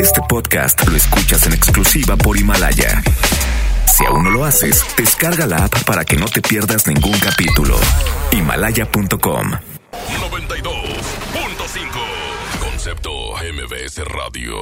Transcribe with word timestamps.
Este 0.00 0.20
podcast 0.28 0.86
lo 0.88 0.96
escuchas 0.96 1.46
en 1.46 1.52
exclusiva 1.52 2.16
por 2.16 2.36
Himalaya. 2.36 3.02
Si 3.86 4.04
aún 4.04 4.24
no 4.24 4.30
lo 4.30 4.44
haces, 4.44 4.84
descarga 4.96 5.46
la 5.46 5.64
app 5.64 5.84
para 5.84 6.04
que 6.04 6.16
no 6.16 6.26
te 6.26 6.42
pierdas 6.42 6.86
ningún 6.86 7.18
capítulo. 7.18 7.76
Himalaya.com 8.32 9.50
92.5 9.50 9.60
Concepto 12.60 13.10
MBS 13.36 14.04
Radio. 14.04 14.54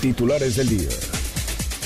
Titulares 0.00 0.56
del 0.56 0.68
día. 0.68 0.90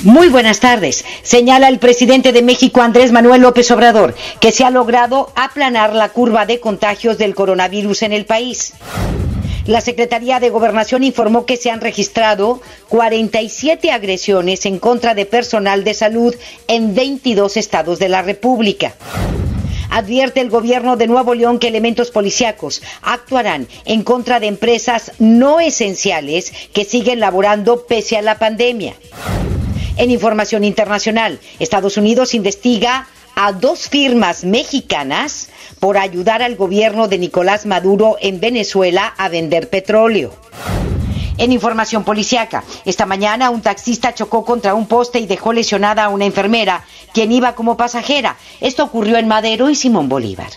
Muy 0.02 0.28
buenas 0.28 0.60
tardes. 0.60 1.04
Señala 1.22 1.68
el 1.68 1.78
presidente 1.78 2.32
de 2.32 2.42
México, 2.42 2.80
Andrés 2.80 3.12
Manuel 3.12 3.42
López 3.42 3.70
Obrador, 3.70 4.14
que 4.40 4.50
se 4.50 4.64
ha 4.64 4.70
logrado 4.70 5.30
aplanar 5.36 5.94
la 5.94 6.08
curva 6.08 6.46
de 6.46 6.58
contagios 6.58 7.18
del 7.18 7.34
coronavirus 7.34 8.02
en 8.02 8.12
el 8.12 8.24
país. 8.24 8.72
La 9.66 9.80
Secretaría 9.80 10.40
de 10.40 10.50
Gobernación 10.50 11.04
informó 11.04 11.44
que 11.44 11.56
se 11.56 11.70
han 11.70 11.80
registrado 11.80 12.60
47 12.88 13.90
agresiones 13.90 14.64
en 14.66 14.78
contra 14.78 15.14
de 15.14 15.26
personal 15.26 15.84
de 15.84 15.94
salud 15.94 16.34
en 16.66 16.94
22 16.94 17.56
estados 17.56 17.98
de 17.98 18.08
la 18.08 18.22
República. 18.22 18.94
Advierte 19.90 20.40
el 20.40 20.50
gobierno 20.50 20.96
de 20.96 21.08
Nuevo 21.08 21.34
León 21.34 21.58
que 21.58 21.68
elementos 21.68 22.10
policíacos 22.10 22.80
actuarán 23.02 23.66
en 23.84 24.02
contra 24.02 24.40
de 24.40 24.46
empresas 24.46 25.12
no 25.18 25.60
esenciales 25.60 26.52
que 26.72 26.84
siguen 26.84 27.20
laborando 27.20 27.86
pese 27.86 28.16
a 28.16 28.22
la 28.22 28.38
pandemia. 28.38 28.94
En 29.96 30.10
información 30.10 30.64
internacional, 30.64 31.40
Estados 31.58 31.96
Unidos 31.96 32.34
investiga 32.34 33.08
a 33.34 33.52
dos 33.52 33.88
firmas 33.88 34.44
mexicanas 34.44 35.48
por 35.80 35.98
ayudar 35.98 36.42
al 36.42 36.56
gobierno 36.56 37.08
de 37.08 37.18
Nicolás 37.18 37.66
Maduro 37.66 38.16
en 38.20 38.38
Venezuela 38.38 39.14
a 39.16 39.28
vender 39.28 39.68
petróleo. 39.68 40.32
En 41.38 41.52
información 41.52 42.04
policiaca, 42.04 42.62
esta 42.84 43.06
mañana 43.06 43.48
un 43.48 43.62
taxista 43.62 44.14
chocó 44.14 44.44
contra 44.44 44.74
un 44.74 44.86
poste 44.86 45.20
y 45.20 45.26
dejó 45.26 45.54
lesionada 45.54 46.04
a 46.04 46.08
una 46.10 46.26
enfermera, 46.26 46.84
quien 47.14 47.32
iba 47.32 47.54
como 47.54 47.78
pasajera. 47.78 48.36
Esto 48.60 48.84
ocurrió 48.84 49.16
en 49.16 49.26
Madero 49.26 49.70
y 49.70 49.74
Simón 49.74 50.10
Bolívar. 50.10 50.50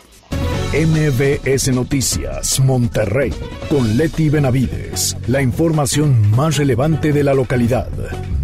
MBS 0.73 1.71
Noticias, 1.71 2.59
Monterrey, 2.59 3.31
con 3.69 3.95
Leti 3.95 4.29
Benavides. 4.29 5.15
La 5.27 5.41
información 5.41 6.31
más 6.31 6.57
relevante 6.57 7.13
de 7.13 7.23
la 7.23 7.33
localidad, 7.33 7.87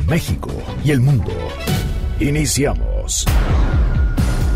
México 0.07 0.52
y 0.85 0.91
el 0.91 1.02
mundo. 1.02 1.33
Iniciamos. 2.19 3.25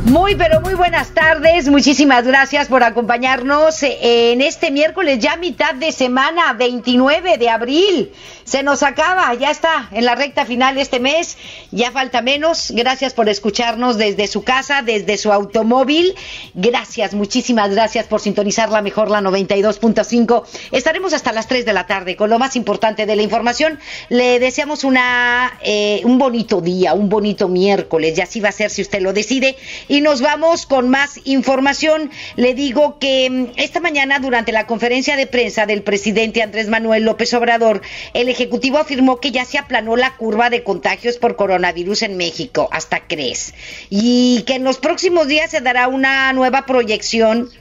Muy, 0.05 0.35
pero 0.35 0.59
muy 0.59 0.73
buenas 0.73 1.13
tardes. 1.13 1.69
Muchísimas 1.69 2.27
gracias 2.27 2.67
por 2.67 2.83
acompañarnos 2.83 3.83
en 3.83 4.41
este 4.41 4.69
miércoles, 4.69 5.19
ya 5.19 5.37
mitad 5.37 5.73
de 5.75 5.93
semana, 5.93 6.51
29 6.51 7.37
de 7.37 7.49
abril. 7.49 8.11
Se 8.43 8.63
nos 8.63 8.83
acaba, 8.83 9.33
ya 9.35 9.49
está 9.49 9.87
en 9.93 10.03
la 10.03 10.15
recta 10.15 10.45
final 10.45 10.77
este 10.77 10.99
mes, 10.99 11.37
ya 11.71 11.91
falta 11.91 12.21
menos. 12.21 12.71
Gracias 12.71 13.13
por 13.13 13.29
escucharnos 13.29 13.97
desde 13.97 14.27
su 14.27 14.43
casa, 14.43 14.81
desde 14.81 15.17
su 15.17 15.31
automóvil. 15.31 16.13
Gracias, 16.53 17.13
muchísimas 17.13 17.71
gracias 17.71 18.05
por 18.05 18.19
sintonizar 18.19 18.69
la 18.69 18.81
mejor, 18.81 19.09
la 19.09 19.21
92.5. 19.21 20.43
Estaremos 20.73 21.13
hasta 21.13 21.31
las 21.31 21.47
3 21.47 21.65
de 21.65 21.71
la 21.71 21.87
tarde 21.87 22.17
con 22.17 22.29
lo 22.29 22.37
más 22.37 22.57
importante 22.57 23.05
de 23.05 23.15
la 23.15 23.21
información. 23.21 23.79
Le 24.09 24.39
deseamos 24.39 24.83
una, 24.83 25.57
eh, 25.63 26.01
un 26.03 26.17
bonito 26.17 26.59
día, 26.59 26.93
un 26.93 27.07
bonito 27.07 27.47
miércoles, 27.47 28.17
y 28.17 28.21
así 28.21 28.41
va 28.41 28.49
a 28.49 28.51
ser 28.51 28.69
si 28.69 28.81
usted 28.81 28.99
lo 28.99 29.13
decide. 29.13 29.55
Y 29.93 30.01
nos 30.01 30.21
vamos 30.21 30.65
con 30.65 30.89
más 30.89 31.19
información. 31.23 32.09
Le 32.35 32.55
digo 32.55 32.97
que 32.97 33.29
mm, 33.29 33.51
esta 33.57 33.79
mañana, 33.79 34.17
durante 34.17 34.51
la 34.51 34.65
conferencia 34.65 35.15
de 35.15 35.27
prensa 35.27 35.67
del 35.67 35.83
presidente 35.83 36.41
Andrés 36.41 36.67
Manuel 36.67 37.03
López 37.03 37.31
Obrador, 37.35 37.83
el 38.15 38.27
Ejecutivo 38.27 38.79
afirmó 38.79 39.19
que 39.19 39.29
ya 39.29 39.45
se 39.45 39.59
aplanó 39.59 39.95
la 39.95 40.17
curva 40.17 40.49
de 40.49 40.63
contagios 40.63 41.17
por 41.17 41.35
coronavirus 41.35 42.01
en 42.01 42.17
México, 42.17 42.69
hasta 42.71 43.05
crees, 43.05 43.53
y 43.91 44.41
que 44.47 44.55
en 44.55 44.63
los 44.63 44.79
próximos 44.79 45.27
días 45.27 45.51
se 45.51 45.61
dará 45.61 45.87
una 45.87 46.33
nueva 46.33 46.65
proyección 46.65 47.51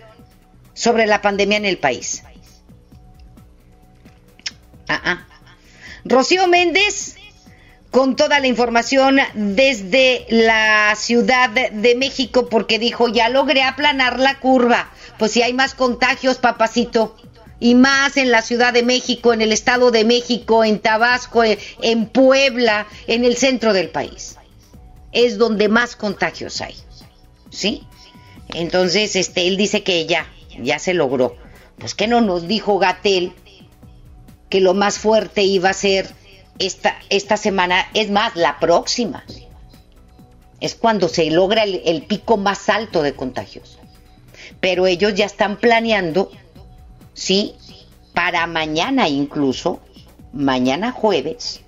sobre 0.72 1.04
la 1.04 1.20
pandemia 1.20 1.58
en 1.58 1.66
el 1.66 1.76
país. 1.76 2.24
Ah, 4.88 5.02
ah. 5.04 5.26
Rocío 6.06 6.46
Méndez 6.46 7.16
con 7.92 8.16
toda 8.16 8.40
la 8.40 8.46
información 8.46 9.18
desde 9.34 10.24
la 10.30 10.94
Ciudad 10.96 11.50
de 11.50 11.94
México 11.94 12.48
porque 12.48 12.78
dijo, 12.78 13.08
ya 13.08 13.28
logré 13.28 13.62
aplanar 13.62 14.18
la 14.18 14.40
curva. 14.40 14.90
Pues 15.18 15.32
si 15.32 15.42
hay 15.42 15.52
más 15.52 15.74
contagios, 15.74 16.38
papacito 16.38 17.14
y 17.60 17.74
más 17.74 18.16
en 18.16 18.30
la 18.30 18.40
Ciudad 18.40 18.72
de 18.72 18.82
México, 18.82 19.34
en 19.34 19.42
el 19.42 19.52
Estado 19.52 19.90
de 19.90 20.06
México, 20.06 20.64
en 20.64 20.78
Tabasco, 20.78 21.42
en 21.44 22.06
Puebla, 22.06 22.86
en 23.06 23.26
el 23.26 23.36
centro 23.36 23.74
del 23.74 23.90
país. 23.90 24.36
Es 25.12 25.36
donde 25.36 25.68
más 25.68 25.94
contagios 25.94 26.62
hay. 26.62 26.74
¿Sí? 27.50 27.86
Entonces, 28.54 29.16
este, 29.16 29.46
él 29.46 29.58
dice 29.58 29.82
que 29.82 30.06
ya, 30.06 30.26
ya 30.58 30.78
se 30.78 30.94
logró. 30.94 31.36
Pues 31.76 31.94
que 31.94 32.08
no 32.08 32.22
nos 32.22 32.48
dijo 32.48 32.78
Gatel 32.78 33.34
que 34.48 34.60
lo 34.60 34.72
más 34.72 34.98
fuerte 34.98 35.42
iba 35.42 35.68
a 35.68 35.74
ser 35.74 36.21
esta, 36.66 36.96
esta 37.10 37.36
semana, 37.36 37.86
es 37.94 38.10
más, 38.10 38.36
la 38.36 38.58
próxima. 38.58 39.24
Es 40.60 40.74
cuando 40.74 41.08
se 41.08 41.30
logra 41.30 41.64
el, 41.64 42.02
pico 42.02 42.36
más 42.36 42.68
alto 42.68 43.02
de 43.02 43.14
contagios. 43.14 43.78
Pero 44.60 44.86
ellos 44.86 45.14
ya 45.14 45.26
están 45.26 45.56
planeando 45.56 46.30
¿sí? 47.14 47.54
Para 48.14 48.46
mañana 48.46 49.08
incluso, 49.08 49.80
mañana 50.32 50.92
jueves, 50.92 51.62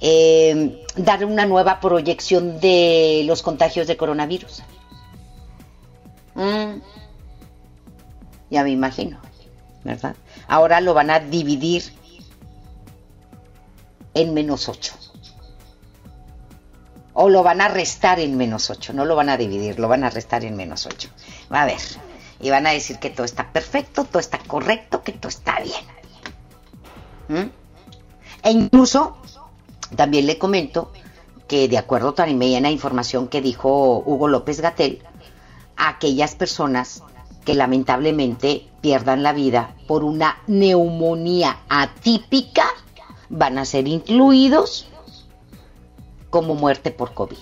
eh, 0.00 0.84
dar 0.96 1.24
una 1.24 1.46
nueva 1.46 1.80
proyección 1.80 2.60
de 2.60 3.22
los 3.26 3.42
contagios 3.42 3.86
de 3.86 3.96
coronavirus. 3.96 4.62
Mm. 6.34 6.80
ya 8.50 8.62
me 8.62 8.70
imagino, 8.70 9.20
¿verdad? 9.84 10.14
Ahora 10.46 10.80
lo 10.80 10.94
van 10.94 11.10
a 11.10 11.20
dividir 11.20 11.92
en 14.14 14.34
menos 14.34 14.68
8. 14.68 14.94
O 17.12 17.28
lo 17.28 17.42
van 17.42 17.60
a 17.60 17.68
restar 17.68 18.20
en 18.20 18.36
menos 18.36 18.70
8. 18.70 18.92
No 18.92 19.04
lo 19.04 19.16
van 19.16 19.28
a 19.28 19.36
dividir, 19.36 19.78
lo 19.78 19.88
van 19.88 20.04
a 20.04 20.10
restar 20.10 20.44
en 20.44 20.56
menos 20.56 20.86
8. 20.86 21.08
A 21.50 21.66
ver 21.66 21.80
y 22.40 22.50
van 22.50 22.66
a 22.66 22.70
decir 22.70 22.98
que 22.98 23.10
todo 23.10 23.24
está 23.24 23.52
perfecto, 23.52 24.04
todo 24.04 24.18
está 24.18 24.38
correcto, 24.38 25.02
que 25.02 25.12
todo 25.12 25.28
está 25.28 25.60
bien. 25.60 25.84
¿Mm? 27.28 27.50
E 28.42 28.50
incluso 28.50 29.18
también 29.94 30.26
le 30.26 30.38
comento 30.38 30.90
que 31.46 31.68
de 31.68 31.78
acuerdo 31.78 32.14
también 32.14 32.64
a 32.64 32.68
la 32.68 32.72
información 32.72 33.28
que 33.28 33.42
dijo 33.42 34.02
Hugo 34.06 34.28
López 34.28 34.60
Gatel, 34.60 35.02
aquellas 35.76 36.34
personas 36.34 37.02
que 37.44 37.54
lamentablemente 37.54 38.68
pierdan 38.80 39.22
la 39.22 39.32
vida 39.32 39.74
por 39.86 40.04
una 40.04 40.38
neumonía 40.46 41.60
atípica 41.68 42.69
van 43.30 43.56
a 43.58 43.64
ser 43.64 43.88
incluidos 43.88 44.86
como 46.28 46.54
muerte 46.54 46.90
por 46.90 47.14
COVID. 47.14 47.38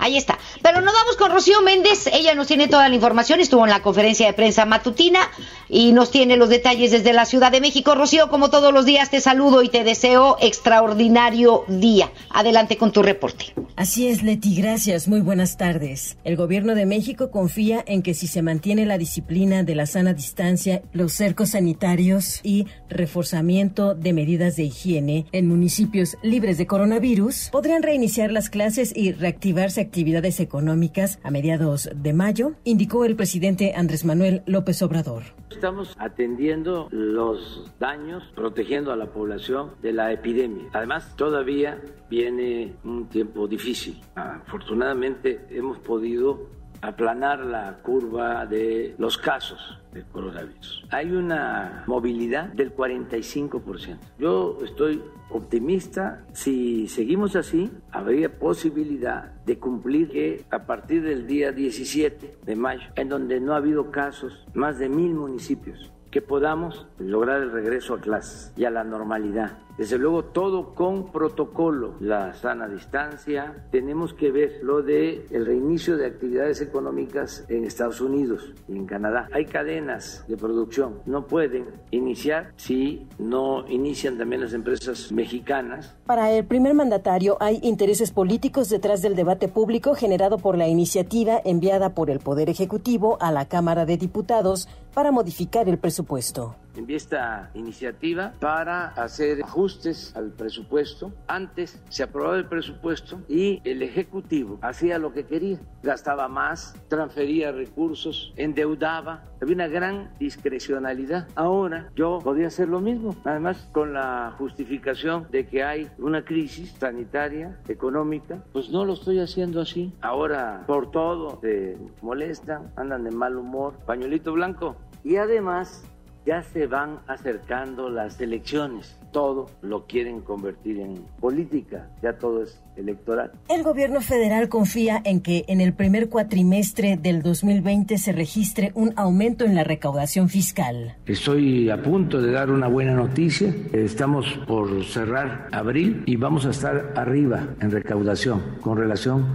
Ahí 0.00 0.16
está. 0.16 0.38
Pero 0.62 0.80
nos 0.80 0.94
vamos 0.94 1.16
con 1.16 1.30
Rocío 1.30 1.60
Méndez. 1.60 2.06
Ella 2.12 2.34
nos 2.34 2.46
tiene 2.46 2.68
toda 2.68 2.88
la 2.88 2.94
información. 2.94 3.38
Estuvo 3.38 3.64
en 3.64 3.70
la 3.70 3.82
conferencia 3.82 4.26
de 4.26 4.32
prensa 4.32 4.64
matutina 4.64 5.20
y 5.68 5.92
nos 5.92 6.10
tiene 6.10 6.38
los 6.38 6.48
detalles 6.48 6.90
desde 6.90 7.12
la 7.12 7.26
Ciudad 7.26 7.52
de 7.52 7.60
México. 7.60 7.94
Rocío, 7.94 8.30
como 8.30 8.48
todos 8.48 8.72
los 8.72 8.86
días, 8.86 9.10
te 9.10 9.20
saludo 9.20 9.62
y 9.62 9.68
te 9.68 9.84
deseo 9.84 10.38
extraordinario 10.40 11.64
día. 11.68 12.10
Adelante 12.30 12.78
con 12.78 12.92
tu 12.92 13.02
reporte. 13.02 13.54
Así 13.76 14.08
es, 14.08 14.22
Leti. 14.22 14.56
Gracias. 14.56 15.06
Muy 15.06 15.20
buenas 15.20 15.58
tardes. 15.58 16.16
El 16.24 16.36
gobierno 16.36 16.74
de 16.74 16.86
México 16.86 17.30
confía 17.30 17.84
en 17.86 18.02
que 18.02 18.14
si 18.14 18.26
se 18.26 18.40
mantiene 18.40 18.86
la 18.86 18.96
disciplina 18.96 19.64
de 19.64 19.74
la 19.74 19.84
sana 19.84 20.14
distancia, 20.14 20.80
los 20.92 21.12
cercos 21.12 21.50
sanitarios 21.50 22.40
y 22.42 22.66
reforzamiento 22.88 23.94
de 23.94 24.14
medidas 24.14 24.56
de 24.56 24.64
higiene 24.64 25.26
en 25.32 25.46
municipios 25.46 26.16
libres 26.22 26.56
de 26.56 26.66
coronavirus, 26.66 27.50
podrán 27.52 27.82
reiniciar 27.82 28.32
las 28.32 28.48
clases 28.48 28.92
y 28.96 29.12
reactivarse 29.12 29.89
actividades 29.90 30.38
económicas 30.38 31.18
a 31.24 31.32
mediados 31.32 31.90
de 31.92 32.12
mayo, 32.12 32.52
indicó 32.62 33.04
el 33.04 33.16
presidente 33.16 33.72
Andrés 33.74 34.04
Manuel 34.04 34.42
López 34.46 34.80
Obrador. 34.82 35.24
Estamos 35.50 35.96
atendiendo 35.98 36.86
los 36.92 37.72
daños, 37.80 38.22
protegiendo 38.36 38.92
a 38.92 38.96
la 38.96 39.06
población 39.06 39.72
de 39.82 39.92
la 39.92 40.12
epidemia. 40.12 40.66
Además, 40.72 41.16
todavía 41.16 41.82
viene 42.08 42.76
un 42.84 43.08
tiempo 43.08 43.48
difícil. 43.48 44.00
Afortunadamente 44.14 45.44
hemos 45.50 45.78
podido 45.80 46.59
aplanar 46.82 47.44
la 47.44 47.78
curva 47.82 48.46
de 48.46 48.94
los 48.98 49.18
casos 49.18 49.78
de 49.92 50.02
coronavirus. 50.04 50.86
Hay 50.90 51.12
una 51.12 51.84
movilidad 51.86 52.46
del 52.52 52.74
45%. 52.74 53.98
Yo 54.18 54.58
estoy 54.64 55.02
optimista. 55.30 56.24
Si 56.32 56.88
seguimos 56.88 57.36
así, 57.36 57.70
habría 57.90 58.38
posibilidad 58.38 59.32
de 59.44 59.58
cumplir 59.58 60.10
que 60.10 60.44
a 60.50 60.66
partir 60.66 61.02
del 61.02 61.26
día 61.26 61.52
17 61.52 62.38
de 62.44 62.56
mayo, 62.56 62.88
en 62.94 63.08
donde 63.08 63.40
no 63.40 63.54
ha 63.54 63.56
habido 63.56 63.90
casos, 63.90 64.46
más 64.54 64.78
de 64.78 64.88
mil 64.88 65.14
municipios 65.14 65.92
que 66.10 66.22
podamos 66.22 66.86
lograr 66.98 67.42
el 67.42 67.52
regreso 67.52 67.94
a 67.94 68.00
clases 68.00 68.52
y 68.56 68.64
a 68.64 68.70
la 68.70 68.84
normalidad. 68.84 69.58
Desde 69.80 69.96
luego 69.96 70.24
todo 70.24 70.74
con 70.74 71.10
protocolo, 71.10 71.94
la 72.00 72.34
sana 72.34 72.68
distancia. 72.68 73.66
Tenemos 73.70 74.12
que 74.12 74.30
ver 74.30 74.60
lo 74.62 74.82
de 74.82 75.26
el 75.30 75.46
reinicio 75.46 75.96
de 75.96 76.04
actividades 76.04 76.60
económicas 76.60 77.46
en 77.48 77.64
Estados 77.64 78.02
Unidos 78.02 78.52
y 78.68 78.76
en 78.76 78.84
Canadá. 78.84 79.30
Hay 79.32 79.46
cadenas 79.46 80.26
de 80.28 80.36
producción, 80.36 81.00
no 81.06 81.26
pueden 81.26 81.64
iniciar 81.92 82.52
si 82.56 83.06
no 83.18 83.66
inician 83.68 84.18
también 84.18 84.42
las 84.42 84.52
empresas 84.52 85.12
mexicanas. 85.12 85.96
Para 86.04 86.30
el 86.30 86.44
primer 86.44 86.74
mandatario 86.74 87.38
hay 87.40 87.58
intereses 87.62 88.10
políticos 88.10 88.68
detrás 88.68 89.00
del 89.00 89.16
debate 89.16 89.48
público 89.48 89.94
generado 89.94 90.36
por 90.36 90.58
la 90.58 90.68
iniciativa 90.68 91.40
enviada 91.42 91.94
por 91.94 92.10
el 92.10 92.20
Poder 92.20 92.50
Ejecutivo 92.50 93.16
a 93.22 93.32
la 93.32 93.46
Cámara 93.46 93.86
de 93.86 93.96
Diputados 93.96 94.68
para 94.94 95.12
modificar 95.12 95.68
el 95.68 95.78
presupuesto 95.78 96.56
envié 96.80 96.96
esta 96.96 97.50
iniciativa 97.54 98.32
para 98.40 98.88
hacer 98.88 99.42
ajustes 99.42 100.14
al 100.16 100.30
presupuesto. 100.32 101.12
Antes 101.28 101.80
se 101.88 102.02
aprobaba 102.02 102.36
el 102.36 102.46
presupuesto 102.46 103.20
y 103.28 103.60
el 103.64 103.82
Ejecutivo 103.82 104.58
hacía 104.62 104.98
lo 104.98 105.12
que 105.12 105.24
quería. 105.24 105.58
Gastaba 105.82 106.28
más, 106.28 106.74
transfería 106.88 107.52
recursos, 107.52 108.32
endeudaba. 108.36 109.24
Había 109.40 109.54
una 109.54 109.68
gran 109.68 110.10
discrecionalidad. 110.18 111.28
Ahora 111.34 111.90
yo 111.96 112.18
podía 112.22 112.48
hacer 112.48 112.68
lo 112.68 112.80
mismo, 112.80 113.16
además 113.24 113.68
con 113.72 113.94
la 113.94 114.34
justificación 114.36 115.26
de 115.30 115.46
que 115.46 115.62
hay 115.62 115.90
una 115.98 116.24
crisis 116.24 116.74
sanitaria, 116.78 117.58
económica, 117.68 118.42
pues 118.52 118.70
no 118.70 118.84
lo 118.84 118.94
estoy 118.94 119.20
haciendo 119.20 119.60
así. 119.60 119.92
Ahora 120.00 120.64
por 120.66 120.90
todo 120.90 121.38
se 121.40 121.76
molestan, 122.02 122.70
andan 122.76 123.04
de 123.04 123.10
mal 123.10 123.36
humor, 123.36 123.74
pañuelito 123.86 124.32
blanco. 124.32 124.76
Y 125.02 125.16
además 125.16 125.84
ya 126.26 126.42
se 126.42 126.66
van 126.66 127.00
acercando 127.06 127.88
las 127.88 128.20
elecciones. 128.20 128.96
Todo 129.12 129.50
lo 129.62 129.86
quieren 129.86 130.20
convertir 130.20 130.78
en 130.78 131.04
política, 131.20 131.90
ya 132.02 132.12
todo 132.12 132.42
es 132.42 132.62
electoral. 132.76 133.32
El 133.48 133.62
gobierno 133.62 134.00
federal 134.00 134.48
confía 134.48 135.00
en 135.04 135.20
que 135.20 135.44
en 135.48 135.60
el 135.60 135.72
primer 135.72 136.08
cuatrimestre 136.08 136.96
del 136.96 137.22
2020 137.22 137.98
se 137.98 138.12
registre 138.12 138.70
un 138.74 138.92
aumento 138.96 139.44
en 139.44 139.56
la 139.56 139.64
recaudación 139.64 140.28
fiscal. 140.28 140.96
Estoy 141.06 141.70
a 141.70 141.82
punto 141.82 142.20
de 142.22 142.30
dar 142.30 142.50
una 142.50 142.68
buena 142.68 142.94
noticia. 142.94 143.52
Estamos 143.72 144.26
por 144.46 144.84
cerrar 144.84 145.48
abril 145.50 146.04
y 146.06 146.16
vamos 146.16 146.46
a 146.46 146.50
estar 146.50 146.92
arriba 146.96 147.48
en 147.60 147.70
recaudación 147.70 148.58
con 148.60 148.76
relación 148.76 149.26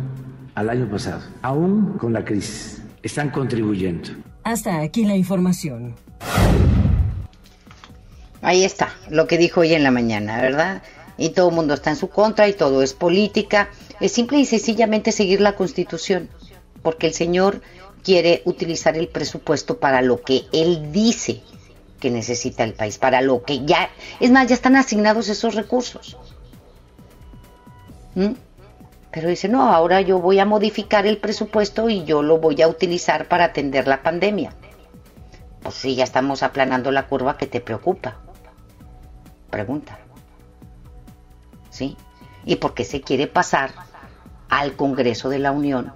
al 0.56 0.70
año 0.70 0.90
pasado, 0.90 1.22
aún 1.42 1.98
con 1.98 2.14
la 2.14 2.24
crisis. 2.24 2.82
Están 3.04 3.30
contribuyendo. 3.30 4.10
Hasta 4.44 4.80
aquí 4.80 5.06
la 5.06 5.16
información. 5.16 5.96
Ahí 8.46 8.64
está, 8.64 8.94
lo 9.10 9.26
que 9.26 9.40
dijo 9.40 9.62
hoy 9.62 9.74
en 9.74 9.82
la 9.82 9.90
mañana, 9.90 10.40
¿verdad? 10.40 10.84
Y 11.18 11.30
todo 11.30 11.50
el 11.50 11.56
mundo 11.56 11.74
está 11.74 11.90
en 11.90 11.96
su 11.96 12.10
contra 12.10 12.48
y 12.48 12.54
todo 12.54 12.84
es 12.84 12.94
política. 12.94 13.70
Es 14.00 14.12
simple 14.12 14.38
y 14.38 14.46
sencillamente 14.46 15.12
seguir 15.12 15.42
la 15.42 15.56
constitución, 15.56 16.30
porque 16.84 17.08
el 17.08 17.16
señor 17.16 17.64
quiere 18.04 18.44
utilizar 18.46 18.98
el 18.98 19.08
presupuesto 19.08 19.80
para 19.80 20.04
lo 20.04 20.22
que 20.22 20.44
él 20.54 20.92
dice 20.92 21.42
que 22.00 22.12
necesita 22.12 22.64
el 22.64 22.76
país, 22.76 23.00
para 23.00 23.22
lo 23.22 23.42
que 23.42 23.66
ya, 23.66 23.90
es 24.20 24.30
más, 24.30 24.46
ya 24.46 24.54
están 24.54 24.76
asignados 24.76 25.28
esos 25.28 25.56
recursos. 25.56 26.16
¿Mm? 28.14 28.34
Pero 29.10 29.28
dice, 29.28 29.50
no, 29.50 29.74
ahora 29.74 30.02
yo 30.02 30.20
voy 30.20 30.38
a 30.38 30.46
modificar 30.46 31.08
el 31.08 31.18
presupuesto 31.18 31.90
y 31.90 32.04
yo 32.04 32.22
lo 32.22 32.38
voy 32.38 32.62
a 32.62 32.68
utilizar 32.68 33.28
para 33.28 33.46
atender 33.46 33.88
la 33.88 34.04
pandemia. 34.04 34.54
Pues 35.64 35.74
sí, 35.74 35.96
ya 35.96 36.04
estamos 36.04 36.44
aplanando 36.44 36.92
la 36.92 37.08
curva 37.08 37.40
que 37.40 37.48
te 37.48 37.60
preocupa 37.60 38.20
pregunta. 39.56 39.98
¿Sí? 41.70 41.96
¿Y 42.44 42.58
por 42.58 42.74
qué 42.74 42.84
se 42.84 43.00
quiere 43.00 43.28
pasar 43.28 43.72
al 44.50 44.76
Congreso 44.76 45.30
de 45.30 45.40
la 45.40 45.54
Unión 45.54 45.94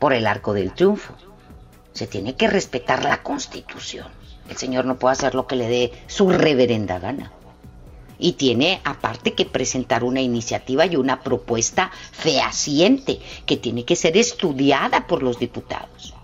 por 0.00 0.12
el 0.12 0.26
arco 0.26 0.52
del 0.52 0.74
triunfo? 0.74 1.14
Se 1.92 2.08
tiene 2.08 2.34
que 2.34 2.48
respetar 2.48 3.04
la 3.04 3.22
Constitución. 3.22 4.08
El 4.48 4.56
señor 4.56 4.84
no 4.84 4.98
puede 4.98 5.12
hacer 5.12 5.36
lo 5.36 5.46
que 5.46 5.54
le 5.54 5.68
dé 5.68 5.92
su 6.08 6.28
reverenda 6.30 6.98
gana. 6.98 7.30
Y 8.18 8.32
tiene 8.32 8.80
aparte 8.82 9.34
que 9.34 9.46
presentar 9.46 10.02
una 10.02 10.20
iniciativa 10.20 10.86
y 10.86 10.96
una 10.96 11.20
propuesta 11.20 11.92
fehaciente 12.10 13.20
que 13.46 13.56
tiene 13.56 13.84
que 13.84 13.94
ser 13.94 14.16
estudiada 14.16 15.06
por 15.06 15.22
los 15.22 15.38
diputados. 15.38 16.14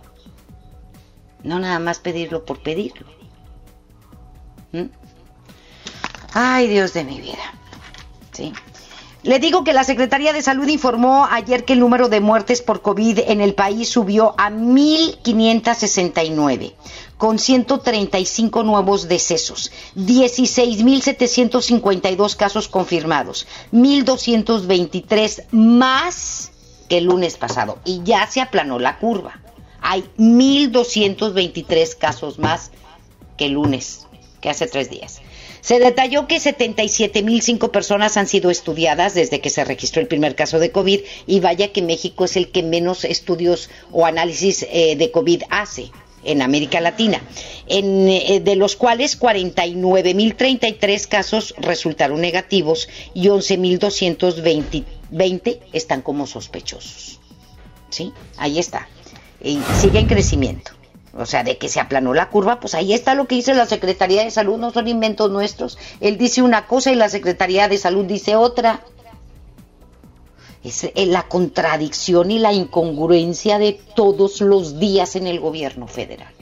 No 1.45 1.61
nada 1.61 1.79
más 1.79 2.01
pedirlo 2.01 2.45
por 2.45 2.65
pedirlo. 2.65 3.07
¿Mm? 4.73 5.08
Ay, 6.33 6.69
Dios 6.69 6.93
de 6.93 7.05
mi 7.05 7.21
vida. 7.21 7.55
Sí. 8.33 8.53
Le 9.25 9.41
digo 9.41 9.65
que 9.65 9.73
la 9.73 9.83
Secretaría 9.83 10.33
de 10.33 10.43
Salud 10.43 10.69
informó 10.69 11.27
ayer 11.29 11.65
que 11.65 11.73
el 11.73 11.81
número 11.81 12.09
de 12.09 12.21
muertes 12.21 12.63
por 12.63 12.83
COVID 12.83 13.19
en 13.27 13.41
el 13.41 13.55
país 13.55 13.89
subió 13.89 14.37
a 14.39 14.49
1.569, 14.49 16.75
con 17.17 17.41
135 17.41 18.63
nuevos 18.63 19.09
decesos, 19.09 19.73
16.752 19.97 22.37
casos 22.37 22.69
confirmados, 22.69 23.49
1.223 23.73 25.47
más 25.51 26.53
que 26.89 26.99
el 26.99 27.07
lunes 27.07 27.37
pasado. 27.37 27.81
Y 27.85 28.05
ya 28.05 28.25
se 28.29 28.41
aplanó 28.41 28.79
la 28.79 28.99
curva. 28.99 29.41
Hay 29.81 30.05
1.223 30.17 31.99
casos 31.99 32.39
más 32.39 32.71
que 33.37 33.47
el 33.47 33.53
lunes, 33.53 34.07
que 34.41 34.49
hace 34.49 34.69
tres 34.69 34.91
días. 34.91 35.21
Se 35.69 35.79
detalló 35.79 36.27
que 36.27 36.37
77.005 36.37 37.71
personas 37.71 38.17
han 38.17 38.27
sido 38.27 38.51
estudiadas 38.51 39.13
desde 39.13 39.43
que 39.43 39.51
se 39.51 39.67
registró 39.67 40.01
el 40.01 40.09
primer 40.09 40.35
caso 40.35 40.59
de 40.59 40.73
COVID 40.73 41.01
y 41.27 41.41
vaya 41.41 41.73
que 41.73 41.83
México 41.83 42.25
es 42.25 42.39
el 42.39 42.49
que 42.49 42.63
menos 42.63 43.05
estudios 43.05 43.69
o 43.93 44.07
análisis 44.07 44.67
eh, 44.71 44.97
de 44.97 45.11
COVID 45.11 45.43
hace 45.51 45.91
en 46.25 46.41
América 46.41 46.81
Latina, 46.81 47.21
en, 47.67 48.09
eh, 48.09 48.41
de 48.43 48.57
los 48.57 48.77
cuales 48.77 49.21
49.033 49.21 51.07
casos 51.07 51.55
resultaron 51.59 52.23
negativos 52.23 52.89
y 53.13 53.27
11.220 53.27 55.61
están 55.75 56.01
como 56.01 56.27
sospechosos. 56.27 57.21
¿Sí? 57.91 58.15
Ahí 58.39 58.59
está. 58.59 58.89
Y 59.45 59.59
sigue 59.83 59.99
en 59.99 60.07
crecimiento 60.07 60.78
o 61.19 61.27
sea, 61.27 61.43
de 61.43 61.59
que 61.59 61.69
se 61.69 61.81
aplanó 61.81 62.15
la 62.15 62.31
curva, 62.31 62.61
pues 62.61 62.75
ahí 62.75 62.93
está 62.93 63.15
lo 63.15 63.27
que 63.27 63.35
dice 63.35 63.53
la 63.53 63.67
Secretaría 63.67 64.23
de 64.23 64.31
Salud, 64.31 64.57
no 64.57 64.71
son 64.71 64.87
inventos 64.87 65.31
nuestros. 65.31 65.77
Él 66.01 66.17
dice 66.17 66.43
una 66.43 66.67
cosa 66.67 66.93
y 66.93 66.95
la 66.95 67.09
Secretaría 67.09 67.67
de 67.69 67.77
Salud 67.77 68.05
dice 68.05 68.37
otra. 68.37 68.85
Es 70.63 70.85
eh, 70.85 70.93
la 71.07 71.25
contradicción 71.25 72.31
y 72.31 72.39
la 72.39 72.53
incongruencia 72.53 73.59
de 73.59 73.81
todos 73.97 74.41
los 74.41 74.79
días 74.79 75.17
en 75.17 75.27
el 75.27 75.41
gobierno 75.41 75.89
federal. 75.89 76.33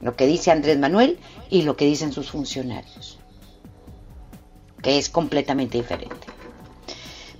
Lo 0.00 0.16
que 0.16 0.26
dice 0.26 0.50
Andrés 0.50 0.78
Manuel 0.78 1.18
y 1.50 1.62
lo 1.62 1.76
que 1.76 1.84
dicen 1.84 2.12
sus 2.12 2.30
funcionarios, 2.30 3.18
que 4.82 4.96
es 4.96 5.10
completamente 5.10 5.76
diferente. 5.76 6.26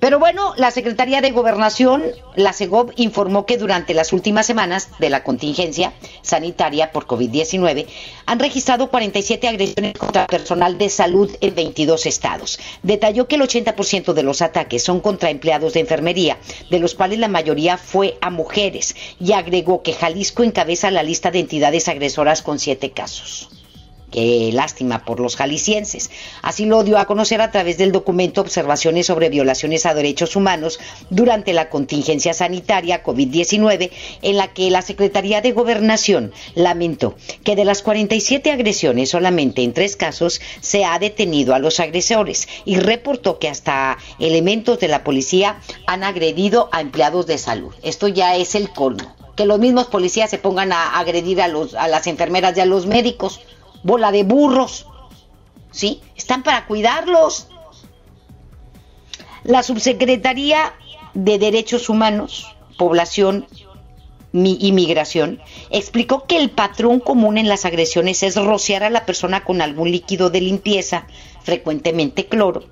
Pero 0.00 0.18
bueno, 0.18 0.54
la 0.56 0.70
Secretaría 0.70 1.20
de 1.20 1.30
Gobernación, 1.30 2.02
la 2.34 2.54
CEGOV, 2.54 2.92
informó 2.96 3.44
que 3.44 3.58
durante 3.58 3.92
las 3.92 4.14
últimas 4.14 4.46
semanas 4.46 4.88
de 4.98 5.10
la 5.10 5.22
contingencia 5.22 5.92
sanitaria 6.22 6.90
por 6.90 7.06
COVID-19 7.06 7.86
han 8.24 8.38
registrado 8.38 8.88
47 8.88 9.46
agresiones 9.46 9.98
contra 9.98 10.26
personal 10.26 10.78
de 10.78 10.88
salud 10.88 11.30
en 11.42 11.54
22 11.54 12.06
estados. 12.06 12.58
Detalló 12.82 13.28
que 13.28 13.36
el 13.36 13.42
80% 13.42 14.14
de 14.14 14.22
los 14.22 14.40
ataques 14.40 14.82
son 14.82 15.00
contra 15.00 15.28
empleados 15.28 15.74
de 15.74 15.80
enfermería, 15.80 16.38
de 16.70 16.78
los 16.78 16.94
cuales 16.94 17.18
la 17.18 17.28
mayoría 17.28 17.76
fue 17.76 18.16
a 18.22 18.30
mujeres, 18.30 18.96
y 19.20 19.32
agregó 19.32 19.82
que 19.82 19.92
Jalisco 19.92 20.42
encabeza 20.42 20.90
la 20.90 21.02
lista 21.02 21.30
de 21.30 21.40
entidades 21.40 21.88
agresoras 21.88 22.40
con 22.40 22.58
siete 22.58 22.92
casos. 22.92 23.59
Qué 24.10 24.50
lástima 24.52 25.04
por 25.04 25.20
los 25.20 25.36
jaliscienses. 25.36 26.10
Así 26.42 26.66
lo 26.66 26.82
dio 26.82 26.98
a 26.98 27.06
conocer 27.06 27.40
a 27.40 27.50
través 27.50 27.78
del 27.78 27.92
documento 27.92 28.40
Observaciones 28.40 29.06
sobre 29.06 29.28
violaciones 29.28 29.86
a 29.86 29.94
derechos 29.94 30.34
humanos 30.34 30.80
durante 31.10 31.52
la 31.52 31.68
contingencia 31.68 32.34
sanitaria 32.34 33.04
COVID-19, 33.04 33.90
en 34.22 34.36
la 34.36 34.52
que 34.52 34.70
la 34.70 34.82
Secretaría 34.82 35.40
de 35.40 35.52
Gobernación 35.52 36.32
lamentó 36.54 37.14
que 37.44 37.56
de 37.56 37.64
las 37.64 37.82
47 37.82 38.50
agresiones 38.50 39.10
solamente 39.10 39.62
en 39.62 39.72
tres 39.72 39.96
casos 39.96 40.40
se 40.60 40.84
ha 40.84 40.98
detenido 40.98 41.54
a 41.54 41.58
los 41.58 41.80
agresores 41.80 42.48
y 42.64 42.76
reportó 42.76 43.38
que 43.38 43.48
hasta 43.48 43.98
elementos 44.18 44.80
de 44.80 44.88
la 44.88 45.04
policía 45.04 45.60
han 45.86 46.02
agredido 46.02 46.68
a 46.72 46.80
empleados 46.80 47.26
de 47.26 47.38
salud. 47.38 47.74
Esto 47.82 48.08
ya 48.08 48.36
es 48.36 48.54
el 48.54 48.70
colmo. 48.70 49.14
Que 49.36 49.46
los 49.46 49.58
mismos 49.58 49.86
policías 49.86 50.28
se 50.28 50.38
pongan 50.38 50.72
a 50.72 50.98
agredir 50.98 51.40
a, 51.40 51.48
los, 51.48 51.74
a 51.74 51.88
las 51.88 52.06
enfermeras 52.06 52.56
y 52.56 52.60
a 52.60 52.66
los 52.66 52.86
médicos 52.86 53.40
bola 53.82 54.12
de 54.12 54.24
burros, 54.24 54.86
¿sí? 55.70 56.00
Están 56.16 56.42
para 56.42 56.66
cuidarlos. 56.66 57.48
La 59.42 59.62
Subsecretaría 59.62 60.74
de 61.14 61.38
Derechos 61.38 61.88
Humanos, 61.88 62.54
Población 62.76 63.46
Inmigración, 64.32 65.40
explicó 65.70 66.26
que 66.26 66.36
el 66.36 66.50
patrón 66.50 67.00
común 67.00 67.36
en 67.36 67.48
las 67.48 67.64
agresiones 67.64 68.22
es 68.22 68.36
rociar 68.36 68.84
a 68.84 68.90
la 68.90 69.06
persona 69.06 69.44
con 69.44 69.60
algún 69.60 69.90
líquido 69.90 70.30
de 70.30 70.40
limpieza, 70.40 71.06
frecuentemente 71.42 72.26
cloro, 72.26 72.64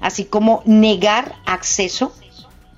así 0.00 0.24
como 0.24 0.62
negar 0.64 1.36
acceso, 1.44 2.12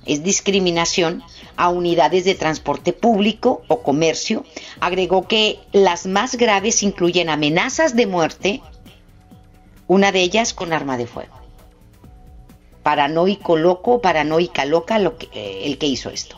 es 0.04 0.24
discriminación, 0.24 1.22
a 1.56 1.68
unidades 1.68 2.24
de 2.24 2.34
transporte 2.34 2.92
público 2.92 3.62
o 3.68 3.82
comercio. 3.82 4.44
Agregó 4.80 5.28
que 5.28 5.58
las 5.72 6.06
más 6.06 6.36
graves 6.36 6.82
incluyen 6.82 7.28
amenazas 7.28 7.96
de 7.96 8.06
muerte, 8.06 8.62
una 9.86 10.12
de 10.12 10.20
ellas 10.20 10.54
con 10.54 10.72
arma 10.72 10.96
de 10.96 11.06
fuego. 11.06 11.34
Paranoico 12.82 13.56
loco, 13.56 14.00
paranoica 14.00 14.64
loca, 14.64 14.98
lo 14.98 15.16
que, 15.16 15.28
eh, 15.32 15.62
el 15.64 15.78
que 15.78 15.86
hizo 15.86 16.10
esto. 16.10 16.36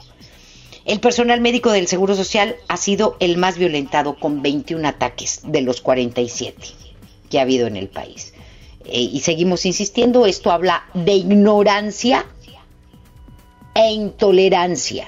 El 0.84 1.00
personal 1.00 1.40
médico 1.40 1.72
del 1.72 1.88
Seguro 1.88 2.14
Social 2.14 2.56
ha 2.68 2.76
sido 2.76 3.16
el 3.18 3.38
más 3.38 3.58
violentado 3.58 4.16
con 4.20 4.42
21 4.42 4.86
ataques 4.86 5.40
de 5.42 5.62
los 5.62 5.80
47 5.80 6.68
que 7.28 7.38
ha 7.38 7.42
habido 7.42 7.66
en 7.66 7.76
el 7.76 7.88
país. 7.88 8.32
Eh, 8.84 9.00
y 9.00 9.20
seguimos 9.20 9.66
insistiendo, 9.66 10.26
esto 10.26 10.52
habla 10.52 10.84
de 10.94 11.14
ignorancia 11.14 12.24
e 13.76 13.92
intolerancia 13.92 15.06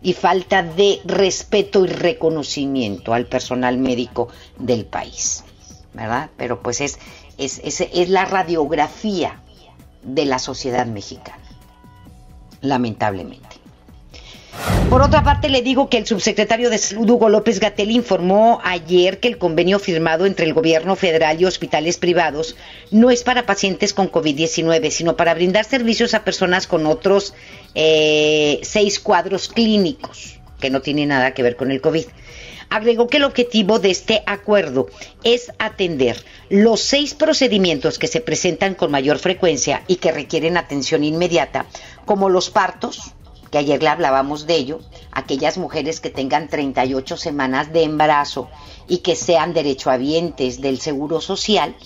y 0.00 0.14
falta 0.14 0.62
de 0.62 1.00
respeto 1.04 1.84
y 1.84 1.88
reconocimiento 1.88 3.12
al 3.12 3.26
personal 3.26 3.76
médico 3.76 4.28
del 4.58 4.86
país, 4.86 5.44
¿verdad? 5.92 6.30
Pero 6.38 6.62
pues 6.62 6.80
es, 6.80 6.98
es, 7.36 7.60
es 7.62 8.08
la 8.08 8.24
radiografía 8.24 9.42
de 10.02 10.24
la 10.24 10.38
sociedad 10.38 10.86
mexicana, 10.86 11.44
lamentablemente. 12.62 13.53
Por 14.88 15.02
otra 15.02 15.24
parte, 15.24 15.48
le 15.48 15.62
digo 15.62 15.88
que 15.88 15.96
el 15.96 16.06
subsecretario 16.06 16.70
de 16.70 16.78
Salud, 16.78 17.10
Hugo 17.10 17.28
López 17.28 17.58
Gatel, 17.58 17.90
informó 17.90 18.60
ayer 18.62 19.18
que 19.18 19.28
el 19.28 19.38
convenio 19.38 19.78
firmado 19.78 20.24
entre 20.24 20.46
el 20.46 20.54
gobierno 20.54 20.94
federal 20.94 21.40
y 21.40 21.44
hospitales 21.44 21.96
privados 21.96 22.54
no 22.90 23.10
es 23.10 23.24
para 23.24 23.46
pacientes 23.46 23.92
con 23.92 24.10
COVID-19, 24.12 24.90
sino 24.90 25.16
para 25.16 25.34
brindar 25.34 25.64
servicios 25.64 26.14
a 26.14 26.22
personas 26.22 26.66
con 26.66 26.86
otros 26.86 27.34
eh, 27.74 28.60
seis 28.62 29.00
cuadros 29.00 29.48
clínicos, 29.48 30.38
que 30.60 30.70
no 30.70 30.80
tienen 30.80 31.08
nada 31.08 31.34
que 31.34 31.42
ver 31.42 31.56
con 31.56 31.72
el 31.72 31.80
COVID. 31.80 32.04
Agregó 32.70 33.08
que 33.08 33.16
el 33.16 33.24
objetivo 33.24 33.78
de 33.78 33.90
este 33.90 34.22
acuerdo 34.26 34.86
es 35.22 35.52
atender 35.58 36.22
los 36.48 36.80
seis 36.80 37.14
procedimientos 37.14 37.98
que 37.98 38.06
se 38.06 38.20
presentan 38.20 38.74
con 38.74 38.90
mayor 38.90 39.18
frecuencia 39.18 39.82
y 39.86 39.96
que 39.96 40.12
requieren 40.12 40.56
atención 40.56 41.04
inmediata, 41.04 41.66
como 42.04 42.28
los 42.28 42.50
partos, 42.50 43.14
que 43.54 43.58
ayer 43.58 43.80
le 43.84 43.88
hablábamos 43.88 44.48
de 44.48 44.56
ello, 44.56 44.80
aquellas 45.12 45.58
mujeres 45.58 46.00
que 46.00 46.10
tengan 46.10 46.48
38 46.48 47.16
semanas 47.16 47.72
de 47.72 47.84
embarazo 47.84 48.48
y 48.88 48.98
que 48.98 49.14
sean 49.14 49.54
derechohabientes 49.54 50.60
del 50.60 50.80
Seguro 50.80 51.20
Social, 51.20 51.76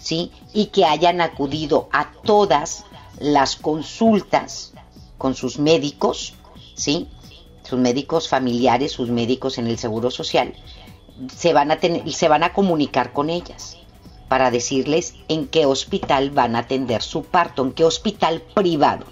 ¿sí? 0.00 0.32
Y 0.52 0.66
que 0.66 0.86
hayan 0.86 1.20
acudido 1.20 1.88
a 1.92 2.10
todas 2.24 2.84
las 3.20 3.54
consultas 3.54 4.72
con 5.18 5.36
sus 5.36 5.60
médicos, 5.60 6.34
¿sí? 6.74 7.06
Sus 7.62 7.78
médicos 7.78 8.28
familiares, 8.28 8.90
sus 8.90 9.08
médicos 9.08 9.58
en 9.58 9.68
el 9.68 9.78
Seguro 9.78 10.10
Social, 10.10 10.52
se 11.32 11.52
van 11.52 11.70
a 11.70 11.76
tener, 11.76 12.12
se 12.12 12.26
van 12.26 12.42
a 12.42 12.52
comunicar 12.52 13.12
con 13.12 13.30
ellas 13.30 13.76
para 14.26 14.50
decirles 14.50 15.14
en 15.28 15.46
qué 15.46 15.64
hospital 15.64 16.30
van 16.30 16.56
a 16.56 16.60
atender 16.60 17.02
su 17.02 17.22
parto, 17.22 17.62
en 17.62 17.70
qué 17.70 17.84
hospital 17.84 18.42
privado 18.52 19.06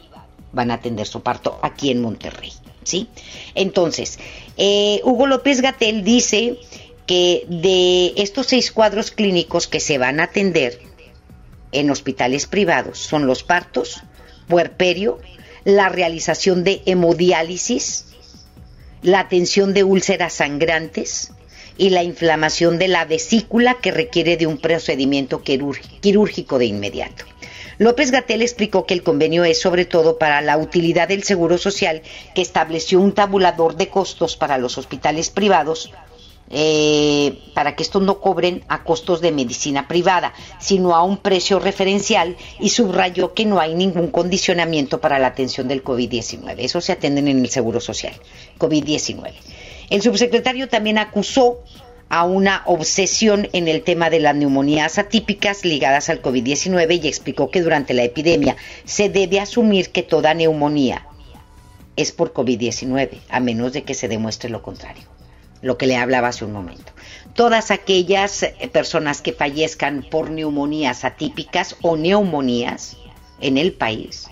van 0.52 0.70
a 0.70 0.74
atender 0.74 1.06
su 1.06 1.22
parto 1.22 1.58
aquí 1.62 1.90
en 1.90 2.00
Monterrey. 2.00 2.52
¿sí? 2.82 3.08
Entonces, 3.54 4.18
eh, 4.56 5.00
Hugo 5.04 5.26
López 5.26 5.60
Gatel 5.60 6.04
dice 6.04 6.58
que 7.06 7.44
de 7.48 8.14
estos 8.16 8.46
seis 8.46 8.72
cuadros 8.72 9.10
clínicos 9.10 9.66
que 9.66 9.80
se 9.80 9.98
van 9.98 10.20
a 10.20 10.24
atender 10.24 10.80
en 11.72 11.90
hospitales 11.90 12.46
privados 12.46 12.98
son 12.98 13.26
los 13.26 13.42
partos, 13.42 14.02
puerperio, 14.48 15.18
la 15.64 15.88
realización 15.88 16.64
de 16.64 16.82
hemodiálisis, 16.86 18.06
la 19.02 19.20
atención 19.20 19.74
de 19.74 19.84
úlceras 19.84 20.34
sangrantes 20.34 21.32
y 21.76 21.90
la 21.90 22.02
inflamación 22.02 22.78
de 22.78 22.88
la 22.88 23.04
vesícula 23.04 23.74
que 23.74 23.90
requiere 23.90 24.36
de 24.36 24.46
un 24.46 24.58
procedimiento 24.58 25.42
quirúrgico 25.42 26.58
de 26.58 26.66
inmediato. 26.66 27.24
López 27.78 28.10
Gatel 28.10 28.42
explicó 28.42 28.86
que 28.86 28.94
el 28.94 29.02
convenio 29.02 29.44
es 29.44 29.60
sobre 29.60 29.84
todo 29.84 30.18
para 30.18 30.40
la 30.40 30.56
utilidad 30.56 31.08
del 31.08 31.24
Seguro 31.24 31.58
Social, 31.58 32.02
que 32.34 32.42
estableció 32.42 33.00
un 33.00 33.12
tabulador 33.12 33.76
de 33.76 33.88
costos 33.88 34.36
para 34.36 34.58
los 34.58 34.78
hospitales 34.78 35.30
privados 35.30 35.90
eh, 36.48 37.40
para 37.54 37.74
que 37.74 37.82
estos 37.82 38.02
no 38.02 38.20
cobren 38.20 38.62
a 38.68 38.84
costos 38.84 39.20
de 39.20 39.32
medicina 39.32 39.88
privada, 39.88 40.32
sino 40.60 40.94
a 40.94 41.02
un 41.02 41.16
precio 41.16 41.58
referencial 41.58 42.36
y 42.60 42.68
subrayó 42.68 43.34
que 43.34 43.44
no 43.44 43.58
hay 43.58 43.74
ningún 43.74 44.08
condicionamiento 44.08 45.00
para 45.00 45.18
la 45.18 45.26
atención 45.26 45.66
del 45.66 45.82
COVID-19. 45.82 46.54
Eso 46.58 46.80
se 46.80 46.92
atienden 46.92 47.26
en 47.26 47.40
el 47.40 47.50
Seguro 47.50 47.80
Social, 47.80 48.14
COVID-19. 48.58 49.32
El 49.90 50.02
subsecretario 50.02 50.68
también 50.68 50.98
acusó 50.98 51.62
a 52.08 52.24
una 52.24 52.62
obsesión 52.66 53.48
en 53.52 53.68
el 53.68 53.82
tema 53.82 54.10
de 54.10 54.20
las 54.20 54.34
neumonías 54.34 54.98
atípicas 54.98 55.64
ligadas 55.64 56.08
al 56.08 56.22
COVID-19 56.22 57.02
y 57.02 57.08
explicó 57.08 57.50
que 57.50 57.62
durante 57.62 57.94
la 57.94 58.04
epidemia 58.04 58.56
se 58.84 59.08
debe 59.08 59.40
asumir 59.40 59.90
que 59.90 60.02
toda 60.02 60.34
neumonía 60.34 61.06
es 61.96 62.12
por 62.12 62.32
COVID-19, 62.32 63.20
a 63.28 63.40
menos 63.40 63.72
de 63.72 63.82
que 63.82 63.94
se 63.94 64.06
demuestre 64.06 64.50
lo 64.50 64.62
contrario, 64.62 65.04
lo 65.62 65.78
que 65.78 65.86
le 65.86 65.96
hablaba 65.96 66.28
hace 66.28 66.44
un 66.44 66.52
momento. 66.52 66.92
Todas 67.34 67.70
aquellas 67.70 68.42
eh, 68.42 68.70
personas 68.72 69.20
que 69.20 69.32
fallezcan 69.32 70.04
por 70.08 70.30
neumonías 70.30 71.04
atípicas 71.04 71.76
o 71.82 71.96
neumonías 71.96 72.96
en 73.40 73.58
el 73.58 73.72
país 73.72 74.28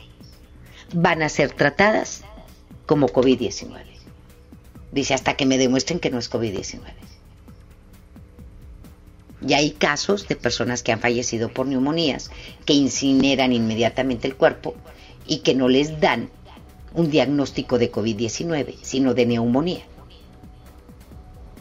van 0.92 1.22
a 1.22 1.28
ser 1.28 1.50
tratadas 1.52 2.22
como 2.86 3.08
COVID-19. 3.08 3.82
Dice 4.92 5.14
hasta 5.14 5.34
que 5.34 5.46
me 5.46 5.58
demuestren 5.58 5.98
que 5.98 6.10
no 6.10 6.18
es 6.18 6.30
COVID-19. 6.30 7.03
Y 9.46 9.52
hay 9.54 9.72
casos 9.72 10.26
de 10.26 10.36
personas 10.36 10.82
que 10.82 10.92
han 10.92 11.00
fallecido 11.00 11.50
por 11.50 11.66
neumonías, 11.66 12.30
que 12.64 12.72
incineran 12.72 13.52
inmediatamente 13.52 14.26
el 14.26 14.36
cuerpo 14.36 14.74
y 15.26 15.38
que 15.38 15.54
no 15.54 15.68
les 15.68 16.00
dan 16.00 16.30
un 16.94 17.10
diagnóstico 17.10 17.78
de 17.78 17.92
COVID-19, 17.92 18.76
sino 18.82 19.14
de 19.14 19.26
neumonía. 19.26 19.84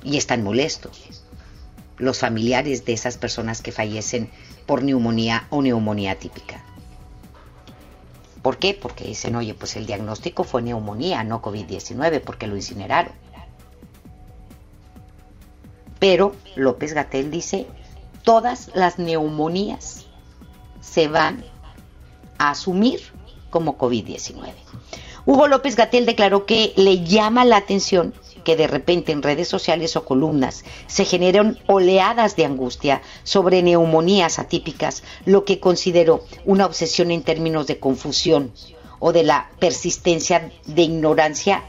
Y 0.04 0.18
están 0.18 0.44
molestos 0.44 1.02
los 1.98 2.20
familiares 2.20 2.86
de 2.86 2.94
esas 2.94 3.18
personas 3.18 3.62
que 3.62 3.72
fallecen 3.72 4.30
por 4.66 4.84
neumonía 4.84 5.48
o 5.50 5.62
neumonía 5.62 6.16
típica. 6.16 6.64
¿Por 8.42 8.58
qué? 8.58 8.74
Porque 8.74 9.06
dicen, 9.06 9.36
oye, 9.36 9.54
pues 9.54 9.76
el 9.78 9.86
diagnóstico 9.86 10.44
fue 10.44 10.62
neumonía, 10.62 11.24
no 11.24 11.42
COVID-19, 11.42 12.22
porque 12.22 12.48
lo 12.48 12.56
incineraron. 12.56 13.14
Pero 16.04 16.36
López 16.58 16.92
Gatel 16.92 17.32
dice, 17.32 17.66
todas 18.24 18.72
las 18.74 19.00
neumonías 19.00 20.06
se 20.82 21.08
van 21.08 21.46
a 22.38 22.50
asumir 22.50 23.00
como 23.50 23.78
COVID-19. 23.78 24.52
Hugo 25.26 25.48
López 25.48 25.78
Gatel 25.78 26.06
declaró 26.06 26.46
que 26.46 26.74
le 26.76 27.06
llama 27.06 27.46
la 27.46 27.56
atención 27.56 28.14
que 28.44 28.58
de 28.58 28.68
repente 28.68 29.14
en 29.14 29.24
redes 29.24 29.48
sociales 29.48 29.96
o 29.96 30.04
columnas 30.04 30.66
se 30.88 31.06
generan 31.06 31.58
oleadas 31.68 32.36
de 32.36 32.44
angustia 32.44 33.02
sobre 33.24 33.64
neumonías 33.64 34.40
atípicas, 34.40 35.04
lo 35.24 35.46
que 35.46 35.62
consideró 35.62 36.26
una 36.44 36.66
obsesión 36.66 37.12
en 37.12 37.24
términos 37.24 37.66
de 37.66 37.80
confusión 37.80 38.52
o 39.00 39.14
de 39.14 39.24
la 39.24 39.50
persistencia 39.58 40.52
de 40.66 40.82
ignorancia 40.82 41.64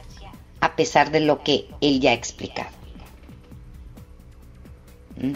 a 0.59 0.75
pesar 0.75 1.13
de 1.13 1.21
lo 1.21 1.45
que 1.45 1.69
él 1.81 2.01
ya 2.01 2.11
ha 2.11 2.15
explicado. 2.15 2.74
¿Mm? 5.17 5.33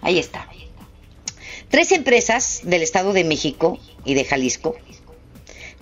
Ahí 0.00 0.18
está. 0.18 0.48
Tres 1.68 1.92
empresas 1.92 2.60
del 2.64 2.82
Estado 2.82 3.12
de 3.12 3.24
México 3.24 3.78
y 4.04 4.14
de 4.14 4.24
Jalisco 4.24 4.76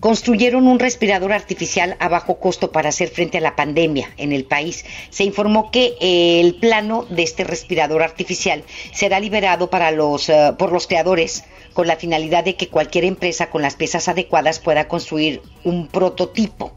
construyeron 0.02 0.66
un 0.66 0.80
respirador 0.80 1.32
artificial 1.32 1.96
a 2.00 2.08
bajo 2.08 2.40
costo 2.40 2.72
para 2.72 2.88
hacer 2.88 3.08
frente 3.08 3.38
a 3.38 3.40
la 3.40 3.54
pandemia 3.54 4.12
en 4.16 4.32
el 4.32 4.44
país. 4.44 4.84
Se 5.10 5.22
informó 5.22 5.70
que 5.70 5.94
el 6.00 6.56
plano 6.56 7.06
de 7.08 7.22
este 7.22 7.44
respirador 7.44 8.02
artificial 8.02 8.64
será 8.92 9.20
liberado 9.20 9.70
para 9.70 9.92
los, 9.92 10.28
eh, 10.28 10.54
por 10.58 10.72
los 10.72 10.88
creadores 10.88 11.44
con 11.72 11.86
la 11.86 11.94
finalidad 11.94 12.42
de 12.42 12.56
que 12.56 12.66
cualquier 12.66 13.04
empresa 13.04 13.48
con 13.48 13.62
las 13.62 13.76
piezas 13.76 14.08
adecuadas 14.08 14.58
pueda 14.58 14.88
construir 14.88 15.40
un 15.62 15.86
prototipo 15.86 16.72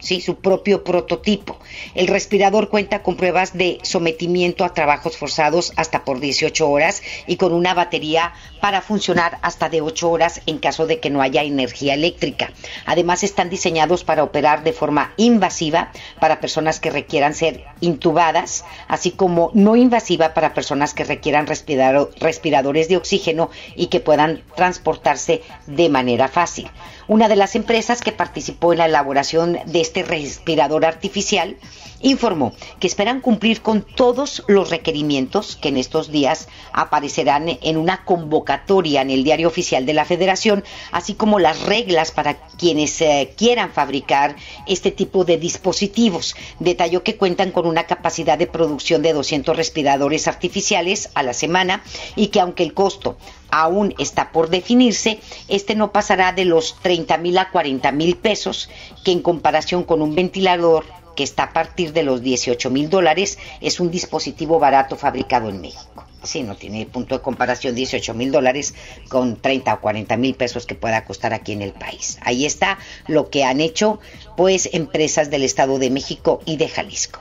¿sí? 0.00 0.20
su 0.20 0.36
propio 0.36 0.84
prototipo. 0.84 1.58
El 1.94 2.06
respirador 2.06 2.68
cuenta 2.68 3.02
con 3.02 3.16
pruebas 3.16 3.56
de 3.56 3.78
sometimiento 3.82 4.64
a 4.64 4.74
trabajos 4.74 5.16
forzados 5.16 5.72
hasta 5.76 6.04
por 6.04 6.20
18 6.20 6.68
horas 6.68 7.02
y 7.26 7.36
con 7.36 7.52
una 7.52 7.74
batería 7.74 8.32
para 8.60 8.82
funcionar 8.82 9.38
hasta 9.42 9.68
de 9.68 9.80
8 9.80 10.10
horas 10.10 10.40
en 10.46 10.58
caso 10.58 10.86
de 10.86 11.00
que 11.00 11.10
no 11.10 11.22
haya 11.22 11.42
energía 11.42 11.94
eléctrica. 11.94 12.52
Además 12.86 13.22
están 13.22 13.50
diseñados 13.50 14.04
para 14.04 14.22
operar 14.22 14.64
de 14.64 14.72
forma 14.72 15.12
invasiva 15.16 15.92
para 16.20 16.40
personas 16.40 16.80
que 16.80 16.90
requieran 16.90 17.34
ser 17.34 17.64
intubadas, 17.80 18.64
así 18.88 19.10
como 19.10 19.50
no 19.54 19.76
invasiva 19.76 20.34
para 20.34 20.54
personas 20.54 20.94
que 20.94 21.04
requieran 21.04 21.46
respiradores 21.46 22.88
de 22.88 22.96
oxígeno 22.96 23.50
y 23.76 23.86
que 23.86 24.00
puedan 24.00 24.42
transportarse 24.56 25.42
de 25.66 25.88
manera 25.88 26.28
fácil. 26.28 26.70
Una 27.10 27.26
de 27.26 27.34
las 27.34 27.56
empresas 27.56 28.02
que 28.02 28.12
participó 28.12 28.70
en 28.70 28.78
la 28.78 28.84
elaboración 28.84 29.58
de 29.66 29.80
este 29.80 30.04
respirador 30.04 30.84
artificial 30.84 31.56
informó 31.98 32.52
que 32.78 32.86
esperan 32.86 33.20
cumplir 33.20 33.62
con 33.62 33.82
todos 33.82 34.44
los 34.46 34.70
requerimientos 34.70 35.56
que 35.56 35.70
en 35.70 35.76
estos 35.76 36.12
días 36.12 36.46
aparecerán 36.72 37.58
en 37.62 37.78
una 37.78 38.04
convocatoria 38.04 39.02
en 39.02 39.10
el 39.10 39.24
diario 39.24 39.48
oficial 39.48 39.86
de 39.86 39.92
la 39.92 40.04
Federación, 40.04 40.62
así 40.92 41.14
como 41.14 41.40
las 41.40 41.62
reglas 41.62 42.12
para 42.12 42.34
quienes 42.56 43.00
eh, 43.00 43.34
quieran 43.36 43.72
fabricar 43.72 44.36
este 44.68 44.92
tipo 44.92 45.24
de 45.24 45.36
dispositivos. 45.36 46.36
Detalló 46.60 47.02
que 47.02 47.16
cuentan 47.16 47.50
con 47.50 47.66
una 47.66 47.88
capacidad 47.88 48.38
de 48.38 48.46
producción 48.46 49.02
de 49.02 49.14
200 49.14 49.56
respiradores 49.56 50.28
artificiales 50.28 51.10
a 51.14 51.24
la 51.24 51.32
semana 51.32 51.82
y 52.14 52.28
que 52.28 52.38
aunque 52.38 52.62
el 52.62 52.72
costo 52.72 53.16
aún 53.50 53.94
está 53.98 54.32
por 54.32 54.50
definirse, 54.50 55.20
este 55.48 55.74
no 55.74 55.92
pasará 55.92 56.32
de 56.32 56.44
los 56.44 56.76
30 56.82 57.18
mil 57.18 57.38
a 57.38 57.50
40 57.50 57.92
mil 57.92 58.16
pesos, 58.16 58.70
que 59.04 59.12
en 59.12 59.22
comparación 59.22 59.84
con 59.84 60.02
un 60.02 60.14
ventilador 60.14 60.84
que 61.16 61.24
está 61.24 61.44
a 61.44 61.52
partir 61.52 61.92
de 61.92 62.02
los 62.02 62.22
18 62.22 62.70
mil 62.70 62.88
dólares, 62.88 63.38
es 63.60 63.80
un 63.80 63.90
dispositivo 63.90 64.58
barato 64.58 64.96
fabricado 64.96 65.48
en 65.48 65.60
México. 65.60 66.04
Sí, 66.22 66.42
no 66.42 66.54
tiene 66.54 66.84
punto 66.86 67.16
de 67.16 67.22
comparación 67.22 67.74
18 67.74 68.14
mil 68.14 68.30
dólares 68.30 68.74
con 69.08 69.36
30 69.36 69.74
o 69.74 69.80
40 69.80 70.16
mil 70.16 70.34
pesos 70.34 70.66
que 70.66 70.74
pueda 70.74 71.04
costar 71.04 71.32
aquí 71.32 71.52
en 71.52 71.62
el 71.62 71.72
país. 71.72 72.18
Ahí 72.22 72.44
está 72.44 72.78
lo 73.06 73.30
que 73.30 73.44
han 73.44 73.60
hecho 73.60 74.00
pues 74.36 74.68
empresas 74.72 75.30
del 75.30 75.44
Estado 75.44 75.78
de 75.78 75.90
México 75.90 76.40
y 76.44 76.56
de 76.56 76.68
Jalisco. 76.68 77.20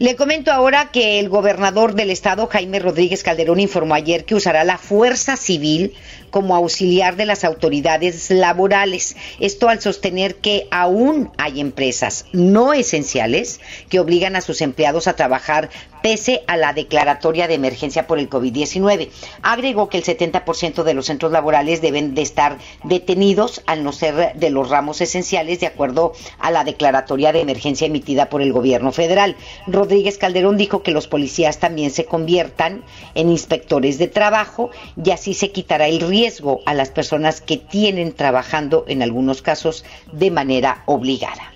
Le 0.00 0.16
comento 0.16 0.50
ahora 0.50 0.90
que 0.92 1.20
el 1.20 1.28
gobernador 1.28 1.94
del 1.94 2.08
estado, 2.08 2.46
Jaime 2.46 2.78
Rodríguez 2.78 3.22
Calderón, 3.22 3.60
informó 3.60 3.94
ayer 3.94 4.24
que 4.24 4.34
usará 4.34 4.64
la 4.64 4.78
fuerza 4.78 5.36
civil 5.36 5.92
como 6.30 6.54
auxiliar 6.54 7.16
de 7.16 7.26
las 7.26 7.44
autoridades 7.44 8.30
laborales. 8.30 9.16
Esto 9.40 9.68
al 9.68 9.80
sostener 9.80 10.36
que 10.36 10.68
aún 10.70 11.30
hay 11.38 11.60
empresas 11.60 12.26
no 12.32 12.72
esenciales 12.72 13.60
que 13.88 14.00
obligan 14.00 14.36
a 14.36 14.40
sus 14.40 14.60
empleados 14.60 15.08
a 15.08 15.16
trabajar 15.16 15.70
pese 16.02 16.42
a 16.46 16.56
la 16.56 16.72
declaratoria 16.72 17.46
de 17.46 17.54
emergencia 17.54 18.06
por 18.06 18.18
el 18.18 18.30
COVID-19. 18.30 19.10
Agregó 19.42 19.88
que 19.88 19.98
el 19.98 20.04
70% 20.04 20.82
de 20.82 20.94
los 20.94 21.06
centros 21.06 21.32
laborales 21.32 21.82
deben 21.82 22.14
de 22.14 22.22
estar 22.22 22.56
detenidos 22.84 23.62
al 23.66 23.84
no 23.84 23.92
ser 23.92 24.34
de 24.34 24.50
los 24.50 24.70
ramos 24.70 25.00
esenciales 25.00 25.60
de 25.60 25.66
acuerdo 25.66 26.12
a 26.38 26.50
la 26.50 26.64
declaratoria 26.64 27.32
de 27.32 27.40
emergencia 27.40 27.86
emitida 27.86 28.30
por 28.30 28.40
el 28.40 28.52
gobierno 28.52 28.92
federal. 28.92 29.36
Rodríguez 29.66 30.16
Calderón 30.16 30.56
dijo 30.56 30.82
que 30.82 30.92
los 30.92 31.06
policías 31.06 31.58
también 31.58 31.90
se 31.90 32.06
conviertan 32.06 32.82
en 33.14 33.30
inspectores 33.30 33.98
de 33.98 34.08
trabajo 34.08 34.70
y 35.02 35.10
así 35.10 35.34
se 35.34 35.50
quitará 35.50 35.86
el 35.86 36.00
riesgo 36.00 36.19
a 36.66 36.74
las 36.74 36.90
personas 36.90 37.40
que 37.40 37.56
tienen 37.56 38.12
trabajando 38.12 38.84
en 38.88 39.02
algunos 39.02 39.42
casos 39.42 39.84
de 40.12 40.30
manera 40.30 40.82
obligada. 40.86 41.52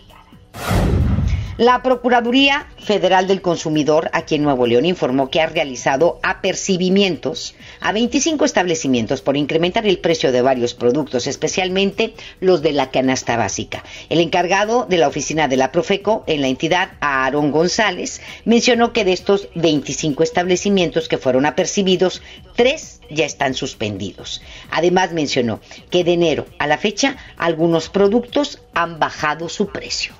La 1.56 1.84
Procuraduría 1.84 2.66
Federal 2.80 3.28
del 3.28 3.40
Consumidor 3.40 4.10
aquí 4.12 4.34
en 4.34 4.42
Nuevo 4.42 4.66
León 4.66 4.86
informó 4.86 5.30
que 5.30 5.40
ha 5.40 5.46
realizado 5.46 6.18
apercibimientos 6.24 7.54
a 7.78 7.92
25 7.92 8.44
establecimientos 8.44 9.22
por 9.22 9.36
incrementar 9.36 9.86
el 9.86 10.00
precio 10.00 10.32
de 10.32 10.42
varios 10.42 10.74
productos, 10.74 11.28
especialmente 11.28 12.14
los 12.40 12.60
de 12.60 12.72
la 12.72 12.90
canasta 12.90 13.36
básica. 13.36 13.84
El 14.08 14.18
encargado 14.18 14.84
de 14.86 14.98
la 14.98 15.06
oficina 15.06 15.46
de 15.46 15.56
la 15.56 15.70
Profeco 15.70 16.24
en 16.26 16.40
la 16.40 16.48
entidad, 16.48 16.94
Aarón 16.98 17.52
González, 17.52 18.20
mencionó 18.44 18.92
que 18.92 19.04
de 19.04 19.12
estos 19.12 19.48
25 19.54 20.24
establecimientos 20.24 21.06
que 21.06 21.18
fueron 21.18 21.46
apercibidos, 21.46 22.20
tres 22.56 23.00
ya 23.10 23.26
están 23.26 23.54
suspendidos. 23.54 24.42
Además 24.72 25.12
mencionó 25.12 25.60
que 25.90 26.02
de 26.02 26.14
enero 26.14 26.46
a 26.58 26.66
la 26.66 26.78
fecha 26.78 27.16
algunos 27.36 27.90
productos 27.90 28.60
han 28.74 28.98
bajado 28.98 29.48
su 29.48 29.68
precio. 29.68 30.14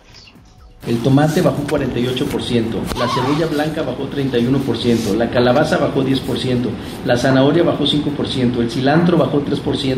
El 0.86 0.98
tomate 0.98 1.40
bajó 1.40 1.64
48%, 1.66 2.64
la 2.98 3.08
cebolla 3.08 3.46
blanca 3.50 3.80
bajó 3.80 4.06
31%, 4.10 5.16
la 5.16 5.30
calabaza 5.30 5.78
bajó 5.78 6.04
10%, 6.04 6.68
la 7.06 7.16
zanahoria 7.16 7.62
bajó 7.62 7.84
5%, 7.84 8.58
el 8.60 8.70
cilantro 8.70 9.16
bajó 9.16 9.42
3%, 9.42 9.96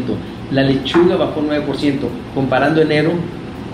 la 0.53 0.62
lechuga 0.62 1.16
bajó 1.16 1.42
9%, 1.42 1.99
comparando 2.37 2.81
enero 2.81 3.11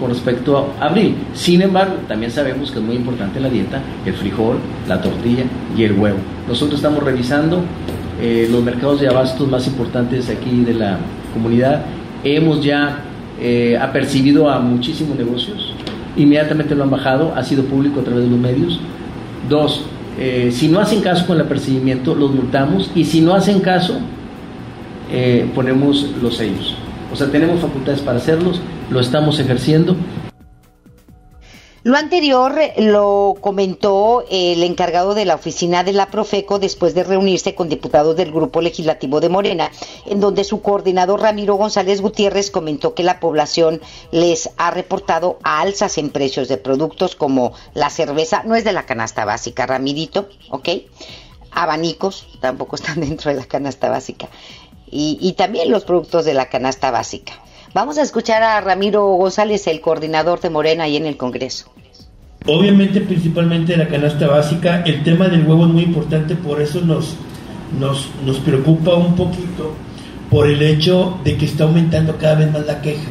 con 0.00 0.08
respecto 0.08 0.72
a 0.80 0.86
abril. 0.86 1.14
Sin 1.34 1.60
embargo, 1.60 1.96
también 2.08 2.32
sabemos 2.32 2.70
que 2.70 2.78
es 2.78 2.84
muy 2.84 2.96
importante 2.96 3.40
la 3.40 3.50
dieta, 3.50 3.82
el 4.06 4.14
frijol, 4.14 4.56
la 4.88 4.98
tortilla 5.02 5.44
y 5.76 5.84
el 5.84 5.92
huevo. 5.92 6.18
Nosotros 6.48 6.78
estamos 6.78 7.02
revisando 7.02 7.60
eh, 8.22 8.48
los 8.50 8.64
mercados 8.64 9.02
de 9.02 9.08
abastos 9.08 9.46
más 9.48 9.66
importantes 9.66 10.30
aquí 10.30 10.64
de 10.64 10.72
la 10.72 10.98
comunidad. 11.34 11.84
Hemos 12.24 12.64
ya 12.64 13.00
eh, 13.38 13.76
apercibido 13.78 14.48
a 14.48 14.60
muchísimos 14.60 15.18
negocios 15.18 15.74
inmediatamente 16.16 16.74
lo 16.74 16.84
han 16.84 16.90
bajado, 16.90 17.32
ha 17.34 17.42
sido 17.42 17.64
público 17.64 18.00
a 18.00 18.04
través 18.04 18.24
de 18.24 18.30
los 18.30 18.38
medios. 18.38 18.80
Dos, 19.48 19.84
eh, 20.18 20.50
si 20.52 20.68
no 20.68 20.80
hacen 20.80 21.00
caso 21.00 21.26
con 21.26 21.36
el 21.36 21.42
apercibimiento, 21.42 22.14
los 22.14 22.32
multamos 22.32 22.90
y 22.94 23.04
si 23.04 23.20
no 23.20 23.34
hacen 23.34 23.60
caso, 23.60 23.98
eh, 25.10 25.48
ponemos 25.54 26.06
los 26.22 26.36
sellos. 26.36 26.74
O 27.12 27.16
sea, 27.16 27.28
tenemos 27.28 27.60
facultades 27.60 28.00
para 28.00 28.18
hacerlos, 28.18 28.60
lo 28.90 29.00
estamos 29.00 29.38
ejerciendo 29.38 29.96
lo 31.84 31.96
anterior 31.96 32.54
lo 32.76 33.34
comentó 33.40 34.24
el 34.30 34.62
encargado 34.62 35.14
de 35.14 35.24
la 35.24 35.34
oficina 35.34 35.82
de 35.82 35.92
la 35.92 36.06
Profeco 36.06 36.60
después 36.60 36.94
de 36.94 37.02
reunirse 37.02 37.56
con 37.56 37.68
diputados 37.68 38.14
del 38.14 38.30
Grupo 38.30 38.60
Legislativo 38.60 39.20
de 39.20 39.28
Morena, 39.28 39.68
en 40.06 40.20
donde 40.20 40.44
su 40.44 40.62
coordinador 40.62 41.20
Ramiro 41.20 41.56
González 41.56 42.00
Gutiérrez 42.00 42.52
comentó 42.52 42.94
que 42.94 43.02
la 43.02 43.18
población 43.18 43.80
les 44.12 44.50
ha 44.58 44.70
reportado 44.70 45.40
alzas 45.42 45.98
en 45.98 46.10
precios 46.10 46.46
de 46.46 46.56
productos 46.56 47.16
como 47.16 47.52
la 47.74 47.90
cerveza, 47.90 48.44
no 48.44 48.54
es 48.54 48.62
de 48.62 48.72
la 48.72 48.86
canasta 48.86 49.24
básica, 49.24 49.66
Ramirito, 49.66 50.28
¿ok? 50.50 50.68
Abanicos 51.50 52.28
tampoco 52.40 52.76
están 52.76 53.00
dentro 53.00 53.32
de 53.32 53.38
la 53.38 53.46
canasta 53.46 53.90
básica. 53.90 54.28
Y, 54.88 55.18
y 55.20 55.32
también 55.32 55.70
los 55.72 55.84
productos 55.84 56.24
de 56.26 56.34
la 56.34 56.48
canasta 56.48 56.92
básica. 56.92 57.32
Vamos 57.74 57.96
a 57.96 58.02
escuchar 58.02 58.42
a 58.42 58.60
Ramiro 58.60 59.06
González, 59.14 59.66
el 59.66 59.80
coordinador 59.80 60.40
de 60.40 60.50
Morena 60.50 60.84
ahí 60.84 60.98
en 60.98 61.06
el 61.06 61.16
Congreso. 61.16 61.72
Obviamente, 62.44 63.00
principalmente 63.00 63.78
la 63.78 63.88
canasta 63.88 64.26
básica, 64.26 64.82
el 64.84 65.02
tema 65.02 65.28
del 65.28 65.46
huevo 65.46 65.64
es 65.64 65.72
muy 65.72 65.84
importante, 65.84 66.34
por 66.34 66.60
eso 66.60 66.82
nos, 66.82 67.14
nos, 67.80 68.10
nos 68.26 68.38
preocupa 68.40 68.94
un 68.94 69.16
poquito 69.16 69.74
por 70.28 70.48
el 70.48 70.60
hecho 70.60 71.18
de 71.24 71.38
que 71.38 71.46
está 71.46 71.64
aumentando 71.64 72.18
cada 72.18 72.34
vez 72.34 72.52
más 72.52 72.66
la 72.66 72.82
queja, 72.82 73.08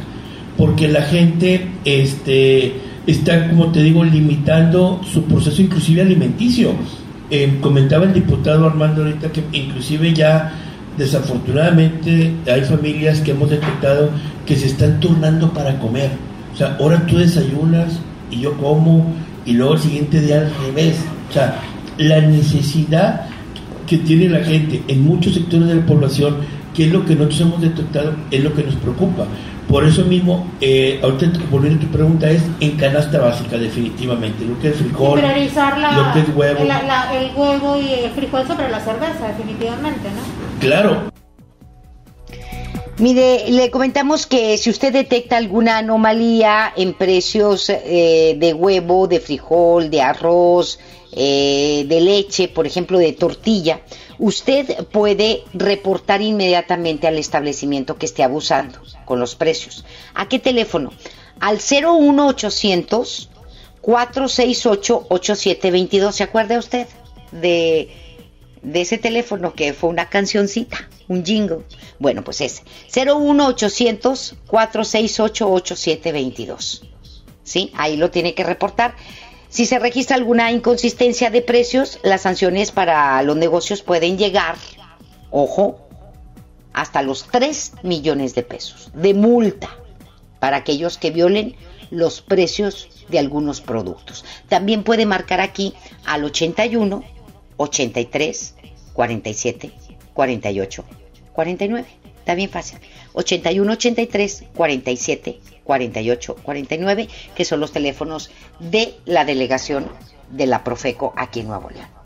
porque 0.58 0.88
la 0.88 1.02
gente 1.02 1.68
este, 1.84 2.74
está, 3.08 3.50
como 3.50 3.72
te 3.72 3.82
digo, 3.82 4.04
limitando 4.04 5.02
su 5.12 5.24
proceso 5.24 5.64
inclusive 5.64 6.02
alimenticio. 6.02 6.74
Eh, 7.32 7.58
comentaba 7.62 8.06
el 8.06 8.14
diputado 8.14 8.68
Armando 8.68 9.02
ahorita 9.04 9.32
que 9.32 9.44
inclusive 9.54 10.14
ya 10.14 10.54
desafortunadamente 10.98 12.34
hay 12.46 12.62
familias 12.64 13.22
que 13.22 13.32
hemos 13.32 13.50
detectado 13.50 14.10
que 14.46 14.56
se 14.56 14.68
están 14.68 15.00
turnando 15.00 15.52
para 15.54 15.78
comer. 15.80 16.12
O 16.54 16.58
sea, 16.58 16.78
ahora 16.80 17.06
tú 17.06 17.18
desayunas 17.18 18.00
y 18.30 18.42
yo 18.42 18.58
como 18.58 19.14
y 19.46 19.54
luego 19.54 19.74
el 19.74 19.80
siguiente 19.80 20.20
día 20.20 20.38
al 20.40 20.52
revés. 20.66 20.98
O 21.30 21.34
sea, 21.34 21.60
la 21.98 22.22
necesidad 22.22 23.26
que 23.88 23.98
tiene 23.98 24.30
la 24.30 24.44
gente 24.44 24.84
en 24.88 25.04
muchos 25.06 25.34
sectores 25.34 25.68
de 25.68 25.76
la 25.76 25.86
población, 25.86 26.38
que 26.74 26.86
es 26.86 26.92
lo 26.92 27.06
que 27.06 27.16
nosotros 27.16 27.42
hemos 27.42 27.62
detectado, 27.62 28.14
es 28.30 28.44
lo 28.44 28.54
que 28.54 28.64
nos 28.64 28.76
preocupa. 28.76 29.26
Por 29.68 29.86
eso 29.86 30.04
mismo, 30.04 30.48
eh, 30.60 31.00
ahorita 31.02 31.28
volviendo 31.50 31.80
a 31.80 31.82
tu 31.88 31.92
pregunta, 31.92 32.30
es 32.30 32.44
en 32.60 32.72
canasta 32.72 33.20
básica, 33.20 33.58
definitivamente. 33.58 34.44
Lo 34.46 34.60
que 34.60 34.70
es 34.70 34.76
frijol, 34.76 35.22
lo 35.22 36.14
que 36.14 36.20
es 36.20 36.36
huevo. 36.36 36.60
el 36.62 37.32
huevo 37.36 37.80
y 37.80 37.94
el 37.94 38.12
frijol 38.12 38.46
sobre 38.48 38.70
la 38.70 38.80
cerveza, 38.82 39.28
definitivamente, 39.28 40.10
¿no? 40.10 40.60
Claro, 40.60 41.11
Mire, 43.02 43.50
le 43.50 43.72
comentamos 43.72 44.28
que 44.28 44.58
si 44.58 44.70
usted 44.70 44.94
detecta 44.94 45.36
alguna 45.36 45.80
anomalía 45.80 46.72
en 46.76 46.94
precios 46.94 47.68
eh, 47.70 48.36
de 48.38 48.54
huevo, 48.54 49.08
de 49.08 49.20
frijol, 49.20 49.90
de 49.90 50.02
arroz, 50.02 50.80
eh, 51.12 51.84
de 51.88 52.00
leche, 52.00 52.48
por 52.48 52.68
ejemplo, 52.68 53.00
de 53.00 53.12
tortilla, 53.14 53.82
usted 54.20 54.86
puede 54.92 55.44
reportar 55.54 56.22
inmediatamente 56.22 57.08
al 57.08 57.18
establecimiento 57.18 57.98
que 57.98 58.06
esté 58.06 58.24
abusando 58.24 58.80
con 59.04 59.20
los 59.20 59.36
precios. 59.36 59.84
¿A 60.14 60.30
qué 60.30 60.38
teléfono? 60.40 60.92
al 61.42 61.58
01800 61.58 63.30
468 63.82 65.08
8722. 65.10 66.16
¿Se 66.16 66.24
acuerda 66.24 66.60
usted 66.60 66.88
de, 67.32 67.90
de 68.62 68.82
ese 68.82 68.98
teléfono 68.98 69.54
que 69.54 69.74
fue 69.74 69.90
una 69.90 70.10
cancioncita, 70.10 70.90
un 71.08 71.26
jingle? 71.26 71.60
Bueno, 72.00 72.24
pues 72.24 72.42
ese 72.42 72.64
01800 72.94 74.36
468 74.48 75.52
8722. 75.52 76.84
¿Sí? 77.44 77.72
Ahí 77.76 77.98
lo 77.98 78.12
tiene 78.12 78.34
que 78.34 78.44
reportar. 78.44 78.96
Si 79.50 79.66
se 79.66 79.80
registra 79.80 80.16
alguna 80.16 80.52
inconsistencia 80.52 81.30
de 81.30 81.42
precios, 81.42 82.00
las 82.04 82.22
sanciones 82.22 82.72
para 82.72 83.22
los 83.24 83.36
negocios 83.36 83.82
pueden 83.82 84.18
llegar, 84.18 84.56
ojo, 85.30 85.90
hasta 86.74 87.02
los 87.02 87.28
3 87.30 87.74
millones 87.84 88.34
de 88.34 88.44
pesos 88.44 88.92
de 88.94 89.14
multa 89.14 89.70
para 90.40 90.58
aquellos 90.58 90.98
que 90.98 91.12
violen 91.12 91.56
los 91.90 92.22
precios 92.22 92.88
de 93.10 93.20
algunos 93.20 93.60
productos. 93.60 94.24
También 94.48 94.84
puede 94.84 95.06
marcar 95.06 95.42
aquí 95.42 95.74
al 96.06 96.24
81 96.24 97.04
83 97.58 98.56
47 98.94 99.72
48 100.14 100.86
49. 101.34 101.88
Está 102.20 102.36
bien 102.36 102.50
fácil. 102.50 102.80
81 103.14 103.74
83 103.74 104.44
47 104.56 105.40
48 105.64 106.36
49, 106.36 107.08
que 107.36 107.46
son 107.46 107.60
los 107.60 107.72
teléfonos 107.72 108.32
de 108.60 108.96
la 109.06 109.26
delegación 109.26 109.90
de 110.30 110.46
la 110.46 110.64
Profeco 110.64 111.14
aquí 111.16 111.42
en 111.42 111.48
Nuevo 111.48 111.70
León. 111.70 112.01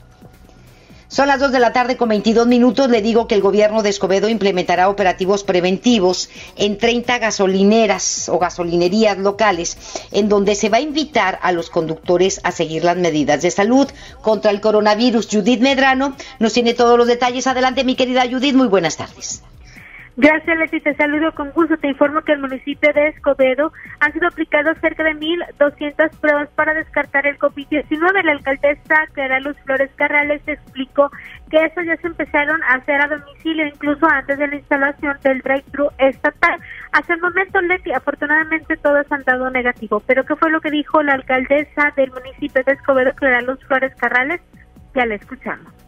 Son 1.08 1.28
las 1.28 1.40
2 1.40 1.52
de 1.52 1.60
la 1.60 1.72
tarde 1.72 1.98
con 1.98 2.10
22 2.10 2.48
minutos. 2.48 2.90
Le 2.90 3.02
digo 3.02 3.28
que 3.28 3.36
el 3.36 3.42
gobierno 3.42 3.84
de 3.84 3.90
Escobedo 3.90 4.28
implementará 4.28 4.90
operativos 4.90 5.44
preventivos 5.44 6.30
en 6.56 6.78
30 6.78 7.20
gasolineras 7.20 8.28
o 8.30 8.40
gasolinerías 8.40 9.18
locales, 9.18 9.78
en 10.12 10.30
donde 10.30 10.56
se 10.56 10.70
va 10.70 10.78
a 10.78 10.82
invitar 10.82 11.40
a 11.42 11.52
los 11.52 11.70
conductores 11.70 12.42
a 12.44 12.52
seguir 12.52 12.84
las 12.84 12.98
medidas 12.98 13.42
de 13.42 13.52
salud 13.52 13.88
contra 14.22 14.52
el 14.52 14.62
coronavirus. 14.62 15.28
Judith 15.32 15.62
Medrano 15.62 16.16
nos 16.40 16.54
tiene 16.54 16.74
todos 16.74 16.98
los 16.98 17.08
detalles. 17.08 17.48
Adelante, 17.48 17.84
mi 17.84 17.96
querida 17.96 18.28
Judith. 18.30 18.56
Muy 18.56 18.68
buenas 18.68 18.98
tardes. 18.98 19.42
Gracias, 20.18 20.58
Leti. 20.58 20.80
Te 20.80 20.96
saludo 20.96 21.34
con 21.34 21.52
gusto. 21.52 21.76
Te 21.78 21.90
informo 21.90 22.22
que 22.22 22.32
el 22.32 22.40
municipio 22.40 22.94
de 22.94 23.10
Escobedo 23.10 23.74
han 24.00 24.14
sido 24.14 24.30
aplicados 24.30 24.78
cerca 24.80 25.04
de 25.04 25.14
1.200 25.14 26.10
pruebas 26.22 26.48
para 26.56 26.74
descartar 26.74 27.28
el 27.28 27.38
COVID-19. 27.38 28.24
La 28.24 28.32
alcaldesa 28.32 29.08
Clara 29.12 29.42
Luz 29.42 29.58
Flores 29.66 29.92
Carrales 29.98 30.42
explicó 30.48 31.12
que 31.50 31.66
eso 31.66 31.82
ya 31.82 31.98
se 31.98 32.08
empezaron 32.08 32.64
a 32.64 32.76
hacer 32.76 33.02
a 33.02 33.08
domicilio, 33.10 33.68
incluso 33.68 34.06
antes 34.06 34.40
de 34.40 34.48
la 34.48 34.56
instalación 34.56 35.18
del 35.22 35.42
drive-thru 35.42 35.90
estatal. 35.98 36.62
Hasta 36.94 37.14
el 37.14 37.20
momento, 37.20 37.60
Leti, 37.60 37.92
afortunadamente 37.92 38.78
todos 38.78 39.06
han 39.12 39.24
dado 39.24 39.50
negativo. 39.50 40.00
Pero, 40.08 40.24
¿qué 40.24 40.38
fue 40.38 40.50
lo 40.50 40.62
que 40.62 40.72
dijo 40.72 41.04
la 41.04 41.14
alcaldesa 41.14 41.92
del 41.98 42.12
municipio 42.12 42.64
de 42.64 42.72
Escobedo, 42.72 43.14
Clara 43.16 43.42
Luz 43.42 43.60
Flores 43.68 43.94
Carrales? 43.96 44.40
Ya 44.94 45.06
la 45.06 45.16
escuchamos. 45.16 45.85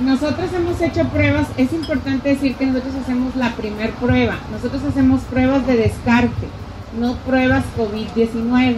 Nosotros 0.00 0.50
hemos 0.54 0.80
hecho 0.80 1.04
pruebas, 1.08 1.48
es 1.56 1.72
importante 1.72 2.30
decir 2.30 2.54
que 2.56 2.66
nosotros 2.66 2.94
hacemos 3.02 3.34
la 3.36 3.54
primer 3.54 3.90
prueba, 3.92 4.36
nosotros 4.52 4.82
hacemos 4.84 5.22
pruebas 5.22 5.66
de 5.66 5.76
descarte, 5.76 6.48
no 6.98 7.14
pruebas 7.16 7.64
COVID-19. 7.76 8.76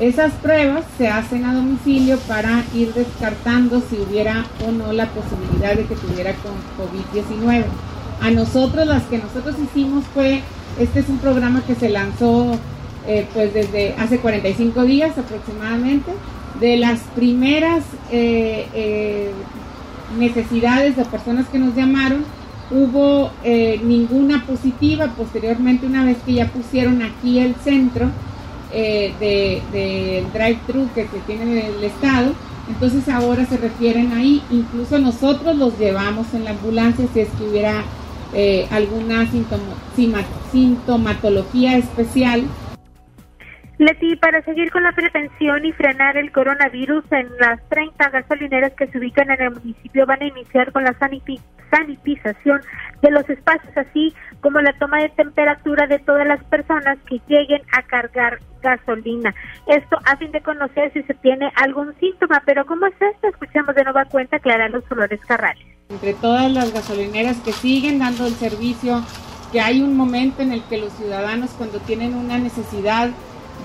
Esas 0.00 0.32
pruebas 0.34 0.84
se 0.96 1.08
hacen 1.08 1.44
a 1.44 1.54
domicilio 1.54 2.18
para 2.20 2.62
ir 2.74 2.94
descartando 2.94 3.82
si 3.90 3.96
hubiera 3.96 4.46
o 4.66 4.70
no 4.70 4.92
la 4.92 5.06
posibilidad 5.06 5.74
de 5.74 5.86
que 5.86 5.96
tuviera 5.96 6.34
con 6.34 6.52
COVID-19. 6.78 7.64
A 8.22 8.30
nosotros, 8.30 8.86
las 8.86 9.02
que 9.04 9.18
nosotros 9.18 9.56
hicimos 9.58 10.04
fue, 10.14 10.42
este 10.78 11.00
es 11.00 11.08
un 11.08 11.18
programa 11.18 11.62
que 11.66 11.74
se 11.74 11.88
lanzó 11.88 12.56
eh, 13.06 13.26
pues 13.34 13.52
desde 13.54 13.94
hace 13.94 14.18
45 14.18 14.84
días 14.84 15.18
aproximadamente. 15.18 16.12
De 16.60 16.76
las 16.76 17.00
primeras 17.14 17.84
eh, 18.10 18.66
eh, 18.74 19.30
necesidades 20.16 20.96
de 20.96 21.04
personas 21.04 21.48
que 21.48 21.58
nos 21.58 21.74
llamaron, 21.74 22.24
hubo 22.70 23.30
eh, 23.44 23.80
ninguna 23.82 24.44
positiva. 24.46 25.06
Posteriormente, 25.16 25.86
una 25.86 26.04
vez 26.04 26.18
que 26.24 26.34
ya 26.34 26.46
pusieron 26.46 27.02
aquí 27.02 27.38
el 27.38 27.54
centro 27.56 28.10
eh, 28.72 29.12
del 29.20 30.32
drive-thru 30.32 30.88
que 30.94 31.08
se 31.08 31.18
tiene 31.26 31.42
en 31.42 31.74
el 31.74 31.84
estado, 31.84 32.32
entonces 32.68 33.08
ahora 33.08 33.46
se 33.46 33.56
refieren 33.56 34.12
ahí. 34.12 34.42
Incluso 34.50 34.98
nosotros 34.98 35.56
los 35.56 35.78
llevamos 35.78 36.34
en 36.34 36.44
la 36.44 36.50
ambulancia 36.50 37.06
si 37.12 37.20
es 37.20 37.28
que 37.30 37.44
hubiera 37.44 37.82
eh, 38.34 38.66
alguna 38.70 39.26
sintomatología 40.52 41.78
especial 41.78 42.44
Leti, 43.78 44.16
para 44.16 44.42
seguir 44.42 44.72
con 44.72 44.82
la 44.82 44.90
prevención 44.90 45.64
y 45.64 45.72
frenar 45.72 46.16
el 46.16 46.32
coronavirus 46.32 47.04
en 47.12 47.28
las 47.38 47.60
30 47.68 48.10
gasolineras 48.10 48.72
que 48.72 48.88
se 48.88 48.98
ubican 48.98 49.30
en 49.30 49.40
el 49.40 49.50
municipio 49.52 50.04
van 50.04 50.20
a 50.20 50.26
iniciar 50.26 50.72
con 50.72 50.82
la 50.82 50.96
sanitización 50.98 52.60
de 53.02 53.10
los 53.12 53.28
espacios, 53.30 53.76
así 53.76 54.12
como 54.40 54.60
la 54.60 54.72
toma 54.80 54.98
de 55.00 55.10
temperatura 55.10 55.86
de 55.86 56.00
todas 56.00 56.26
las 56.26 56.42
personas 56.44 56.98
que 57.08 57.20
lleguen 57.28 57.62
a 57.72 57.82
cargar 57.82 58.40
gasolina. 58.60 59.32
Esto 59.68 59.96
a 60.04 60.16
fin 60.16 60.32
de 60.32 60.40
conocer 60.40 60.92
si 60.92 61.04
se 61.04 61.14
tiene 61.14 61.52
algún 61.54 61.94
síntoma, 62.00 62.42
pero 62.44 62.66
¿cómo 62.66 62.86
es 62.86 62.94
esto? 62.94 63.28
Escuchemos 63.28 63.76
de 63.76 63.84
nueva 63.84 64.06
cuenta 64.06 64.40
Clara 64.40 64.68
Los 64.68 64.84
Flores 64.86 65.20
Carrales. 65.20 65.64
Entre 65.88 66.14
todas 66.14 66.50
las 66.50 66.72
gasolineras 66.72 67.36
que 67.42 67.52
siguen 67.52 68.00
dando 68.00 68.26
el 68.26 68.34
servicio, 68.34 69.04
que 69.52 69.60
hay 69.60 69.80
un 69.82 69.96
momento 69.96 70.42
en 70.42 70.50
el 70.50 70.64
que 70.64 70.78
los 70.78 70.92
ciudadanos 70.94 71.50
cuando 71.52 71.78
tienen 71.78 72.16
una 72.16 72.38
necesidad 72.38 73.10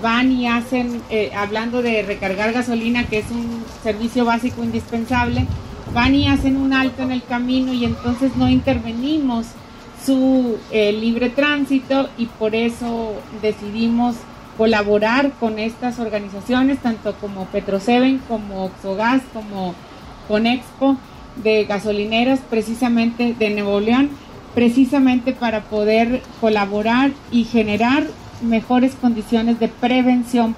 van 0.04 0.30
y 0.30 0.46
hacen, 0.46 1.00
eh, 1.08 1.32
hablando 1.34 1.80
de 1.80 2.02
recargar 2.02 2.52
gasolina, 2.52 3.08
que 3.08 3.20
es 3.20 3.30
un 3.30 3.64
servicio 3.82 4.26
básico 4.26 4.62
indispensable, 4.62 5.46
van 5.94 6.14
y 6.14 6.28
hacen 6.28 6.58
un 6.58 6.74
alto 6.74 7.02
en 7.02 7.10
el 7.10 7.24
camino 7.24 7.72
y 7.72 7.86
entonces 7.86 8.36
no 8.36 8.50
intervenimos 8.50 9.46
su 10.04 10.58
eh, 10.70 10.92
libre 10.92 11.30
tránsito 11.30 12.10
y 12.18 12.26
por 12.26 12.54
eso 12.54 13.14
decidimos 13.40 14.16
colaborar 14.58 15.32
con 15.40 15.58
estas 15.58 15.98
organizaciones, 15.98 16.80
tanto 16.80 17.14
como 17.14 17.46
Petroseven, 17.46 18.18
como 18.28 18.66
Oxogas, 18.66 19.22
como 19.32 19.74
Conexpo, 20.28 20.98
de 21.42 21.64
gasolineras 21.64 22.40
precisamente 22.50 23.34
de 23.38 23.50
Nuevo 23.50 23.80
León, 23.80 24.10
precisamente 24.54 25.32
para 25.32 25.62
poder 25.62 26.20
colaborar 26.42 27.12
y 27.32 27.44
generar 27.44 28.04
mejores 28.42 28.94
condiciones 28.96 29.58
de 29.60 29.68
prevención. 29.68 30.56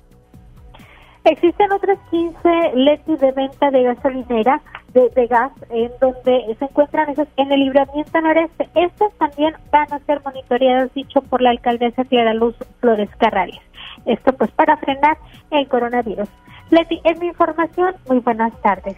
Existen 1.25 1.73
otras 1.73 1.99
15 2.11 2.39
letis 2.75 3.19
de 3.19 3.33
venta 3.33 3.71
de 3.71 3.83
gasolinera, 3.83 4.61
de, 4.95 5.27
gas, 5.27 5.53
en 5.71 5.91
donde 6.01 6.57
se 6.59 6.65
encuentran 6.65 7.11
esas 7.11 7.29
en 7.37 7.53
el 7.53 7.61
libramiento 7.61 8.21
noreste. 8.21 8.69
Estas 8.75 9.13
también 9.19 9.55
van 9.71 9.93
a 9.93 9.99
ser 10.01 10.23
monitoreadas, 10.25 10.95
dicho 10.95 11.21
por 11.23 11.43
la 11.43 11.51
alcaldesa 11.51 12.05
Clara 12.05 12.33
Luz 12.33 12.55
Flores 12.81 13.11
Carrales. 13.19 13.61
Esto 14.07 14.33
pues 14.35 14.51
para 14.53 14.77
frenar 14.77 15.19
el 15.51 15.69
coronavirus. 15.69 16.29
Leti, 16.71 17.01
es 17.05 17.19
mi 17.21 17.27
información. 17.27 17.95
Muy 18.09 18.21
buenas 18.21 18.53
tardes. 18.63 18.97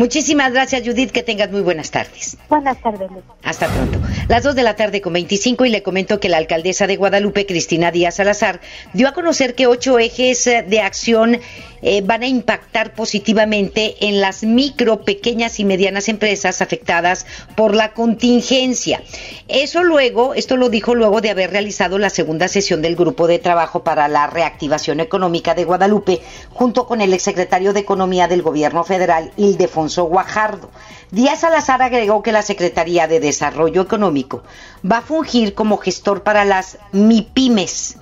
Muchísimas 0.00 0.50
gracias, 0.50 0.82
Judith. 0.82 1.10
Que 1.10 1.22
tengas 1.22 1.50
muy 1.50 1.60
buenas 1.60 1.90
tardes. 1.90 2.38
Buenas 2.48 2.80
tardes. 2.80 3.10
Hasta 3.44 3.68
pronto. 3.68 4.00
Las 4.28 4.44
2 4.44 4.54
de 4.54 4.62
la 4.62 4.74
tarde 4.74 5.02
con 5.02 5.12
25 5.12 5.66
y 5.66 5.68
le 5.68 5.82
comento 5.82 6.18
que 6.20 6.30
la 6.30 6.38
alcaldesa 6.38 6.86
de 6.86 6.96
Guadalupe, 6.96 7.44
Cristina 7.44 7.90
Díaz 7.90 8.14
Salazar, 8.14 8.62
dio 8.94 9.08
a 9.08 9.12
conocer 9.12 9.54
que 9.54 9.66
ocho 9.66 9.98
ejes 9.98 10.46
de 10.46 10.80
acción 10.80 11.38
eh, 11.82 12.00
van 12.02 12.22
a 12.22 12.28
impactar 12.28 12.94
positivamente 12.94 14.06
en 14.06 14.22
las 14.22 14.42
micro, 14.42 15.02
pequeñas 15.04 15.60
y 15.60 15.66
medianas 15.66 16.08
empresas 16.08 16.62
afectadas 16.62 17.26
por 17.54 17.74
la 17.74 17.92
contingencia. 17.92 19.02
Eso 19.48 19.82
luego, 19.82 20.32
esto 20.32 20.56
lo 20.56 20.70
dijo 20.70 20.94
luego 20.94 21.20
de 21.20 21.28
haber 21.28 21.50
realizado 21.50 21.98
la 21.98 22.08
segunda 22.08 22.48
sesión 22.48 22.80
del 22.80 22.96
grupo 22.96 23.26
de 23.26 23.38
trabajo 23.38 23.84
para 23.84 24.08
la 24.08 24.26
reactivación 24.26 25.00
económica 25.00 25.54
de 25.54 25.64
Guadalupe, 25.64 26.20
junto 26.50 26.86
con 26.86 27.02
el 27.02 27.12
exsecretario 27.12 27.74
de 27.74 27.80
Economía 27.80 28.28
del 28.28 28.42
Gobierno 28.42 28.84
Federal, 28.84 29.32
Ildefonso 29.36 29.89
Guajardo. 29.98 30.70
Díaz 31.10 31.40
Salazar 31.40 31.82
agregó 31.82 32.22
que 32.22 32.32
la 32.32 32.42
Secretaría 32.42 33.06
de 33.08 33.20
Desarrollo 33.20 33.82
Económico 33.82 34.42
va 34.90 34.98
a 34.98 35.02
fungir 35.02 35.54
como 35.54 35.78
gestor 35.78 36.22
para 36.22 36.44
las 36.44 36.78
MIPIMES 36.92 37.96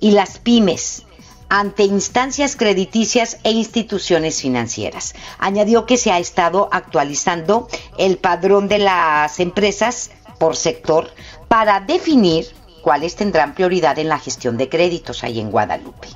y 0.00 0.10
las 0.12 0.38
pymes 0.38 1.04
ante 1.48 1.84
instancias 1.84 2.56
crediticias 2.56 3.38
e 3.44 3.50
instituciones 3.50 4.40
financieras. 4.40 5.14
Añadió 5.38 5.84
que 5.84 5.98
se 5.98 6.10
ha 6.10 6.18
estado 6.18 6.70
actualizando 6.72 7.68
el 7.98 8.16
padrón 8.16 8.68
de 8.68 8.78
las 8.78 9.38
empresas 9.38 10.10
por 10.38 10.56
sector 10.56 11.10
para 11.48 11.80
definir 11.80 12.46
cuáles 12.82 13.16
tendrán 13.16 13.54
prioridad 13.54 13.98
en 13.98 14.08
la 14.08 14.18
gestión 14.18 14.56
de 14.56 14.68
créditos 14.68 15.24
ahí 15.24 15.40
en 15.40 15.50
Guadalupe. 15.50 16.08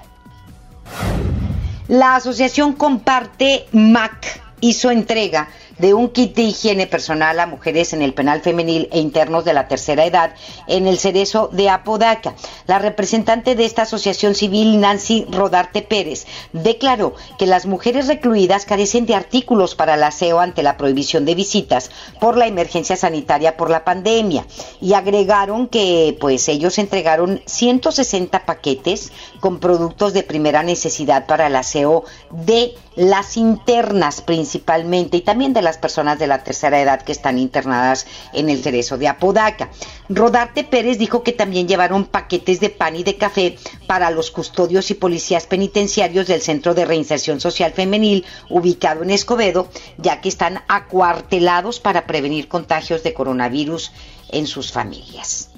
La 1.89 2.17
asociación 2.17 2.73
Comparte 2.73 3.67
MAC 3.73 4.43
hizo 4.61 4.91
entrega 4.91 5.49
de 5.79 5.95
un 5.95 6.09
kit 6.09 6.35
de 6.35 6.43
higiene 6.43 6.87
personal 6.87 7.39
a 7.41 7.47
mujeres 7.47 7.93
en 7.93 8.03
el 8.03 8.15
penal 8.15 8.41
femenil 8.41 8.89
e 8.93 8.99
internos 8.99 9.45
de 9.45 9.55
la 9.55 9.69
tercera 9.69 10.05
edad 10.05 10.35
en 10.67 10.87
el 10.87 10.99
cerezo 10.99 11.49
de 11.53 11.69
Apodaca. 11.69 12.35
La 12.67 12.79
representante 12.79 13.55
de 13.55 13.65
esta 13.65 13.83
asociación 13.83 14.35
civil, 14.35 14.81
Nancy 14.81 15.27
Rodarte 15.31 15.83
Pérez, 15.83 16.27
declaró 16.53 17.15
que 17.39 17.47
las 17.47 17.67
mujeres 17.67 18.07
recluidas 18.07 18.65
carecen 18.65 19.07
de 19.07 19.15
artículos 19.15 19.75
para 19.75 19.95
el 19.95 20.03
aseo 20.03 20.41
ante 20.41 20.63
la 20.63 20.77
prohibición 20.77 21.25
de 21.25 21.35
visitas 21.35 21.91
por 22.21 22.37
la 22.37 22.47
emergencia 22.47 22.97
sanitaria 22.97 23.57
por 23.57 23.71
la 23.71 23.85
pandemia 23.85 24.47
y 24.81 24.95
agregaron 24.95 25.69
que 25.69 26.17
pues 26.21 26.49
ellos 26.49 26.79
entregaron 26.79 27.41
160 27.47 28.45
paquetes 28.45 29.13
con 29.41 29.59
productos 29.59 30.13
de 30.13 30.23
primera 30.23 30.63
necesidad 30.63 31.27
para 31.27 31.47
el 31.47 31.57
aseo 31.57 32.05
de 32.31 32.75
las 32.97 33.37
internas 33.37 34.23
principalmente 34.23 35.19
y 35.19 35.21
también 35.21 35.53
de 35.53 35.63
las 35.67 35.79
personas 35.79 36.19
de 36.21 36.29
la 36.29 36.45
tercera 36.45 36.81
edad 36.81 37.03
que 37.03 37.11
están 37.11 37.39
internadas 37.39 38.07
en 38.33 38.49
el 38.49 38.63
cerezo 38.63 38.97
de 38.97 39.09
Apodaca. 39.09 39.69
Rodarte 40.09 40.63
Pérez 40.63 40.97
dijo 40.97 41.25
que 41.25 41.33
también 41.33 41.67
llevaron 41.67 42.05
paquetes 42.05 42.61
de 42.61 42.71
pan 42.71 42.95
y 42.95 43.03
de 43.03 43.17
café 43.17 43.59
para 43.89 44.11
los 44.11 44.31
custodios 44.31 44.93
y 44.93 44.95
policías 44.95 45.47
penitenciarios 45.47 46.29
del 46.29 46.41
Centro 46.41 46.73
de 46.75 46.85
Reinserción 46.85 47.41
Social 47.41 47.73
Femenil 47.73 48.25
ubicado 48.49 49.03
en 49.03 49.11
Escobedo, 49.11 49.69
ya 49.99 50.21
que 50.21 50.29
están 50.29 50.63
acuartelados 50.69 51.81
para 51.81 52.07
prevenir 52.07 52.47
contagios 52.47 53.03
de 53.03 53.13
coronavirus 53.13 53.91
en 54.31 54.47
sus 54.47 54.71
familias. 54.71 55.51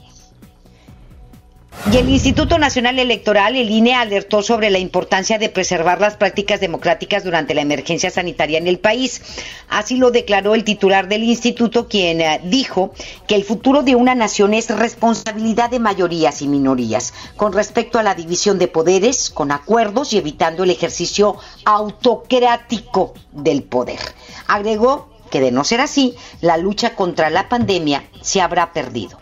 Y 1.86 1.96
el 1.96 2.10
Instituto 2.10 2.58
Nacional 2.58 2.98
Electoral, 2.98 3.56
el 3.56 3.70
INE, 3.70 3.94
alertó 3.94 4.42
sobre 4.42 4.68
la 4.68 4.78
importancia 4.78 5.38
de 5.38 5.48
preservar 5.48 6.02
las 6.02 6.16
prácticas 6.16 6.60
democráticas 6.60 7.24
durante 7.24 7.54
la 7.54 7.62
emergencia 7.62 8.10
sanitaria 8.10 8.58
en 8.58 8.66
el 8.66 8.78
país. 8.78 9.22
Así 9.70 9.96
lo 9.96 10.10
declaró 10.10 10.54
el 10.54 10.64
titular 10.64 11.08
del 11.08 11.22
instituto, 11.22 11.88
quien 11.88 12.20
eh, 12.20 12.40
dijo 12.44 12.92
que 13.26 13.36
el 13.36 13.44
futuro 13.44 13.82
de 13.82 13.94
una 13.94 14.14
nación 14.14 14.52
es 14.52 14.68
responsabilidad 14.68 15.70
de 15.70 15.78
mayorías 15.78 16.42
y 16.42 16.48
minorías 16.48 17.14
con 17.36 17.54
respecto 17.54 17.98
a 17.98 18.02
la 18.02 18.14
división 18.14 18.58
de 18.58 18.68
poderes, 18.68 19.30
con 19.30 19.50
acuerdos 19.50 20.12
y 20.12 20.18
evitando 20.18 20.64
el 20.64 20.70
ejercicio 20.70 21.36
autocrático 21.64 23.14
del 23.32 23.62
poder. 23.62 24.00
Agregó 24.46 25.08
que 25.30 25.40
de 25.40 25.52
no 25.52 25.64
ser 25.64 25.80
así, 25.80 26.16
la 26.42 26.58
lucha 26.58 26.94
contra 26.94 27.30
la 27.30 27.48
pandemia 27.48 28.04
se 28.20 28.42
habrá 28.42 28.74
perdido. 28.74 29.18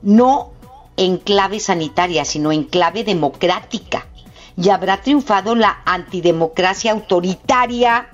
No 0.00 0.52
en 0.98 1.16
clave 1.16 1.60
sanitaria, 1.60 2.24
sino 2.26 2.52
en 2.52 2.64
clave 2.64 3.04
democrática. 3.04 4.06
Y 4.56 4.68
habrá 4.70 5.00
triunfado 5.00 5.54
la 5.54 5.80
antidemocracia 5.86 6.90
autoritaria, 6.92 8.10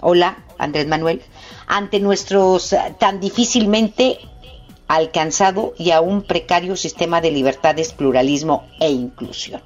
hola 0.00 0.38
Andrés 0.58 0.88
Manuel, 0.88 1.22
ante 1.66 2.00
nuestros 2.00 2.72
eh, 2.72 2.94
tan 2.98 3.20
difícilmente 3.20 4.18
alcanzado 4.88 5.74
y 5.78 5.90
aún 5.90 6.22
precario 6.22 6.76
sistema 6.76 7.20
de 7.20 7.30
libertades, 7.30 7.92
pluralismo 7.92 8.64
e 8.80 8.90
inclusión. 8.90 9.62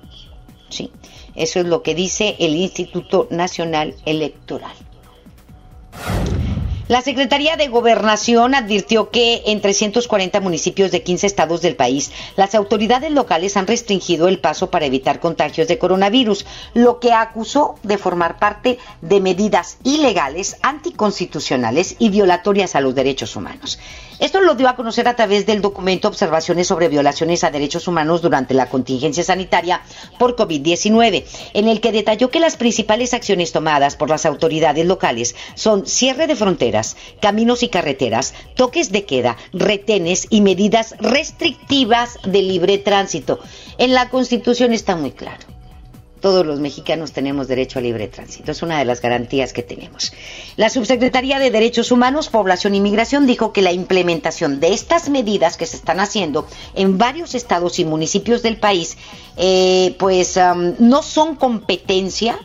¿Sí? 0.68 0.90
Eso 1.36 1.60
es 1.60 1.66
lo 1.66 1.82
que 1.82 1.94
dice 1.94 2.34
el 2.40 2.56
Instituto 2.56 3.28
Nacional 3.30 3.94
Electoral. 4.04 4.74
La 6.88 7.02
Secretaría 7.02 7.56
de 7.56 7.66
Gobernación 7.66 8.54
advirtió 8.54 9.10
que 9.10 9.42
en 9.46 9.60
340 9.60 10.38
municipios 10.40 10.92
de 10.92 11.02
15 11.02 11.26
estados 11.26 11.60
del 11.60 11.74
país, 11.74 12.12
las 12.36 12.54
autoridades 12.54 13.10
locales 13.10 13.56
han 13.56 13.66
restringido 13.66 14.28
el 14.28 14.38
paso 14.38 14.70
para 14.70 14.86
evitar 14.86 15.18
contagios 15.18 15.66
de 15.66 15.78
coronavirus, 15.78 16.46
lo 16.74 17.00
que 17.00 17.12
acusó 17.12 17.74
de 17.82 17.98
formar 17.98 18.38
parte 18.38 18.78
de 19.00 19.20
medidas 19.20 19.78
ilegales, 19.82 20.58
anticonstitucionales 20.62 21.96
y 21.98 22.10
violatorias 22.10 22.76
a 22.76 22.80
los 22.80 22.94
derechos 22.94 23.34
humanos. 23.34 23.80
Esto 24.18 24.40
lo 24.40 24.54
dio 24.54 24.68
a 24.68 24.76
conocer 24.76 25.08
a 25.08 25.16
través 25.16 25.44
del 25.44 25.60
documento 25.60 26.08
Observaciones 26.08 26.66
sobre 26.66 26.88
violaciones 26.88 27.44
a 27.44 27.50
derechos 27.50 27.86
humanos 27.86 28.22
durante 28.22 28.54
la 28.54 28.70
contingencia 28.70 29.22
sanitaria 29.22 29.82
por 30.18 30.36
COVID-19, 30.36 31.24
en 31.52 31.68
el 31.68 31.80
que 31.80 31.92
detalló 31.92 32.30
que 32.30 32.40
las 32.40 32.56
principales 32.56 33.12
acciones 33.12 33.52
tomadas 33.52 33.96
por 33.96 34.08
las 34.08 34.24
autoridades 34.24 34.86
locales 34.86 35.36
son 35.54 35.86
cierre 35.86 36.26
de 36.26 36.36
fronteras, 36.36 36.96
caminos 37.20 37.62
y 37.62 37.68
carreteras, 37.68 38.32
toques 38.54 38.90
de 38.90 39.04
queda, 39.04 39.36
retenes 39.52 40.26
y 40.30 40.40
medidas 40.40 40.94
restrictivas 40.98 42.18
de 42.24 42.42
libre 42.42 42.78
tránsito. 42.78 43.38
En 43.76 43.92
la 43.92 44.08
Constitución 44.08 44.72
está 44.72 44.96
muy 44.96 45.12
claro. 45.12 45.55
Todos 46.20 46.46
los 46.46 46.60
mexicanos 46.60 47.12
tenemos 47.12 47.46
derecho 47.46 47.78
a 47.78 47.82
libre 47.82 48.08
tránsito. 48.08 48.50
Es 48.50 48.62
una 48.62 48.78
de 48.78 48.84
las 48.84 49.02
garantías 49.02 49.52
que 49.52 49.62
tenemos. 49.62 50.12
La 50.56 50.70
Subsecretaría 50.70 51.38
de 51.38 51.50
Derechos 51.50 51.92
Humanos, 51.92 52.28
Población 52.28 52.74
y 52.74 52.80
Migración 52.80 53.26
dijo 53.26 53.52
que 53.52 53.62
la 53.62 53.72
implementación 53.72 54.58
de 54.58 54.72
estas 54.72 55.10
medidas 55.10 55.56
que 55.56 55.66
se 55.66 55.76
están 55.76 56.00
haciendo 56.00 56.46
en 56.74 56.96
varios 56.96 57.34
estados 57.34 57.78
y 57.78 57.84
municipios 57.84 58.42
del 58.42 58.56
país, 58.56 58.96
eh, 59.36 59.94
pues 59.98 60.38
no 60.78 61.02
son 61.02 61.36
competencia 61.36 62.38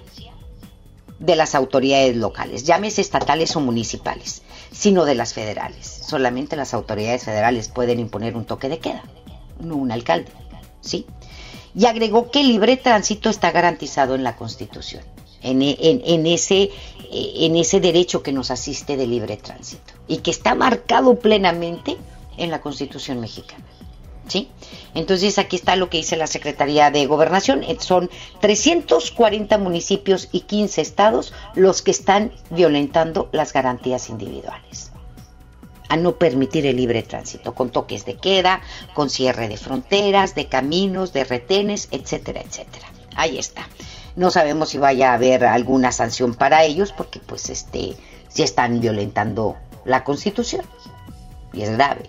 de 1.22 1.36
las 1.36 1.54
autoridades 1.54 2.16
locales, 2.18 2.64
llámese 2.64 3.02
estatales 3.02 3.56
o 3.56 3.62
municipales, 3.62 4.42
sino 4.72 5.06
de 5.06 5.16
las 5.16 5.34
federales. 5.34 5.86
Solamente 5.86 6.56
las 6.56 6.74
autoridades 6.74 7.24
federales 7.24 7.70
pueden 7.70 8.00
imponer 8.00 8.36
un 8.36 8.46
toque 8.46 8.70
de 8.70 8.80
queda, 8.80 9.04
no 9.60 9.76
un 9.76 9.92
alcalde, 9.92 10.32
¿sí? 10.82 11.06
Y 11.76 11.86
agregó 11.86 12.32
que 12.32 12.42
el 12.42 12.50
libre 12.50 12.78
tránsito 12.78 13.30
está 13.30 13.52
garantizado 13.52 14.16
en 14.16 14.24
la 14.24 14.36
Constitución, 14.36 15.04
en, 15.42 15.62
en, 15.62 16.28
ese, 16.28 16.72
en 17.12 17.56
ese 17.56 17.80
derecho 17.80 18.24
que 18.24 18.34
nos 18.34 18.52
asiste 18.52 18.98
de 18.98 19.08
libre 19.08 19.38
tránsito, 19.38 19.94
y 20.08 20.18
que 20.18 20.32
está 20.32 20.56
marcado 20.56 21.20
plenamente 21.20 21.98
en 22.38 22.52
la 22.52 22.62
Constitución 22.62 23.20
mexicana. 23.20 23.64
¿Sí? 24.28 24.50
Entonces 24.94 25.38
aquí 25.40 25.58
está 25.58 25.76
lo 25.76 25.90
que 25.90 25.98
dice 25.98 26.16
la 26.16 26.28
Secretaría 26.28 26.90
de 26.90 27.06
Gobernación. 27.06 27.64
Eh, 27.64 27.78
son 27.80 28.10
340 28.40 29.58
municipios 29.58 30.30
y 30.32 30.42
15 30.42 30.80
estados 30.80 31.34
los 31.56 31.82
que 31.82 31.92
están 31.92 32.32
violentando 32.50 33.28
las 33.34 33.52
garantías 33.52 34.10
individuales. 34.10 34.91
A 35.92 35.98
no 35.98 36.16
permitir 36.16 36.66
el 36.66 36.78
libre 36.78 37.04
tránsito, 37.04 37.54
con 37.54 37.70
toques 37.70 38.06
de 38.06 38.16
queda, 38.16 38.62
con 38.94 39.10
cierre 39.10 39.50
de 39.50 39.58
fronteras, 39.58 40.36
de 40.36 40.48
caminos, 40.48 41.12
de 41.12 41.26
retenes, 41.26 41.90
etcétera, 41.92 42.40
etcétera. 42.40 42.88
Ahí 43.18 43.38
está. 43.38 43.68
No 44.16 44.32
sabemos 44.32 44.70
si 44.70 44.78
vaya 44.78 45.12
a 45.12 45.16
haber 45.16 45.44
alguna 45.44 45.92
sanción 45.92 46.34
para 46.34 46.64
ellos, 46.64 46.94
porque 46.94 47.20
pues 47.20 47.50
este, 47.50 47.98
si 48.30 48.42
están 48.42 48.80
violentando 48.80 49.58
la 49.84 50.06
constitución. 50.06 50.64
Y 51.52 51.64
es 51.64 51.72
grave 51.72 52.04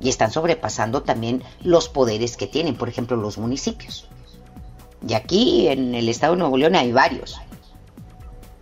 y 0.00 0.08
están 0.08 0.32
sobrepasando 0.32 1.02
también 1.02 1.42
los 1.62 1.90
poderes 1.90 2.38
que 2.38 2.46
tienen, 2.46 2.76
por 2.76 2.88
ejemplo, 2.88 3.18
los 3.18 3.36
municipios. 3.36 4.08
Y 5.06 5.12
aquí 5.12 5.68
en 5.68 5.94
el 5.94 6.08
estado 6.08 6.32
de 6.32 6.38
Nuevo 6.38 6.56
León 6.56 6.76
hay 6.76 6.92
varios 6.92 7.38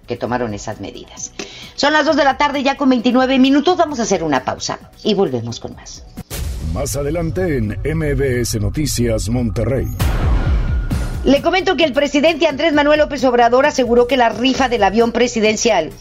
que 0.08 0.16
tomaron 0.16 0.54
esas 0.54 0.80
medidas. 0.80 1.30
Son 1.76 1.92
las 1.92 2.04
2 2.04 2.16
de 2.16 2.24
la 2.24 2.36
tarde 2.36 2.64
ya 2.64 2.76
con 2.76 2.88
29 2.88 3.38
minutos, 3.38 3.76
vamos 3.76 4.00
a 4.00 4.02
hacer 4.02 4.24
una 4.24 4.44
pausa 4.44 4.80
y 5.04 5.14
volvemos 5.14 5.60
con 5.60 5.76
más. 5.76 6.02
Más 6.72 6.96
adelante 6.96 7.58
en 7.58 7.78
MBS 7.84 8.60
Noticias 8.60 9.28
Monterrey. 9.28 9.86
Le 11.24 11.42
comento 11.42 11.76
que 11.76 11.84
el 11.84 11.92
presidente 11.92 12.48
Andrés 12.48 12.72
Manuel 12.72 12.98
López 12.98 13.22
Obrador 13.24 13.66
aseguró 13.66 14.08
que 14.08 14.16
la 14.16 14.30
rifa 14.30 14.68
del 14.68 14.82
avión 14.82 15.12
presidencial 15.12 15.92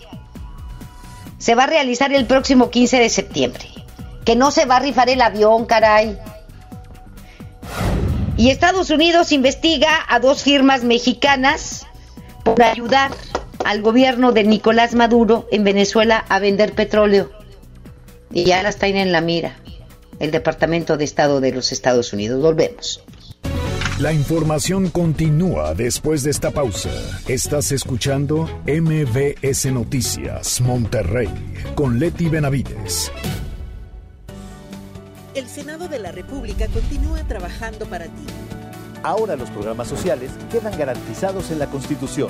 se 1.37 1.53
va 1.53 1.65
a 1.65 1.67
realizar 1.67 2.11
el 2.13 2.25
próximo 2.25 2.71
15 2.71 2.99
de 2.99 3.09
septiembre 3.09 3.77
que 4.27 4.35
no 4.35 4.51
se 4.51 4.65
va 4.65 4.75
a 4.75 4.79
rifar 4.79 5.09
el 5.09 5.21
avión, 5.21 5.65
caray. 5.65 6.19
Y 8.35 8.49
Estados 8.49 8.89
Unidos 8.89 9.31
investiga 9.31 10.05
a 10.09 10.19
dos 10.19 10.43
firmas 10.43 10.83
mexicanas 10.83 11.87
por 12.43 12.61
ayudar 12.61 13.11
al 13.67 13.81
gobierno 13.81 14.31
de 14.31 14.45
Nicolás 14.45 14.95
Maduro 14.95 15.45
en 15.51 15.65
Venezuela 15.65 16.23
a 16.29 16.39
vender 16.39 16.71
petróleo. 16.71 17.29
Y 18.31 18.45
ya 18.45 18.63
las 18.63 18.77
traen 18.77 18.95
en 18.95 19.11
la 19.11 19.19
mira 19.19 19.59
el 20.21 20.31
Departamento 20.31 20.95
de 20.95 21.03
Estado 21.03 21.41
de 21.41 21.51
los 21.51 21.73
Estados 21.73 22.13
Unidos. 22.13 22.41
Volvemos. 22.41 23.03
La 23.99 24.13
información 24.13 24.89
continúa 24.89 25.73
después 25.73 26.23
de 26.23 26.31
esta 26.31 26.51
pausa. 26.51 26.89
Estás 27.27 27.73
escuchando 27.73 28.49
MBS 28.65 29.65
Noticias 29.65 30.61
Monterrey 30.61 31.29
con 31.75 31.99
Leti 31.99 32.29
Benavides. 32.29 33.11
El 35.35 35.45
Senado 35.49 35.89
de 35.89 35.99
la 35.99 36.13
República 36.13 36.67
continúa 36.67 37.21
trabajando 37.27 37.85
para 37.85 38.05
ti. 38.05 38.27
Ahora 39.03 39.35
los 39.35 39.49
programas 39.49 39.89
sociales 39.89 40.31
quedan 40.49 40.77
garantizados 40.77 41.51
en 41.51 41.59
la 41.59 41.65
Constitución. 41.65 42.29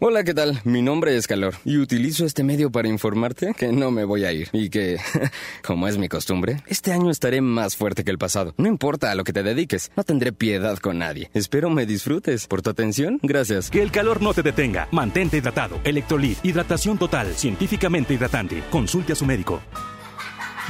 Hola, 0.00 0.24
¿qué 0.24 0.34
tal? 0.34 0.60
Mi 0.64 0.82
nombre 0.82 1.16
es 1.16 1.28
Calor 1.28 1.54
y 1.64 1.78
utilizo 1.78 2.26
este 2.26 2.42
medio 2.42 2.70
para 2.70 2.88
informarte 2.88 3.54
que 3.54 3.72
no 3.72 3.92
me 3.92 4.04
voy 4.04 4.24
a 4.24 4.32
ir 4.32 4.48
y 4.52 4.68
que, 4.68 4.98
como 5.64 5.86
es 5.86 5.98
mi 5.98 6.08
costumbre, 6.08 6.62
este 6.66 6.92
año 6.92 7.10
estaré 7.10 7.40
más 7.40 7.76
fuerte 7.76 8.02
que 8.02 8.10
el 8.10 8.18
pasado. 8.18 8.54
No 8.58 8.66
importa 8.66 9.12
a 9.12 9.14
lo 9.14 9.22
que 9.22 9.32
te 9.32 9.44
dediques, 9.44 9.92
no 9.96 10.02
tendré 10.02 10.32
piedad 10.32 10.78
con 10.78 10.98
nadie. 10.98 11.30
Espero 11.32 11.70
me 11.70 11.86
disfrutes. 11.86 12.48
Por 12.48 12.60
tu 12.60 12.70
atención, 12.70 13.20
gracias. 13.22 13.70
Que 13.70 13.82
el 13.82 13.92
calor 13.92 14.20
no 14.20 14.34
te 14.34 14.42
detenga. 14.42 14.88
Mantente 14.90 15.36
hidratado. 15.36 15.78
Electrolit, 15.84 16.44
hidratación 16.44 16.98
total, 16.98 17.32
científicamente 17.34 18.14
hidratante. 18.14 18.64
Consulte 18.70 19.12
a 19.12 19.16
su 19.16 19.24
médico. 19.24 19.62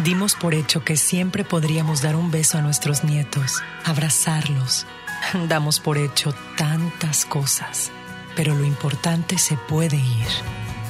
Dimos 0.04 0.34
por 0.34 0.54
hecho 0.54 0.84
que 0.84 0.96
siempre 0.96 1.44
podríamos 1.44 2.02
dar 2.02 2.14
un 2.14 2.30
beso 2.30 2.58
a 2.58 2.62
nuestros 2.62 3.04
nietos, 3.04 3.62
abrazarlos. 3.84 4.86
Damos 5.48 5.80
por 5.80 5.96
hecho 5.96 6.34
tantas 6.56 7.24
cosas 7.24 7.90
pero 8.36 8.54
lo 8.54 8.64
importante 8.64 9.38
se 9.38 9.56
puede 9.56 9.96
ir, 9.96 10.28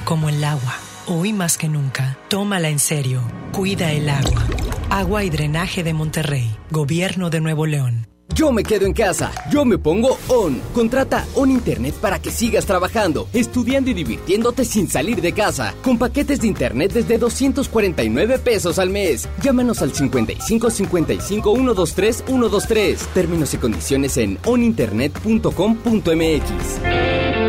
como 0.05 0.29
el 0.29 0.43
agua. 0.45 0.77
Hoy 1.07 1.33
más 1.33 1.59
que 1.59 1.69
nunca, 1.69 2.17
tómala 2.29 2.69
en 2.69 2.79
serio. 2.79 3.23
Cuida 3.53 3.93
el 3.93 4.09
agua. 4.09 4.47
Agua 4.91 5.25
y 5.25 5.31
Drenaje 5.31 5.83
de 5.83 5.93
Monterrey, 5.93 6.57
Gobierno 6.71 7.31
de 7.31 7.41
Nuevo 7.41 7.67
León. 7.67 8.14
Yo 8.33 8.53
me 8.53 8.63
quedo 8.63 8.87
en 8.87 8.93
casa, 8.93 9.33
yo 9.51 9.65
me 9.65 9.79
pongo 9.79 10.17
ON. 10.29 10.61
Contrata 10.73 11.27
ON 11.35 11.51
Internet 11.51 11.95
para 12.01 12.21
que 12.21 12.31
sigas 12.31 12.67
trabajando, 12.67 13.29
estudiando 13.33 13.91
y 13.91 13.95
divirtiéndote 13.95 14.65
sin 14.65 14.89
salir 14.89 15.21
de 15.21 15.33
casa. 15.33 15.75
Con 15.83 15.99
paquetes 15.99 16.41
de 16.41 16.47
Internet 16.47 16.93
desde 16.93 17.19
249 17.19 18.39
pesos 18.39 18.79
al 18.79 18.91
mes. 18.91 19.29
Llámanos 19.43 19.83
al 19.83 19.93
55 19.93 20.71
55 20.71 21.55
123 21.55 22.25
123. 22.27 22.99
Términos 23.15 23.53
y 23.55 23.59
condiciones 23.59 24.17
en 24.17 24.39
oninternet.com.mx. 24.45 27.44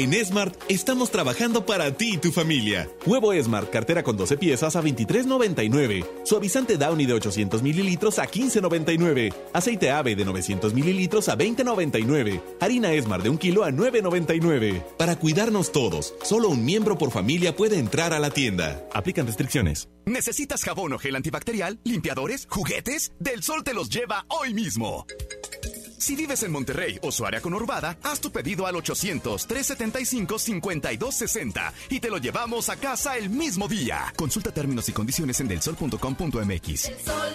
En 0.00 0.14
Smart 0.24 0.54
estamos 0.70 1.10
trabajando 1.10 1.66
para 1.66 1.94
ti 1.94 2.12
y 2.14 2.16
tu 2.16 2.32
familia. 2.32 2.88
Huevo 3.04 3.34
Smart, 3.34 3.68
cartera 3.68 4.02
con 4.02 4.16
12 4.16 4.38
piezas 4.38 4.74
a 4.74 4.82
23.99. 4.82 6.06
Suavizante 6.24 6.78
Downy 6.78 7.04
de 7.04 7.12
800 7.12 7.62
mililitros 7.62 8.18
a 8.18 8.26
15.99. 8.26 9.34
Aceite 9.52 9.90
ave 9.90 10.16
de 10.16 10.24
900 10.24 10.72
mililitros 10.72 11.28
a 11.28 11.36
20.99. 11.36 12.40
Harina 12.60 12.98
Smart 12.98 13.22
de 13.22 13.28
un 13.28 13.36
kilo 13.36 13.62
a 13.62 13.72
9.99. 13.72 14.82
Para 14.96 15.16
cuidarnos 15.16 15.70
todos, 15.70 16.14
solo 16.22 16.48
un 16.48 16.64
miembro 16.64 16.96
por 16.96 17.10
familia 17.10 17.54
puede 17.54 17.78
entrar 17.78 18.14
a 18.14 18.20
la 18.20 18.30
tienda. 18.30 18.82
Aplican 18.94 19.26
restricciones. 19.26 19.90
¿Necesitas 20.06 20.64
jabón 20.64 20.94
o 20.94 20.98
gel 20.98 21.14
antibacterial, 21.14 21.78
limpiadores, 21.84 22.46
juguetes? 22.48 23.12
Del 23.18 23.42
Sol 23.42 23.64
te 23.64 23.74
los 23.74 23.90
lleva 23.90 24.24
hoy 24.28 24.54
mismo. 24.54 25.04
Si 26.00 26.16
vives 26.16 26.42
en 26.44 26.50
Monterrey 26.50 26.98
o 27.02 27.12
su 27.12 27.26
área 27.26 27.42
conurbada, 27.42 27.98
haz 28.02 28.20
tu 28.20 28.32
pedido 28.32 28.66
al 28.66 28.74
800-375-5260 28.76 31.72
y 31.90 32.00
te 32.00 32.08
lo 32.08 32.16
llevamos 32.16 32.70
a 32.70 32.76
casa 32.76 33.18
el 33.18 33.28
mismo 33.28 33.68
día. 33.68 34.10
Consulta 34.16 34.50
términos 34.50 34.88
y 34.88 34.92
condiciones 34.92 35.38
en 35.40 35.48
delsol.com.mx. 35.48 36.84
El 36.86 36.98
sol. 37.00 37.34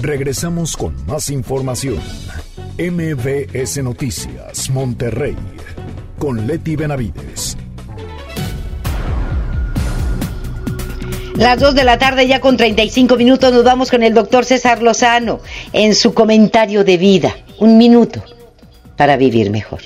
Regresamos 0.00 0.78
con 0.78 0.94
más 1.04 1.28
información. 1.28 2.00
MBS 2.78 3.82
Noticias, 3.82 4.70
Monterrey, 4.70 5.36
con 6.18 6.46
Leti 6.46 6.74
Benavides. 6.74 7.58
Las 11.34 11.60
2 11.60 11.74
de 11.74 11.84
la 11.84 11.98
tarde 11.98 12.26
ya 12.26 12.40
con 12.40 12.56
35 12.56 13.16
minutos 13.16 13.52
nos 13.52 13.62
vamos 13.62 13.90
con 13.90 14.02
el 14.02 14.14
doctor 14.14 14.46
César 14.46 14.82
Lozano 14.82 15.40
en 15.74 15.94
su 15.94 16.14
comentario 16.14 16.82
de 16.82 16.96
vida. 16.96 17.36
Un 17.58 17.76
minuto 17.76 18.22
para 18.96 19.18
vivir 19.18 19.50
mejor. 19.50 19.82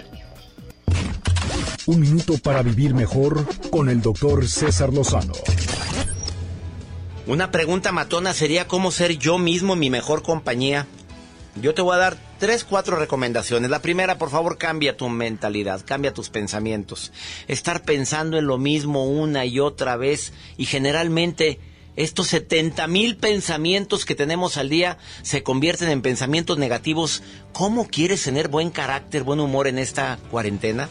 Un 1.87 1.99
minuto 2.01 2.39
para 2.39 2.63
vivir 2.63 2.95
mejor 2.95 3.45
con 3.71 3.89
el 3.89 4.01
doctor 4.01 4.47
César 4.47 4.93
Lozano. 4.93 5.33
Una 7.27 7.51
pregunta 7.51 7.91
matona 7.91 8.35
sería 8.35 8.69
cómo 8.69 8.91
ser 8.91 9.17
yo 9.17 9.39
mismo 9.39 9.77
mi 9.77 9.89
mejor 9.89 10.23
compañía. 10.23 10.87
Yo 11.57 11.73
te 11.73 11.81
voy 11.81 11.95
a 11.95 11.99
dar 11.99 12.19
tres, 12.39 12.65
cuatro 12.65 12.97
recomendaciones. 12.97 13.71
La 13.71 13.81
primera, 13.81 14.19
por 14.19 14.29
favor, 14.29 14.59
cambia 14.59 14.99
tu 14.99 15.09
mentalidad, 15.09 15.81
cambia 15.87 16.13
tus 16.13 16.29
pensamientos. 16.29 17.13
Estar 17.49 17.83
pensando 17.83 18.37
en 18.37 18.47
lo 18.47 18.59
mismo 18.59 19.07
una 19.07 19.47
y 19.47 19.59
otra 19.59 19.97
vez 19.97 20.35
y 20.59 20.67
generalmente 20.67 21.61
estos 21.97 22.27
70 22.27 22.87
mil 22.89 23.17
pensamientos 23.17 24.05
que 24.05 24.15
tenemos 24.15 24.59
al 24.59 24.69
día 24.69 24.99
se 25.23 25.43
convierten 25.43 25.89
en 25.89 26.03
pensamientos 26.03 26.59
negativos. 26.59 27.23
¿Cómo 27.55 27.89
quieres 27.89 28.23
tener 28.23 28.49
buen 28.49 28.69
carácter, 28.69 29.23
buen 29.23 29.41
humor 29.41 29.67
en 29.67 29.79
esta 29.79 30.19
cuarentena? 30.31 30.91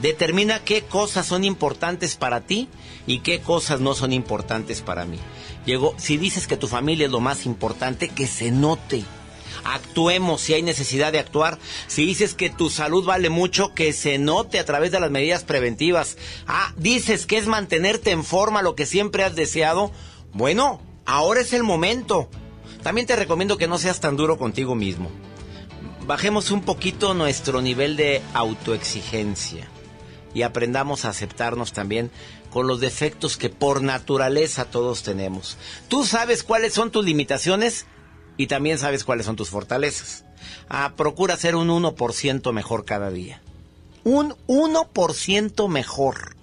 Determina 0.00 0.60
qué 0.60 0.82
cosas 0.82 1.26
son 1.26 1.44
importantes 1.44 2.16
para 2.16 2.40
ti 2.40 2.68
y 3.06 3.18
qué 3.18 3.40
cosas 3.40 3.80
no 3.80 3.92
son 3.94 4.14
importantes 4.14 4.80
para 4.80 5.04
mí. 5.04 5.18
Llegó, 5.66 5.94
si 5.96 6.16
dices 6.16 6.46
que 6.46 6.56
tu 6.56 6.66
familia 6.66 7.06
es 7.06 7.12
lo 7.12 7.20
más 7.20 7.46
importante, 7.46 8.08
que 8.08 8.26
se 8.26 8.50
note. 8.50 9.04
Actuemos 9.64 10.40
si 10.40 10.54
hay 10.54 10.62
necesidad 10.62 11.12
de 11.12 11.20
actuar. 11.20 11.58
Si 11.86 12.04
dices 12.04 12.34
que 12.34 12.50
tu 12.50 12.68
salud 12.68 13.04
vale 13.04 13.30
mucho, 13.30 13.74
que 13.74 13.92
se 13.92 14.18
note 14.18 14.58
a 14.58 14.64
través 14.64 14.90
de 14.90 15.00
las 15.00 15.10
medidas 15.10 15.44
preventivas. 15.44 16.16
Ah, 16.46 16.72
dices 16.76 17.26
que 17.26 17.38
es 17.38 17.46
mantenerte 17.46 18.10
en 18.10 18.24
forma 18.24 18.62
lo 18.62 18.74
que 18.74 18.86
siempre 18.86 19.22
has 19.22 19.36
deseado. 19.36 19.92
Bueno, 20.32 20.80
ahora 21.06 21.40
es 21.40 21.52
el 21.52 21.62
momento. 21.62 22.28
También 22.82 23.06
te 23.06 23.14
recomiendo 23.14 23.56
que 23.56 23.68
no 23.68 23.78
seas 23.78 24.00
tan 24.00 24.16
duro 24.16 24.38
contigo 24.38 24.74
mismo. 24.74 25.10
Bajemos 26.06 26.50
un 26.50 26.62
poquito 26.62 27.14
nuestro 27.14 27.62
nivel 27.62 27.96
de 27.96 28.20
autoexigencia 28.34 29.68
y 30.34 30.42
aprendamos 30.42 31.04
a 31.04 31.10
aceptarnos 31.10 31.72
también 31.72 32.10
con 32.52 32.66
los 32.66 32.80
defectos 32.80 33.36
que 33.36 33.48
por 33.48 33.82
naturaleza 33.82 34.66
todos 34.66 35.02
tenemos. 35.02 35.56
Tú 35.88 36.04
sabes 36.04 36.42
cuáles 36.42 36.74
son 36.74 36.90
tus 36.90 37.04
limitaciones 37.04 37.86
y 38.36 38.46
también 38.46 38.78
sabes 38.78 39.04
cuáles 39.04 39.26
son 39.26 39.36
tus 39.36 39.48
fortalezas. 39.48 40.24
Ah, 40.68 40.92
procura 40.96 41.36
ser 41.36 41.56
un 41.56 41.68
1% 41.68 42.52
mejor 42.52 42.84
cada 42.84 43.10
día. 43.10 43.40
Un 44.04 44.34
1% 44.46 45.68
mejor. 45.68 46.36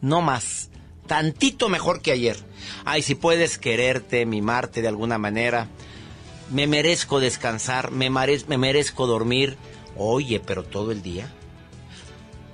No 0.00 0.22
más. 0.22 0.70
Tantito 1.06 1.68
mejor 1.68 2.00
que 2.00 2.12
ayer. 2.12 2.36
Ay, 2.84 3.02
si 3.02 3.16
puedes 3.16 3.58
quererte, 3.58 4.26
mimarte 4.26 4.82
de 4.82 4.88
alguna 4.88 5.18
manera. 5.18 5.68
Me 6.50 6.68
merezco 6.68 7.18
descansar, 7.18 7.90
me, 7.90 8.08
me 8.10 8.58
merezco 8.58 9.06
dormir. 9.06 9.56
Oye, 9.96 10.40
pero 10.40 10.62
todo 10.62 10.92
el 10.92 11.02
día. 11.02 11.32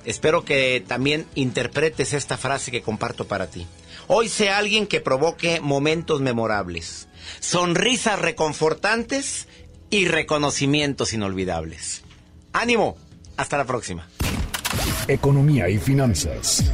Espero 0.07 0.45
que 0.45 0.83
también 0.87 1.27
interpretes 1.35 2.13
esta 2.13 2.39
frase 2.39 2.71
que 2.71 2.81
comparto 2.81 3.27
para 3.27 3.49
ti. 3.49 3.67
Hoy 4.07 4.29
sé 4.29 4.51
alguien 4.51 4.87
que 4.87 5.01
provoque 5.01 5.61
momentos 5.61 6.21
memorables, 6.21 7.09
sonrisas 7.41 8.21
reconfortantes 8.21 9.49
y 9.91 10.07
reconocimientos 10.07 11.13
inolvidables. 11.13 12.03
Ánimo, 12.53 12.97
hasta 13.37 13.59
la 13.59 13.65
próxima. 13.65 14.09
Economía 15.09 15.69
y 15.69 15.79
finanzas. 15.79 16.65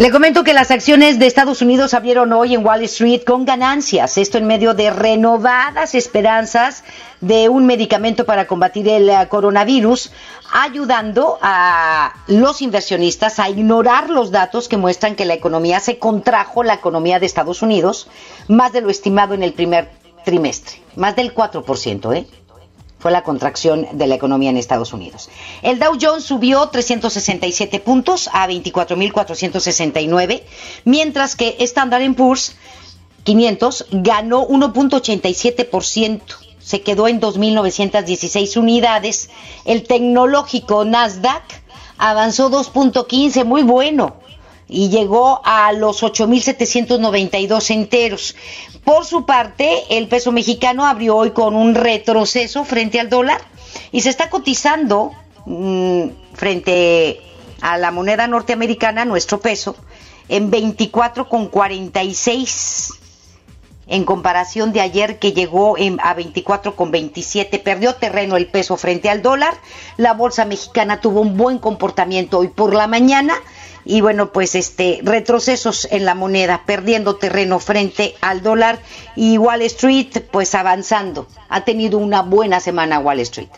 Le 0.00 0.10
comento 0.10 0.44
que 0.44 0.54
las 0.54 0.70
acciones 0.70 1.18
de 1.18 1.26
Estados 1.26 1.60
Unidos 1.60 1.92
abrieron 1.92 2.32
hoy 2.32 2.54
en 2.54 2.64
Wall 2.64 2.82
Street 2.84 3.20
con 3.22 3.44
ganancias, 3.44 4.16
esto 4.16 4.38
en 4.38 4.46
medio 4.46 4.72
de 4.72 4.88
renovadas 4.88 5.94
esperanzas 5.94 6.84
de 7.20 7.50
un 7.50 7.66
medicamento 7.66 8.24
para 8.24 8.46
combatir 8.46 8.88
el 8.88 9.10
eh, 9.10 9.28
coronavirus, 9.28 10.10
ayudando 10.54 11.38
a 11.42 12.14
los 12.28 12.62
inversionistas 12.62 13.38
a 13.38 13.50
ignorar 13.50 14.08
los 14.08 14.30
datos 14.30 14.68
que 14.68 14.78
muestran 14.78 15.16
que 15.16 15.26
la 15.26 15.34
economía 15.34 15.80
se 15.80 15.98
contrajo, 15.98 16.62
la 16.62 16.72
economía 16.72 17.20
de 17.20 17.26
Estados 17.26 17.60
Unidos, 17.60 18.08
más 18.48 18.72
de 18.72 18.80
lo 18.80 18.88
estimado 18.88 19.34
en 19.34 19.42
el 19.42 19.52
primer 19.52 19.90
trimestre, 20.24 20.80
más 20.96 21.14
del 21.14 21.34
4%, 21.34 22.16
¿eh? 22.16 22.26
Fue 23.00 23.10
la 23.10 23.24
contracción 23.24 23.88
de 23.92 24.06
la 24.06 24.14
economía 24.14 24.50
en 24.50 24.58
Estados 24.58 24.92
Unidos. 24.92 25.30
El 25.62 25.78
Dow 25.78 25.96
Jones 26.00 26.22
subió 26.24 26.68
367 26.68 27.80
puntos 27.80 28.28
a 28.32 28.46
24.469, 28.46 30.42
mientras 30.84 31.34
que 31.34 31.56
Standard 31.60 32.14
Poor's 32.14 32.54
500 33.24 33.86
ganó 33.90 34.46
1.87%, 34.46 36.20
se 36.58 36.82
quedó 36.82 37.08
en 37.08 37.20
2.916 37.20 38.56
unidades. 38.58 39.30
El 39.64 39.82
tecnológico 39.84 40.84
Nasdaq 40.84 41.42
avanzó 41.96 42.50
2.15, 42.50 43.44
muy 43.44 43.62
bueno 43.62 44.20
y 44.70 44.88
llegó 44.88 45.42
a 45.44 45.72
los 45.72 46.02
8.792 46.02 47.70
enteros. 47.70 48.36
Por 48.84 49.04
su 49.04 49.26
parte, 49.26 49.82
el 49.90 50.06
peso 50.06 50.30
mexicano 50.30 50.86
abrió 50.86 51.16
hoy 51.16 51.32
con 51.32 51.56
un 51.56 51.74
retroceso 51.74 52.64
frente 52.64 53.00
al 53.00 53.10
dólar 53.10 53.40
y 53.90 54.02
se 54.02 54.10
está 54.10 54.30
cotizando 54.30 55.10
mm, 55.44 56.04
frente 56.34 57.20
a 57.60 57.78
la 57.78 57.90
moneda 57.90 58.28
norteamericana, 58.28 59.04
nuestro 59.04 59.40
peso, 59.40 59.74
en 60.28 60.52
24,46 60.52 62.94
en 63.88 64.04
comparación 64.04 64.72
de 64.72 64.80
ayer 64.80 65.18
que 65.18 65.32
llegó 65.32 65.76
en, 65.76 65.98
a 66.00 66.14
24,27. 66.14 67.60
Perdió 67.60 67.96
terreno 67.96 68.36
el 68.36 68.46
peso 68.46 68.76
frente 68.76 69.10
al 69.10 69.20
dólar. 69.20 69.54
La 69.96 70.12
bolsa 70.12 70.44
mexicana 70.44 71.00
tuvo 71.00 71.20
un 71.20 71.36
buen 71.36 71.58
comportamiento 71.58 72.38
hoy 72.38 72.46
por 72.46 72.72
la 72.72 72.86
mañana 72.86 73.34
y 73.84 74.00
bueno, 74.00 74.32
pues 74.32 74.54
este 74.54 75.00
retrocesos 75.02 75.88
en 75.90 76.04
la 76.04 76.14
moneda, 76.14 76.62
perdiendo 76.66 77.16
terreno 77.16 77.58
frente 77.58 78.14
al 78.20 78.42
dólar 78.42 78.78
y 79.16 79.38
Wall 79.38 79.62
Street 79.62 80.24
pues 80.30 80.54
avanzando. 80.54 81.26
Ha 81.48 81.64
tenido 81.64 81.98
una 81.98 82.22
buena 82.22 82.60
semana 82.60 82.98
Wall 82.98 83.20
Street. 83.20 83.48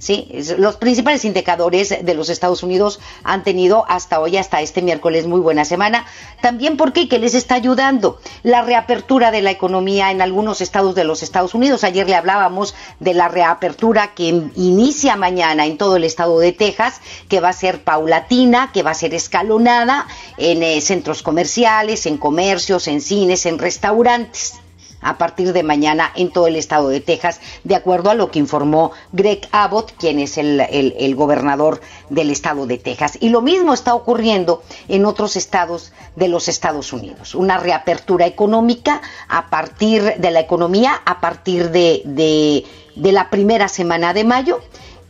¿Sí? 0.00 0.28
Los 0.58 0.76
principales 0.76 1.24
indicadores 1.24 1.94
de 2.02 2.14
los 2.14 2.28
Estados 2.30 2.64
Unidos 2.64 2.98
han 3.22 3.44
tenido 3.44 3.84
hasta 3.86 4.18
hoy, 4.18 4.36
hasta 4.36 4.60
este 4.60 4.82
miércoles, 4.82 5.26
muy 5.26 5.40
buena 5.40 5.64
semana. 5.64 6.06
También 6.40 6.76
porque 6.76 7.08
¿qué 7.08 7.18
les 7.18 7.34
está 7.34 7.54
ayudando? 7.54 8.18
La 8.42 8.62
reapertura 8.62 9.30
de 9.30 9.42
la 9.42 9.52
economía 9.52 10.10
en 10.10 10.22
algunos 10.22 10.60
estados 10.60 10.94
de 10.94 11.04
los 11.04 11.22
Estados 11.22 11.54
Unidos. 11.54 11.84
Ayer 11.84 12.08
le 12.08 12.16
hablábamos 12.16 12.74
de 12.98 13.14
la 13.14 13.28
reapertura 13.28 14.14
que 14.14 14.28
inicia 14.56 15.14
mañana 15.16 15.66
en 15.66 15.78
todo 15.78 15.96
el 15.96 16.04
estado 16.04 16.40
de 16.40 16.52
Texas, 16.52 17.00
que 17.28 17.40
va 17.40 17.50
a 17.50 17.52
ser 17.52 17.84
paulatina, 17.84 18.72
que 18.72 18.82
va 18.82 18.92
a 18.92 18.94
ser 18.94 19.14
escalonada 19.14 20.06
en 20.38 20.62
eh, 20.62 20.80
centros 20.80 21.22
comerciales, 21.22 22.06
en 22.06 22.16
comercios, 22.16 22.88
en 22.88 23.02
cines, 23.02 23.44
en 23.44 23.58
restaurantes 23.58 24.54
a 25.00 25.18
partir 25.18 25.52
de 25.52 25.62
mañana 25.62 26.12
en 26.14 26.30
todo 26.30 26.46
el 26.46 26.56
estado 26.56 26.88
de 26.88 27.00
Texas, 27.00 27.40
de 27.64 27.74
acuerdo 27.74 28.10
a 28.10 28.14
lo 28.14 28.30
que 28.30 28.38
informó 28.38 28.92
Greg 29.12 29.48
Abbott, 29.52 29.92
quien 29.98 30.18
es 30.18 30.38
el, 30.38 30.60
el, 30.60 31.14
gobernador 31.14 31.80
del 32.08 32.30
estado 32.30 32.66
de 32.66 32.78
Texas. 32.78 33.18
Y 33.20 33.30
lo 33.30 33.40
mismo 33.42 33.72
está 33.72 33.94
ocurriendo 33.94 34.62
en 34.88 35.04
otros 35.04 35.36
estados 35.36 35.92
de 36.16 36.28
los 36.28 36.48
Estados 36.48 36.92
Unidos. 36.92 37.34
Una 37.34 37.58
reapertura 37.58 38.26
económica 38.26 39.00
a 39.28 39.48
partir 39.50 40.16
de 40.18 40.30
la 40.30 40.40
economía, 40.40 41.00
a 41.04 41.20
partir 41.20 41.70
de, 41.70 42.02
de, 42.04 42.64
de 42.96 43.12
la 43.12 43.30
primera 43.30 43.68
semana 43.68 44.12
de 44.12 44.24
mayo 44.24 44.60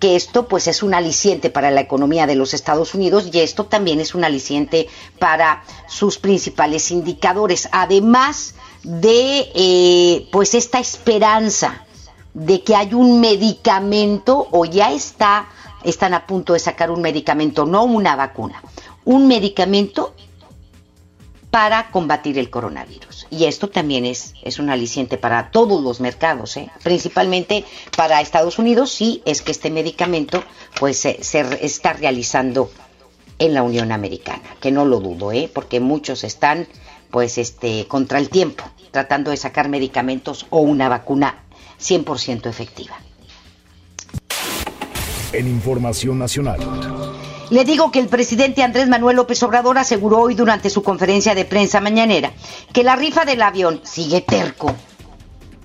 que 0.01 0.16
esto 0.16 0.49
pues 0.49 0.66
es 0.66 0.82
un 0.82 0.95
aliciente 0.95 1.51
para 1.51 1.70
la 1.70 1.82
economía 1.82 2.26
de 2.26 2.34
los 2.34 2.55
Estados 2.55 2.95
Unidos 2.95 3.28
y 3.30 3.41
esto 3.41 3.66
también 3.66 4.01
es 4.01 4.14
un 4.14 4.24
aliciente 4.24 4.88
para 5.18 5.62
sus 5.88 6.18
principales 6.18 6.91
indicadores. 6.91 7.68
Además, 7.70 8.55
de 8.83 9.51
eh, 9.55 10.28
pues 10.33 10.55
esta 10.55 10.78
esperanza 10.78 11.85
de 12.35 12.62
que 12.62 12.76
hay 12.76 12.95
un 12.95 13.20
medicamento 13.20 14.49
o 14.51 14.64
ya 14.64 14.93
está, 14.93 15.49
están 15.85 16.14
a 16.14 16.26
punto 16.26 16.53
de 16.53 16.59
sacar 16.59 16.91
un 16.91 17.03
medicamento, 17.03 17.66
no 17.66 17.85
una 17.85 18.16
vacuna, 18.16 18.62
un 19.05 19.26
medicamento 19.26 20.14
para 21.51 21.91
combatir 21.91 22.39
el 22.39 22.49
coronavirus. 22.49 23.26
Y 23.31 23.45
esto 23.45 23.68
también 23.68 24.07
es, 24.07 24.35
es 24.43 24.59
un 24.59 24.70
aliciente 24.70 25.18
para 25.18 25.51
todos 25.51 25.83
los 25.83 26.01
mercados, 26.01 26.57
¿eh? 26.57 26.70
principalmente 26.83 27.64
para 27.97 28.20
Estados 28.20 28.59
Unidos, 28.59 28.93
si 28.93 29.20
es 29.24 29.43
que 29.43 29.51
este 29.51 29.70
medicamento 29.70 30.45
pues 30.78 30.99
se, 30.99 31.22
se, 31.24 31.64
está 31.64 31.93
realizando 31.93 32.70
en 33.39 33.55
la 33.55 33.62
Unión 33.62 33.91
Americana, 33.91 34.43
que 34.61 34.70
no 34.70 34.85
lo 34.85 35.01
dudo, 35.01 35.33
¿eh? 35.33 35.51
porque 35.53 35.81
muchos 35.81 36.22
están 36.22 36.68
pues 37.11 37.39
este 37.39 37.87
contra 37.87 38.19
el 38.19 38.29
tiempo, 38.29 38.65
tratando 38.91 39.31
de 39.31 39.37
sacar 39.37 39.69
medicamentos 39.69 40.47
o 40.51 40.61
una 40.61 40.89
vacuna 40.89 41.45
100% 41.81 42.47
efectiva. 42.47 42.97
En 45.33 45.47
información 45.47 46.19
nacional. 46.19 46.61
Le 47.51 47.65
digo 47.65 47.91
que 47.91 47.99
el 47.99 48.09
presidente 48.09 48.63
Andrés 48.63 48.89
Manuel 48.89 49.17
López 49.17 49.43
Obrador 49.43 49.79
aseguró 49.79 50.21
hoy 50.21 50.35
durante 50.35 50.71
su 50.71 50.83
conferencia 50.83 51.35
de 51.35 51.45
prensa 51.45 51.81
mañanera 51.81 52.33
que 52.73 52.85
la 52.85 52.97
rifa 52.97 53.25
del 53.25 53.43
avión 53.43 53.81
sigue 53.83 54.21
terco. 54.21 54.75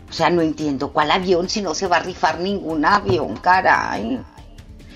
O 0.09 0.13
sea, 0.13 0.29
no 0.29 0.41
entiendo 0.41 0.91
cuál 0.91 1.11
avión 1.11 1.49
si 1.49 1.61
no 1.61 1.75
se 1.75 1.87
va 1.87 1.97
a 1.97 2.01
rifar 2.01 2.39
ningún 2.39 2.85
avión, 2.85 3.37
caray 3.37 4.19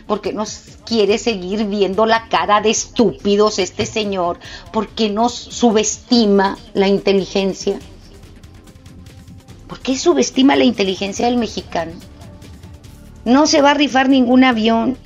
porque 0.10 0.34
nos 0.34 0.80
quiere 0.88 1.20
seguir 1.20 1.66
viendo 1.66 2.08
la 2.08 2.30
cara 2.30 2.62
de 2.62 2.72
estúpidos 2.72 3.60
este 3.60 3.86
señor, 3.86 4.40
porque 4.74 5.08
nos 5.08 5.36
subestima 5.36 6.58
la 6.74 6.88
inteligencia. 6.88 7.78
¿Por 9.68 9.80
qué 9.82 10.00
subestima 10.00 10.56
la 10.56 10.64
inteligencia 10.64 11.28
del 11.28 11.38
mexicano? 11.38 11.92
No 13.24 13.46
se 13.46 13.62
va 13.62 13.70
a 13.70 13.74
rifar 13.76 14.10
ningún 14.10 14.44
avión. 14.44 14.98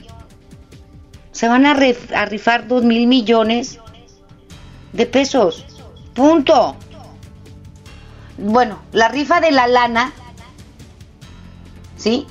Se 1.34 1.50
van 1.50 1.66
a, 1.66 1.74
rifar 1.74 2.70
dos 2.70 2.84
mil 2.84 3.06
millones 3.06 3.80
de 4.94 5.06
pesos. 5.06 5.66
Punto. 6.14 6.78
Bueno, 8.38 8.80
la 8.94 9.10
rifa 9.10 9.42
de 9.42 9.52
la 9.52 9.68
lana, 9.68 10.14
¿sí? 11.98 12.26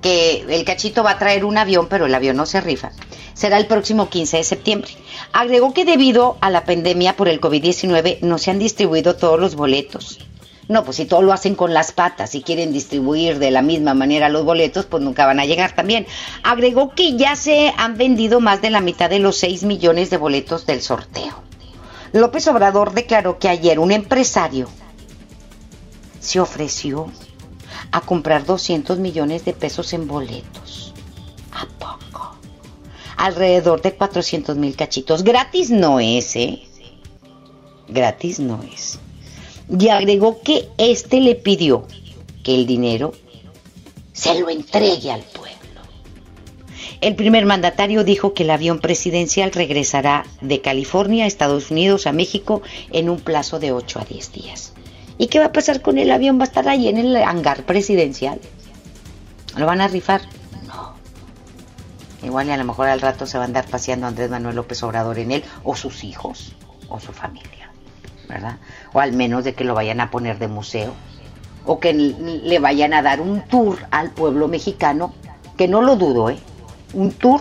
Que 0.00 0.44
el 0.48 0.64
cachito 0.64 1.02
va 1.02 1.12
a 1.12 1.18
traer 1.18 1.44
un 1.44 1.58
avión, 1.58 1.88
pero 1.88 2.06
el 2.06 2.14
avión 2.14 2.36
no 2.36 2.46
se 2.46 2.60
rifa. 2.60 2.92
Será 3.34 3.58
el 3.58 3.66
próximo 3.66 4.08
15 4.08 4.38
de 4.38 4.44
septiembre. 4.44 4.90
Agregó 5.32 5.72
que 5.72 5.84
debido 5.84 6.36
a 6.40 6.50
la 6.50 6.64
pandemia 6.64 7.16
por 7.16 7.28
el 7.28 7.40
COVID-19 7.40 8.18
no 8.22 8.38
se 8.38 8.50
han 8.50 8.58
distribuido 8.58 9.16
todos 9.16 9.38
los 9.38 9.54
boletos. 9.54 10.18
No, 10.68 10.84
pues 10.84 10.98
si 10.98 11.06
todo 11.06 11.22
lo 11.22 11.32
hacen 11.32 11.54
con 11.54 11.72
las 11.72 11.92
patas 11.92 12.34
y 12.34 12.42
quieren 12.42 12.72
distribuir 12.72 13.38
de 13.38 13.50
la 13.50 13.62
misma 13.62 13.94
manera 13.94 14.28
los 14.28 14.44
boletos, 14.44 14.84
pues 14.84 15.02
nunca 15.02 15.24
van 15.24 15.40
a 15.40 15.46
llegar 15.46 15.74
también. 15.74 16.06
Agregó 16.42 16.90
que 16.90 17.16
ya 17.16 17.36
se 17.36 17.72
han 17.78 17.96
vendido 17.96 18.40
más 18.40 18.60
de 18.60 18.68
la 18.68 18.82
mitad 18.82 19.08
de 19.08 19.18
los 19.18 19.38
6 19.38 19.64
millones 19.64 20.10
de 20.10 20.18
boletos 20.18 20.66
del 20.66 20.82
sorteo. 20.82 21.42
López 22.12 22.46
Obrador 22.48 22.92
declaró 22.92 23.38
que 23.38 23.48
ayer 23.48 23.78
un 23.78 23.92
empresario 23.92 24.68
se 26.20 26.40
ofreció 26.40 27.10
a 27.92 28.00
comprar 28.00 28.44
200 28.44 28.98
millones 28.98 29.44
de 29.44 29.52
pesos 29.52 29.92
en 29.92 30.06
boletos. 30.06 30.92
¿A 31.52 31.66
poco? 31.78 32.36
Alrededor 33.16 33.82
de 33.82 33.94
400 33.94 34.56
mil 34.56 34.76
cachitos. 34.76 35.24
Gratis 35.24 35.70
no 35.70 36.00
es, 36.00 36.36
¿eh? 36.36 36.62
Gratis 37.88 38.38
no 38.40 38.62
es 38.62 38.98
y 39.68 39.88
agregó 39.88 40.40
que 40.42 40.68
éste 40.78 41.20
le 41.20 41.34
pidió 41.34 41.86
que 42.42 42.54
el 42.54 42.66
dinero 42.66 43.12
se 44.12 44.38
lo 44.40 44.48
entregue 44.48 45.10
al 45.10 45.20
pueblo. 45.20 45.56
El 47.00 47.14
primer 47.14 47.46
mandatario 47.46 48.02
dijo 48.02 48.34
que 48.34 48.42
el 48.42 48.50
avión 48.50 48.80
presidencial 48.80 49.52
regresará 49.52 50.26
de 50.40 50.60
California 50.60 51.24
a 51.24 51.28
Estados 51.28 51.70
Unidos 51.70 52.06
a 52.06 52.12
México 52.12 52.62
en 52.90 53.08
un 53.08 53.20
plazo 53.20 53.60
de 53.60 53.72
8 53.72 54.00
a 54.00 54.04
10 54.04 54.32
días. 54.32 54.72
¿Y 55.18 55.26
qué 55.26 55.40
va 55.40 55.46
a 55.46 55.52
pasar 55.52 55.82
con 55.82 55.98
el 55.98 56.10
avión? 56.10 56.38
¿Va 56.38 56.44
a 56.44 56.46
estar 56.46 56.68
ahí 56.68 56.88
en 56.88 56.96
el 56.96 57.16
hangar 57.16 57.64
presidencial? 57.64 58.40
¿Lo 59.56 59.66
van 59.66 59.80
a 59.80 59.88
rifar? 59.88 60.22
No. 60.66 60.94
Igual 62.22 62.46
y 62.46 62.52
a 62.52 62.56
lo 62.56 62.64
mejor 62.64 62.88
al 62.88 63.00
rato 63.00 63.26
se 63.26 63.36
va 63.36 63.44
a 63.44 63.46
andar 63.46 63.66
paseando 63.66 64.06
Andrés 64.06 64.30
Manuel 64.30 64.56
López 64.56 64.82
Obrador 64.82 65.18
en 65.18 65.32
él, 65.32 65.44
o 65.64 65.74
sus 65.74 66.04
hijos, 66.04 66.54
o 66.88 67.00
su 67.00 67.12
familia. 67.12 67.58
¿verdad? 68.28 68.58
O 68.92 69.00
al 69.00 69.12
menos 69.12 69.44
de 69.44 69.54
que 69.54 69.64
lo 69.64 69.74
vayan 69.74 70.00
a 70.00 70.10
poner 70.10 70.38
de 70.38 70.48
museo, 70.48 70.92
o 71.64 71.80
que 71.80 71.92
le 71.92 72.58
vayan 72.58 72.92
a 72.94 73.02
dar 73.02 73.20
un 73.20 73.40
tour 73.42 73.78
al 73.90 74.10
pueblo 74.10 74.48
mexicano, 74.48 75.14
que 75.56 75.66
no 75.66 75.82
lo 75.82 75.96
dudo, 75.96 76.30
¿eh? 76.30 76.38
Un 76.92 77.12
tour 77.12 77.40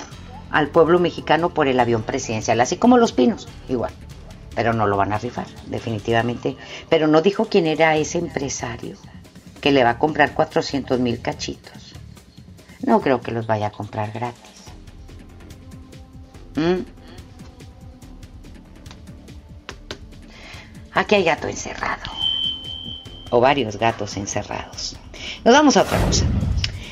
al 0.50 0.70
pueblo 0.70 1.00
mexicano 1.00 1.50
por 1.50 1.68
el 1.68 1.80
avión 1.80 2.04
presidencial, 2.04 2.60
así 2.62 2.78
como 2.78 2.98
los 2.98 3.12
pinos, 3.12 3.48
igual. 3.70 3.92
Pero 4.58 4.74
no 4.74 4.88
lo 4.88 4.98
van 4.98 5.14
a 5.14 5.20
rifar, 5.20 5.46
definitivamente. 5.68 6.58
Pero 6.90 7.06
no 7.06 7.22
dijo 7.22 7.46
quién 7.46 7.68
era 7.68 7.96
ese 7.96 8.18
empresario 8.18 8.98
que 9.62 9.72
le 9.72 9.84
va 9.84 9.92
a 9.92 10.00
comprar 10.00 10.34
400 10.34 11.00
mil 11.00 11.22
cachitos. 11.22 11.94
No 12.84 13.00
creo 13.00 13.22
que 13.22 13.32
los 13.32 13.46
vaya 13.46 13.68
a 13.68 13.72
comprar 13.72 14.12
gratis. 14.12 14.64
¿Mm? 16.56 16.86
Aquí 20.94 21.14
hay 21.14 21.24
gato 21.24 21.48
encerrado. 21.48 22.12
O 23.30 23.40
varios 23.40 23.78
gatos 23.78 24.18
encerrados. 24.18 24.98
Nos 25.46 25.54
vamos 25.54 25.78
a 25.78 25.84
otra 25.84 26.02
cosa. 26.02 26.26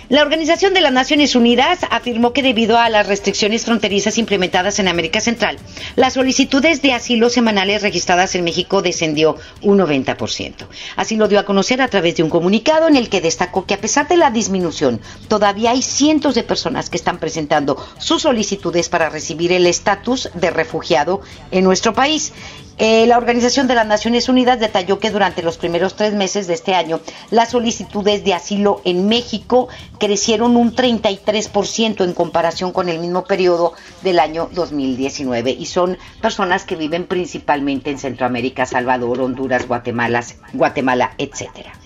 La 0.07 0.21
Organización 0.21 0.75
de 0.75 0.81
las 0.81 0.93
Naciones 0.93 1.35
Unidas 1.35 1.79
afirmó 1.89 2.31
que 2.31 2.43
debido 2.43 2.77
a 2.77 2.89
las 2.89 3.07
restricciones 3.07 3.65
fronterizas 3.65 4.19
implementadas 4.19 4.77
en 4.77 4.87
América 4.87 5.19
Central, 5.19 5.57
las 5.95 6.13
solicitudes 6.13 6.83
de 6.83 6.93
asilo 6.93 7.31
semanales 7.31 7.81
registradas 7.81 8.35
en 8.35 8.43
México 8.43 8.83
descendió 8.83 9.35
un 9.63 9.79
90%. 9.79 10.67
Así 10.95 11.15
lo 11.15 11.27
dio 11.27 11.39
a 11.39 11.45
conocer 11.45 11.81
a 11.81 11.87
través 11.87 12.17
de 12.17 12.21
un 12.21 12.29
comunicado 12.29 12.87
en 12.87 12.97
el 12.97 13.09
que 13.09 13.19
destacó 13.19 13.65
que 13.65 13.73
a 13.73 13.81
pesar 13.81 14.07
de 14.07 14.17
la 14.17 14.29
disminución, 14.29 15.01
todavía 15.27 15.71
hay 15.71 15.81
cientos 15.81 16.35
de 16.35 16.43
personas 16.43 16.91
que 16.91 16.97
están 16.97 17.17
presentando 17.17 17.83
sus 17.97 18.21
solicitudes 18.21 18.89
para 18.89 19.09
recibir 19.09 19.51
el 19.53 19.65
estatus 19.65 20.29
de 20.35 20.51
refugiado 20.51 21.21
en 21.49 21.63
nuestro 21.63 21.95
país. 21.95 22.31
Eh, 22.77 23.05
la 23.07 23.17
Organización 23.17 23.67
de 23.67 23.75
las 23.75 23.87
Naciones 23.87 24.27
Unidas 24.27 24.59
detalló 24.59 24.99
que 24.99 25.09
durante 25.09 25.41
los 25.41 25.57
primeros 25.57 25.95
tres 25.95 26.13
meses 26.13 26.45
de 26.47 26.55
este 26.55 26.75
año 26.75 26.99
las 27.31 27.51
solicitudes 27.51 28.25
de 28.25 28.33
asilo 28.33 28.81
en 28.83 29.07
México 29.07 29.69
crecieron 29.97 30.57
un 30.57 30.75
33% 30.75 32.03
en 32.03 32.13
comparación 32.13 32.73
con 32.73 32.89
el 32.89 32.99
mismo 32.99 33.23
periodo 33.23 33.73
del 34.03 34.19
año 34.19 34.49
2019 34.51 35.51
y 35.51 35.65
son 35.67 35.97
personas 36.21 36.65
que 36.65 36.75
viven 36.75 37.07
principalmente 37.07 37.91
en 37.91 37.97
Centroamérica, 37.97 38.65
Salvador, 38.65 39.21
Honduras, 39.21 39.67
Guatemala, 39.69 40.21
Guatemala, 40.51 41.13
etcétera. 41.17 41.84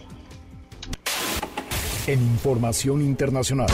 En 2.09 2.23
información 2.23 3.03
internacional. 3.03 3.67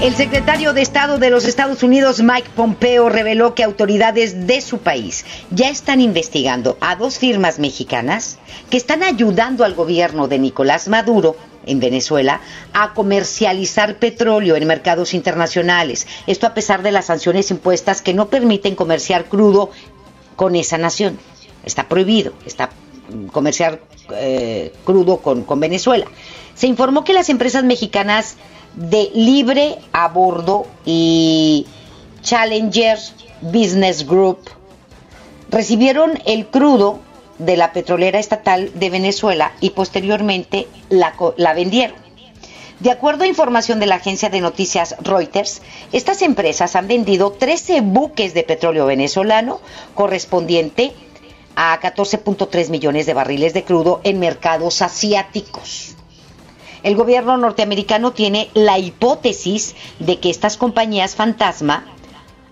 El 0.00 0.14
secretario 0.14 0.74
de 0.74 0.80
Estado 0.80 1.18
de 1.18 1.28
los 1.28 1.44
Estados 1.44 1.82
Unidos, 1.82 2.22
Mike 2.22 2.50
Pompeo, 2.54 3.08
reveló 3.08 3.56
que 3.56 3.64
autoridades 3.64 4.46
de 4.46 4.60
su 4.60 4.78
país 4.78 5.24
ya 5.50 5.70
están 5.70 6.00
investigando 6.00 6.78
a 6.80 6.94
dos 6.94 7.18
firmas 7.18 7.58
mexicanas 7.58 8.38
que 8.70 8.76
están 8.76 9.02
ayudando 9.02 9.64
al 9.64 9.74
gobierno 9.74 10.28
de 10.28 10.38
Nicolás 10.38 10.86
Maduro 10.86 11.34
en 11.66 11.80
Venezuela 11.80 12.40
a 12.72 12.94
comercializar 12.94 13.98
petróleo 13.98 14.54
en 14.54 14.68
mercados 14.68 15.12
internacionales. 15.12 16.06
Esto 16.28 16.46
a 16.46 16.54
pesar 16.54 16.84
de 16.84 16.92
las 16.92 17.06
sanciones 17.06 17.50
impuestas 17.50 18.02
que 18.02 18.14
no 18.14 18.28
permiten 18.28 18.76
comerciar 18.76 19.24
crudo 19.24 19.72
con 20.36 20.54
esa 20.54 20.78
nación. 20.78 21.18
Está 21.64 21.88
prohibido, 21.88 22.34
está 22.46 22.70
comerciar 23.32 23.80
eh, 24.12 24.72
crudo 24.84 25.18
con, 25.18 25.44
con 25.44 25.60
Venezuela 25.60 26.06
se 26.54 26.66
informó 26.66 27.04
que 27.04 27.12
las 27.12 27.28
empresas 27.28 27.64
mexicanas 27.64 28.36
de 28.76 29.10
Libre 29.14 29.76
a 29.92 30.08
Bordo 30.08 30.66
y 30.84 31.66
Challenger 32.22 32.98
Business 33.40 34.06
Group 34.06 34.38
recibieron 35.50 36.18
el 36.26 36.46
crudo 36.46 37.00
de 37.38 37.56
la 37.56 37.72
petrolera 37.72 38.18
estatal 38.18 38.70
de 38.74 38.90
Venezuela 38.90 39.52
y 39.60 39.70
posteriormente 39.70 40.68
la, 40.88 41.14
la, 41.36 41.52
vendieron. 41.52 41.96
De 42.80 42.90
acuerdo 42.90 43.24
a 43.24 43.28
información 43.28 43.80
de 43.80 43.86
la 43.86 43.96
agencia 43.96 44.30
de 44.30 44.40
noticias 44.40 44.96
Reuters, 45.00 45.62
estas 45.92 46.22
empresas 46.22 46.76
han 46.76 46.88
vendido 46.88 47.32
13 47.32 47.80
buques 47.80 48.34
de 48.34 48.42
petróleo 48.42 48.86
venezolano 48.86 49.60
correspondiente 49.94 50.92
a 51.56 51.78
14.3 51.80 52.70
millones 52.70 53.06
de 53.06 53.14
barriles 53.14 53.54
de 53.54 53.64
crudo 53.64 54.00
en 54.04 54.18
mercados 54.18 54.82
asiáticos. 54.82 55.96
El 56.82 56.96
gobierno 56.96 57.36
norteamericano 57.36 58.12
tiene 58.12 58.50
la 58.54 58.78
hipótesis 58.78 59.74
de 59.98 60.20
que 60.20 60.30
estas 60.30 60.56
compañías 60.56 61.14
fantasma 61.14 61.86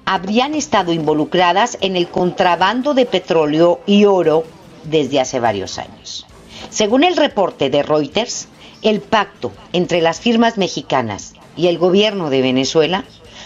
habrían 0.05 0.55
estado 0.55 0.93
involucradas 0.93 1.79
en 1.81 1.97
el 1.97 2.09
contrabando 2.09 2.95
de 2.95 3.07
petróleo 3.07 3.81
y 3.87 4.05
oro 4.05 4.45
desde 4.85 5.21
hace 5.21 5.39
varios 5.39 5.79
años. 5.79 6.27
Según 6.71 7.05
el 7.05 7.17
reporte 7.17 7.71
de 7.71 7.83
Reuters, 7.83 8.49
el 8.83 9.01
pacto 9.01 9.53
entre 9.73 10.01
las 10.01 10.21
firmas 10.21 10.59
mexicanas 10.59 11.35
y 11.57 11.69
el 11.69 11.79
gobierno 11.79 12.31
de 12.31 12.43
Venezuela 12.43 13.05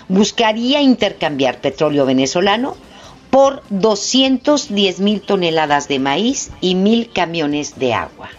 buscaría 0.09 0.81
intercambiar 0.81 1.61
petróleo 1.61 2.07
venezolano 2.07 2.77
por 3.37 3.63
210 3.69 5.01
mil 5.01 5.21
toneladas 5.21 5.89
de 5.89 5.99
maíz 5.99 6.53
y 6.63 6.75
mil 6.75 7.13
camiones 7.13 7.79
de 7.79 7.93
agua. 7.93 8.31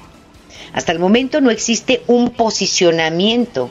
Hasta 0.73 0.91
el 0.91 0.97
momento 0.97 1.39
no 1.39 1.51
existe 1.51 2.01
un 2.07 2.31
posicionamiento 2.31 3.69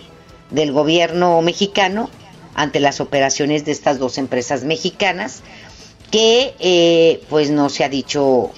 del 0.53 0.71
gobierno 0.71 1.43
mexicano 1.43 2.11
ante 2.55 2.79
las 2.79 3.01
operaciones 3.01 3.65
de 3.65 3.73
estas 3.73 3.99
dos 3.99 4.19
empresas 4.19 4.63
mexicanas 4.63 5.43
que 6.13 6.55
eh, 6.61 7.21
pues 7.29 7.51
no 7.51 7.71
se 7.71 7.83
ha 7.83 7.89
dicho 7.89 8.53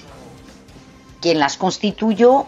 quién 1.21 1.39
las 1.39 1.57
constituyó 1.57 2.45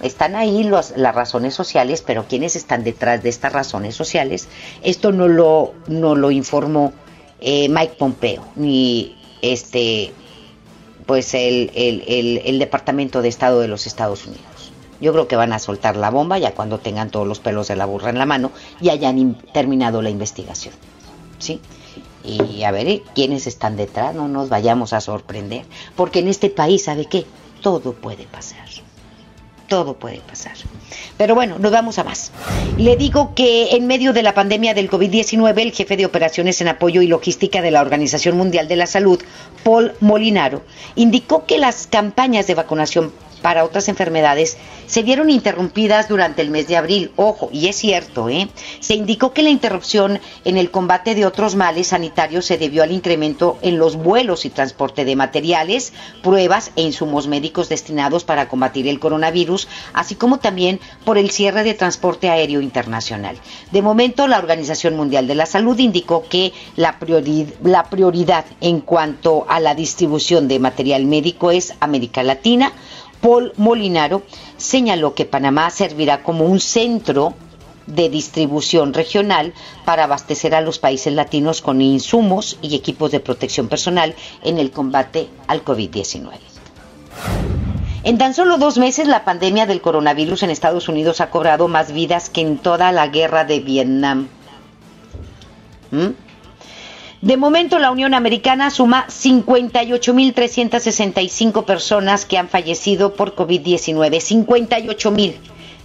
están 0.00 0.34
ahí 0.34 0.64
las 0.64 1.14
razones 1.14 1.52
sociales 1.52 2.02
pero 2.06 2.24
quiénes 2.26 2.56
están 2.56 2.84
detrás 2.84 3.22
de 3.22 3.28
estas 3.28 3.52
razones 3.52 3.94
sociales 3.96 4.48
esto 4.82 5.12
no 5.12 5.28
lo 5.28 5.74
no 5.88 6.14
lo 6.14 6.30
informó 6.30 6.94
eh, 7.38 7.68
Mike 7.68 7.96
Pompeo 7.98 8.46
ni 8.56 9.18
este 9.42 10.12
pues 11.06 11.34
el, 11.34 11.70
el 11.74 12.58
departamento 12.58 13.22
de 13.22 13.28
Estado 13.28 13.60
de 13.60 13.68
los 13.68 13.86
Estados 13.86 14.26
Unidos 14.26 14.72
yo 15.02 15.12
creo 15.12 15.26
que 15.26 15.36
van 15.36 15.52
a 15.52 15.58
soltar 15.58 15.96
la 15.96 16.10
bomba 16.10 16.38
ya 16.38 16.54
cuando 16.54 16.78
tengan 16.78 17.10
todos 17.10 17.26
los 17.26 17.40
pelos 17.40 17.66
de 17.66 17.76
la 17.76 17.86
burra 17.86 18.10
en 18.10 18.18
la 18.18 18.24
mano 18.24 18.52
y 18.80 18.88
hayan 18.88 19.34
terminado 19.52 20.00
la 20.00 20.10
investigación. 20.10 20.72
¿Sí? 21.40 21.60
Y 22.22 22.62
a 22.62 22.70
ver 22.70 22.86
¿eh? 22.86 23.02
quiénes 23.16 23.48
están 23.48 23.76
detrás, 23.76 24.14
no 24.14 24.28
nos 24.28 24.48
vayamos 24.48 24.92
a 24.92 25.00
sorprender, 25.00 25.66
porque 25.96 26.20
en 26.20 26.28
este 26.28 26.50
país, 26.50 26.84
¿sabe 26.84 27.06
qué? 27.06 27.26
Todo 27.62 27.94
puede 27.94 28.26
pasar. 28.26 28.68
Todo 29.68 29.94
puede 29.94 30.20
pasar. 30.20 30.52
Pero 31.16 31.34
bueno, 31.34 31.58
nos 31.58 31.72
vamos 31.72 31.98
a 31.98 32.04
más. 32.04 32.32
Le 32.76 32.96
digo 32.96 33.34
que 33.34 33.76
en 33.76 33.86
medio 33.86 34.12
de 34.12 34.22
la 34.22 34.34
pandemia 34.34 34.74
del 34.74 34.90
COVID-19, 34.90 35.60
el 35.60 35.72
jefe 35.72 35.96
de 35.96 36.06
operaciones 36.06 36.60
en 36.60 36.68
apoyo 36.68 37.02
y 37.02 37.06
logística 37.06 37.62
de 37.62 37.70
la 37.70 37.80
Organización 37.80 38.36
Mundial 38.36 38.68
de 38.68 38.76
la 38.76 38.86
Salud, 38.86 39.20
Paul 39.64 39.94
Molinaro, 40.00 40.62
indicó 40.94 41.46
que 41.46 41.58
las 41.58 41.86
campañas 41.86 42.46
de 42.46 42.54
vacunación 42.54 43.12
para 43.42 43.64
otras 43.64 43.88
enfermedades 43.88 44.56
se 44.86 45.02
vieron 45.02 45.30
interrumpidas 45.30 46.08
durante 46.08 46.42
el 46.42 46.50
mes 46.50 46.68
de 46.68 46.76
abril. 46.76 47.12
Ojo, 47.16 47.48
y 47.52 47.68
es 47.68 47.76
cierto, 47.76 48.28
¿eh? 48.28 48.48
Se 48.80 48.94
indicó 48.94 49.32
que 49.32 49.42
la 49.42 49.50
interrupción 49.50 50.20
en 50.44 50.56
el 50.56 50.70
combate 50.70 51.14
de 51.14 51.26
otros 51.26 51.54
males 51.54 51.88
sanitarios 51.88 52.46
se 52.46 52.58
debió 52.58 52.82
al 52.82 52.92
incremento 52.92 53.58
en 53.62 53.78
los 53.78 53.96
vuelos 53.96 54.44
y 54.44 54.50
transporte 54.50 55.04
de 55.04 55.16
materiales, 55.16 55.92
pruebas 56.22 56.72
e 56.76 56.82
insumos 56.82 57.26
médicos 57.26 57.68
destinados 57.68 58.24
para 58.24 58.48
combatir 58.48 58.86
el 58.86 59.00
coronavirus, 59.00 59.68
así 59.92 60.14
como 60.14 60.38
también 60.38 60.80
por 61.04 61.18
el 61.18 61.30
cierre 61.30 61.64
de 61.64 61.74
transporte 61.74 62.28
aéreo 62.28 62.60
internacional. 62.60 63.36
De 63.70 63.82
momento, 63.82 64.28
la 64.28 64.38
Organización 64.38 64.96
Mundial 64.96 65.26
de 65.26 65.34
la 65.34 65.46
Salud 65.46 65.78
indicó 65.78 66.24
que 66.28 66.52
la, 66.76 66.96
la 67.62 67.84
prioridad 67.84 68.44
en 68.60 68.80
cuanto 68.80 69.46
a 69.48 69.60
la 69.60 69.74
distribución 69.74 70.48
de 70.48 70.58
material 70.58 71.06
médico 71.06 71.50
es 71.50 71.74
América 71.80 72.22
Latina, 72.22 72.72
Paul 73.22 73.52
Molinaro 73.56 74.22
señaló 74.56 75.14
que 75.14 75.24
Panamá 75.24 75.70
servirá 75.70 76.22
como 76.22 76.44
un 76.44 76.60
centro 76.60 77.34
de 77.86 78.08
distribución 78.08 78.92
regional 78.92 79.54
para 79.84 80.04
abastecer 80.04 80.54
a 80.54 80.60
los 80.60 80.78
países 80.78 81.12
latinos 81.12 81.62
con 81.62 81.80
insumos 81.80 82.58
y 82.62 82.74
equipos 82.74 83.10
de 83.12 83.20
protección 83.20 83.68
personal 83.68 84.14
en 84.42 84.58
el 84.58 84.70
combate 84.72 85.28
al 85.46 85.64
COVID-19. 85.64 86.32
En 88.04 88.18
tan 88.18 88.34
solo 88.34 88.58
dos 88.58 88.78
meses, 88.78 89.06
la 89.06 89.24
pandemia 89.24 89.66
del 89.66 89.80
coronavirus 89.80 90.42
en 90.42 90.50
Estados 90.50 90.88
Unidos 90.88 91.20
ha 91.20 91.30
cobrado 91.30 91.68
más 91.68 91.92
vidas 91.92 92.28
que 92.28 92.40
en 92.40 92.58
toda 92.58 92.90
la 92.90 93.06
guerra 93.06 93.44
de 93.44 93.60
Vietnam. 93.60 94.28
¿Mm? 95.92 96.08
De 97.22 97.36
momento, 97.36 97.78
la 97.78 97.92
Unión 97.92 98.14
Americana 98.14 98.70
suma 98.70 99.06
58.365 99.06 101.64
personas 101.64 102.26
que 102.26 102.36
han 102.36 102.48
fallecido 102.48 103.14
por 103.14 103.36
COVID-19. 103.36 104.16
58.000. 104.16 105.34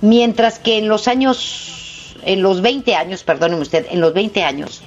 Mientras 0.01 0.57
que 0.57 0.79
en 0.79 0.87
los 0.87 1.07
años, 1.07 2.15
en 2.23 2.41
los 2.41 2.61
20 2.61 2.95
años, 2.95 3.23
perdóneme 3.23 3.61
usted, 3.61 3.85
en 3.91 4.01
los 4.01 4.15
20 4.15 4.43
años 4.43 4.81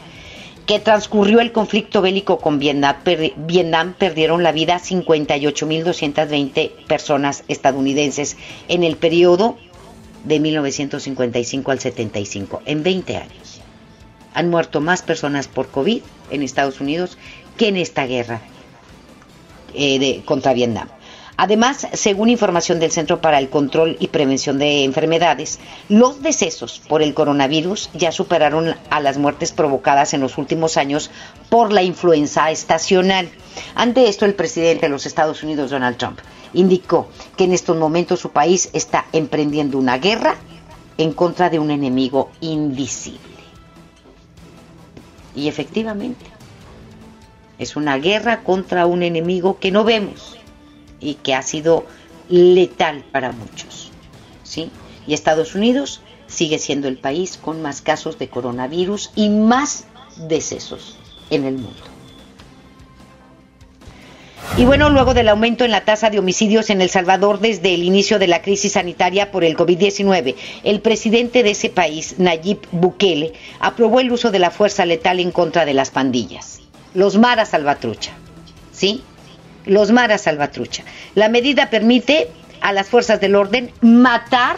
que 0.66 0.80
transcurrió 0.80 1.38
el 1.40 1.52
conflicto 1.52 2.02
bélico 2.02 2.38
con 2.38 2.58
Vietnam, 2.58 2.96
Vietnam 3.36 3.94
perdieron 3.96 4.42
la 4.42 4.50
vida 4.50 4.80
58.220 4.80 6.86
personas 6.88 7.44
estadounidenses 7.46 8.36
en 8.66 8.82
el 8.82 8.96
periodo 8.96 9.56
de 10.24 10.40
1955 10.40 11.70
al 11.70 11.78
75, 11.78 12.62
en 12.66 12.82
20 12.82 13.16
años. 13.16 13.59
Han 14.34 14.50
muerto 14.50 14.80
más 14.80 15.02
personas 15.02 15.48
por 15.48 15.68
COVID 15.68 16.02
en 16.30 16.42
Estados 16.42 16.80
Unidos 16.80 17.18
que 17.56 17.68
en 17.68 17.76
esta 17.76 18.06
guerra 18.06 18.40
eh, 19.74 19.98
de, 19.98 20.22
contra 20.24 20.52
Vietnam. 20.52 20.88
Además, 21.42 21.86
según 21.94 22.28
información 22.28 22.80
del 22.80 22.90
Centro 22.90 23.22
para 23.22 23.38
el 23.38 23.48
Control 23.48 23.96
y 23.98 24.08
Prevención 24.08 24.58
de 24.58 24.84
Enfermedades, 24.84 25.58
los 25.88 26.22
decesos 26.22 26.82
por 26.86 27.00
el 27.00 27.14
coronavirus 27.14 27.88
ya 27.94 28.12
superaron 28.12 28.74
a 28.90 29.00
las 29.00 29.16
muertes 29.16 29.50
provocadas 29.50 30.12
en 30.12 30.20
los 30.20 30.36
últimos 30.36 30.76
años 30.76 31.10
por 31.48 31.72
la 31.72 31.82
influenza 31.82 32.50
estacional. 32.50 33.30
Ante 33.74 34.06
esto, 34.10 34.26
el 34.26 34.34
presidente 34.34 34.82
de 34.82 34.90
los 34.90 35.06
Estados 35.06 35.42
Unidos, 35.42 35.70
Donald 35.70 35.96
Trump, 35.96 36.18
indicó 36.52 37.08
que 37.38 37.44
en 37.44 37.54
estos 37.54 37.74
momentos 37.74 38.20
su 38.20 38.32
país 38.32 38.68
está 38.74 39.06
emprendiendo 39.10 39.78
una 39.78 39.96
guerra 39.96 40.34
en 40.98 41.14
contra 41.14 41.48
de 41.48 41.58
un 41.58 41.70
enemigo 41.70 42.30
invisible. 42.42 43.29
Y 45.34 45.48
efectivamente, 45.48 46.24
es 47.58 47.76
una 47.76 47.98
guerra 47.98 48.42
contra 48.42 48.86
un 48.86 49.02
enemigo 49.02 49.58
que 49.58 49.70
no 49.70 49.84
vemos 49.84 50.38
y 50.98 51.14
que 51.14 51.34
ha 51.34 51.42
sido 51.42 51.84
letal 52.28 53.04
para 53.12 53.32
muchos. 53.32 53.90
¿sí? 54.42 54.70
Y 55.06 55.14
Estados 55.14 55.54
Unidos 55.54 56.00
sigue 56.26 56.58
siendo 56.58 56.88
el 56.88 56.96
país 56.96 57.36
con 57.36 57.60
más 57.60 57.82
casos 57.82 58.18
de 58.18 58.28
coronavirus 58.28 59.10
y 59.14 59.28
más 59.28 59.84
decesos 60.28 60.96
en 61.30 61.44
el 61.44 61.54
mundo. 61.54 61.89
Y 64.56 64.64
bueno, 64.64 64.90
luego 64.90 65.14
del 65.14 65.28
aumento 65.28 65.64
en 65.64 65.70
la 65.70 65.84
tasa 65.84 66.10
de 66.10 66.18
homicidios 66.18 66.70
en 66.70 66.80
El 66.80 66.90
Salvador 66.90 67.38
desde 67.40 67.72
el 67.72 67.82
inicio 67.82 68.18
de 68.18 68.26
la 68.26 68.42
crisis 68.42 68.72
sanitaria 68.72 69.30
por 69.30 69.44
el 69.44 69.56
COVID-19, 69.56 70.34
el 70.64 70.80
presidente 70.80 71.42
de 71.42 71.50
ese 71.50 71.70
país, 71.70 72.16
Nayib 72.18 72.58
Bukele, 72.72 73.32
aprobó 73.60 74.00
el 74.00 74.10
uso 74.10 74.30
de 74.30 74.38
la 74.38 74.50
fuerza 74.50 74.84
letal 74.84 75.20
en 75.20 75.30
contra 75.30 75.64
de 75.64 75.74
las 75.74 75.90
pandillas, 75.90 76.60
los 76.94 77.16
Mara 77.16 77.46
Salvatrucha. 77.46 78.12
¿Sí? 78.72 79.02
Los 79.66 79.92
Mara 79.92 80.18
Salvatrucha. 80.18 80.84
La 81.14 81.28
medida 81.28 81.70
permite 81.70 82.28
a 82.60 82.72
las 82.72 82.88
fuerzas 82.88 83.20
del 83.20 83.36
orden 83.36 83.70
matar 83.80 84.56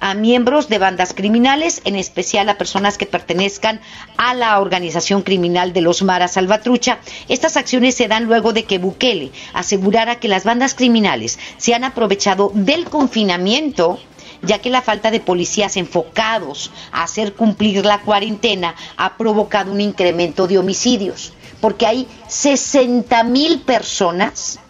a 0.00 0.14
miembros 0.14 0.68
de 0.68 0.78
bandas 0.78 1.14
criminales, 1.14 1.80
en 1.84 1.96
especial 1.96 2.48
a 2.48 2.58
personas 2.58 2.98
que 2.98 3.06
pertenezcan 3.06 3.80
a 4.16 4.34
la 4.34 4.58
organización 4.60 5.22
criminal 5.22 5.72
de 5.72 5.80
los 5.80 6.02
Mara 6.02 6.28
Salvatrucha. 6.28 6.98
Estas 7.28 7.56
acciones 7.56 7.94
se 7.94 8.08
dan 8.08 8.24
luego 8.24 8.52
de 8.52 8.64
que 8.64 8.78
Bukele 8.78 9.32
asegurara 9.52 10.16
que 10.20 10.28
las 10.28 10.44
bandas 10.44 10.74
criminales 10.74 11.38
se 11.56 11.74
han 11.74 11.84
aprovechado 11.84 12.52
del 12.54 12.84
confinamiento 12.84 13.98
ya 14.42 14.60
que 14.60 14.70
la 14.70 14.82
falta 14.82 15.10
de 15.10 15.20
policías 15.20 15.76
enfocados 15.76 16.70
a 16.92 17.02
hacer 17.02 17.34
cumplir 17.34 17.84
la 17.84 18.00
cuarentena 18.00 18.74
ha 18.96 19.16
provocado 19.16 19.72
un 19.72 19.80
incremento 19.80 20.46
de 20.46 20.58
homicidios, 20.58 21.32
porque 21.60 21.86
hay 21.86 22.06
60 22.28 23.24
mil 23.24 23.60
personas 23.62 24.60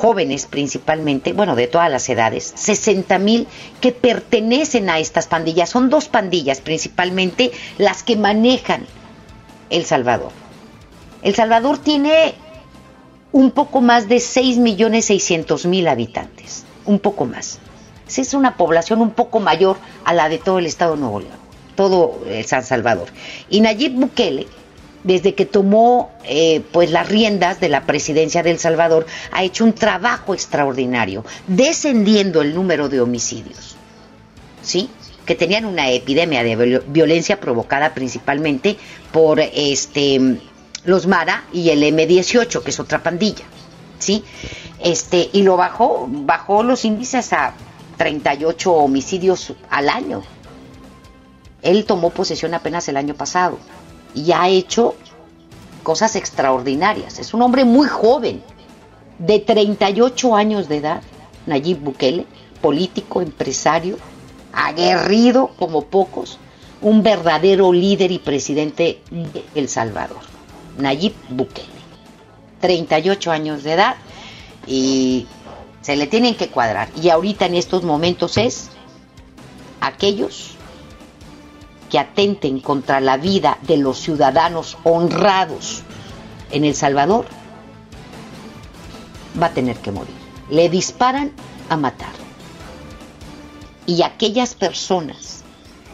jóvenes 0.00 0.46
principalmente, 0.46 1.34
bueno, 1.34 1.56
de 1.56 1.66
todas 1.66 1.90
las 1.90 2.08
edades, 2.08 2.54
60 2.56 3.18
mil 3.18 3.46
que 3.82 3.92
pertenecen 3.92 4.88
a 4.88 4.98
estas 4.98 5.26
pandillas. 5.26 5.68
Son 5.68 5.90
dos 5.90 6.08
pandillas 6.08 6.62
principalmente 6.62 7.52
las 7.76 8.02
que 8.02 8.16
manejan 8.16 8.86
El 9.68 9.84
Salvador. 9.84 10.32
El 11.20 11.34
Salvador 11.34 11.76
tiene 11.76 12.32
un 13.30 13.50
poco 13.50 13.82
más 13.82 14.08
de 14.08 14.20
6 14.20 14.56
millones 14.56 15.04
600 15.04 15.66
mil 15.66 15.86
habitantes, 15.86 16.64
un 16.86 16.98
poco 16.98 17.26
más. 17.26 17.58
Es 18.08 18.32
una 18.32 18.56
población 18.56 19.02
un 19.02 19.10
poco 19.10 19.38
mayor 19.38 19.76
a 20.06 20.14
la 20.14 20.30
de 20.30 20.38
todo 20.38 20.58
el 20.58 20.64
estado 20.64 20.94
de 20.94 21.00
Nuevo 21.02 21.20
León, 21.20 21.38
todo 21.74 22.20
el 22.26 22.46
San 22.46 22.64
Salvador. 22.64 23.08
Y 23.50 23.60
Nayib 23.60 23.92
Bukele 23.92 24.46
desde 25.04 25.34
que 25.34 25.46
tomó 25.46 26.10
eh, 26.24 26.62
pues 26.72 26.90
las 26.90 27.08
riendas 27.08 27.60
de 27.60 27.68
la 27.68 27.84
presidencia 27.84 28.42
de 28.42 28.50
El 28.50 28.58
Salvador, 28.58 29.06
ha 29.32 29.42
hecho 29.42 29.64
un 29.64 29.72
trabajo 29.72 30.34
extraordinario, 30.34 31.24
descendiendo 31.46 32.42
el 32.42 32.54
número 32.54 32.88
de 32.88 33.00
homicidios, 33.00 33.76
¿sí? 34.62 34.90
que 35.24 35.34
tenían 35.34 35.64
una 35.64 35.90
epidemia 35.90 36.42
de 36.42 36.82
violencia 36.88 37.38
provocada 37.38 37.94
principalmente 37.94 38.76
por 39.12 39.38
este 39.38 40.40
los 40.84 41.06
Mara 41.06 41.44
y 41.52 41.70
el 41.70 41.82
M18, 41.82 42.62
que 42.62 42.70
es 42.70 42.80
otra 42.80 43.02
pandilla, 43.02 43.44
¿sí? 43.98 44.24
Este, 44.82 45.28
y 45.32 45.42
lo 45.42 45.56
bajó, 45.56 46.08
bajó 46.08 46.62
los 46.62 46.84
índices 46.84 47.32
a 47.32 47.54
38 47.98 48.72
homicidios 48.72 49.52
al 49.68 49.90
año. 49.90 50.22
Él 51.62 51.84
tomó 51.84 52.10
posesión 52.10 52.54
apenas 52.54 52.88
el 52.88 52.96
año 52.96 53.14
pasado 53.14 53.58
y 54.14 54.32
ha 54.32 54.48
hecho 54.48 54.94
cosas 55.82 56.16
extraordinarias. 56.16 57.18
Es 57.18 57.34
un 57.34 57.42
hombre 57.42 57.64
muy 57.64 57.88
joven, 57.88 58.42
de 59.18 59.38
38 59.38 60.34
años 60.34 60.68
de 60.68 60.78
edad, 60.78 61.02
Nayib 61.46 61.78
Bukele, 61.80 62.26
político, 62.62 63.20
empresario, 63.20 63.98
aguerrido 64.52 65.50
como 65.58 65.84
pocos, 65.84 66.38
un 66.80 67.02
verdadero 67.02 67.72
líder 67.72 68.10
y 68.12 68.18
presidente 68.18 69.02
de 69.10 69.44
El 69.54 69.68
Salvador, 69.68 70.20
Nayib 70.78 71.12
Bukele. 71.28 71.80
38 72.60 73.30
años 73.30 73.62
de 73.62 73.72
edad 73.72 73.96
y 74.66 75.26
se 75.80 75.96
le 75.96 76.06
tienen 76.06 76.34
que 76.34 76.48
cuadrar. 76.48 76.88
Y 77.00 77.08
ahorita 77.08 77.46
en 77.46 77.54
estos 77.54 77.82
momentos 77.82 78.36
es 78.36 78.70
aquellos 79.80 80.56
que 81.90 81.98
atenten 81.98 82.60
contra 82.60 83.00
la 83.00 83.16
vida 83.16 83.58
de 83.62 83.76
los 83.76 83.98
ciudadanos 83.98 84.78
honrados 84.84 85.82
en 86.50 86.64
El 86.64 86.74
Salvador, 86.74 87.26
va 89.40 89.46
a 89.46 89.54
tener 89.54 89.76
que 89.76 89.92
morir. 89.92 90.14
Le 90.48 90.68
disparan 90.68 91.32
a 91.68 91.76
matar. 91.76 92.12
Y 93.86 94.02
aquellas 94.02 94.54
personas 94.54 95.42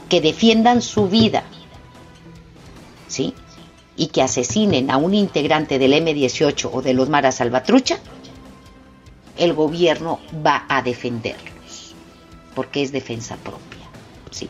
que 0.08 0.20
defiendan 0.20 0.82
su 0.82 1.08
vida, 1.08 1.44
¿sí? 3.08 3.34
Y 3.96 4.08
que 4.08 4.22
asesinen 4.22 4.90
a 4.90 4.98
un 4.98 5.14
integrante 5.14 5.78
del 5.78 5.94
M18 5.94 6.70
o 6.72 6.82
de 6.82 6.94
los 6.94 7.08
Mara 7.08 7.32
Salvatrucha, 7.32 7.98
el 9.38 9.54
gobierno 9.54 10.20
va 10.44 10.66
a 10.68 10.82
defenderlos, 10.82 11.94
porque 12.54 12.82
es 12.82 12.92
defensa 12.92 13.36
propia, 13.36 13.86
¿sí? 14.30 14.48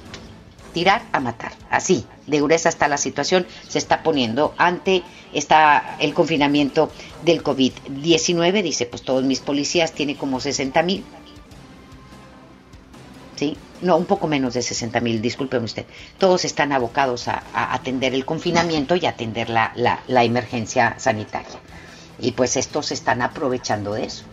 Tirar 0.76 1.00
a 1.12 1.20
matar. 1.20 1.52
Así, 1.70 2.04
de 2.26 2.38
gruesa 2.38 2.68
está 2.68 2.86
la 2.86 2.98
situación, 2.98 3.46
se 3.66 3.78
está 3.78 4.02
poniendo 4.02 4.52
ante 4.58 5.02
está 5.32 5.96
el 6.00 6.12
confinamiento 6.12 6.92
del 7.24 7.42
COVID-19. 7.42 8.62
Dice, 8.62 8.84
pues 8.84 9.00
todos 9.00 9.24
mis 9.24 9.40
policías 9.40 9.92
tiene 9.92 10.18
como 10.18 10.38
60 10.38 10.82
mil 10.82 11.02
¿sí? 13.36 13.56
No, 13.80 13.96
un 13.96 14.04
poco 14.04 14.28
menos 14.28 14.52
de 14.52 14.60
60 14.60 15.00
mil, 15.00 15.22
discúlpeme 15.22 15.64
usted. 15.64 15.86
Todos 16.18 16.44
están 16.44 16.72
abocados 16.72 17.26
a, 17.28 17.42
atender 17.72 18.12
el 18.12 18.26
confinamiento 18.26 18.96
y 18.96 19.06
atender 19.06 19.48
la, 19.48 19.72
la 20.06 20.24
emergencia 20.24 20.96
sanitaria. 20.98 21.58
Y 22.18 22.32
pues 22.32 22.58
estos 22.58 22.92
están 22.92 23.22
aprovechando 23.22 23.94
de 23.94 24.04
eso. 24.04 24.24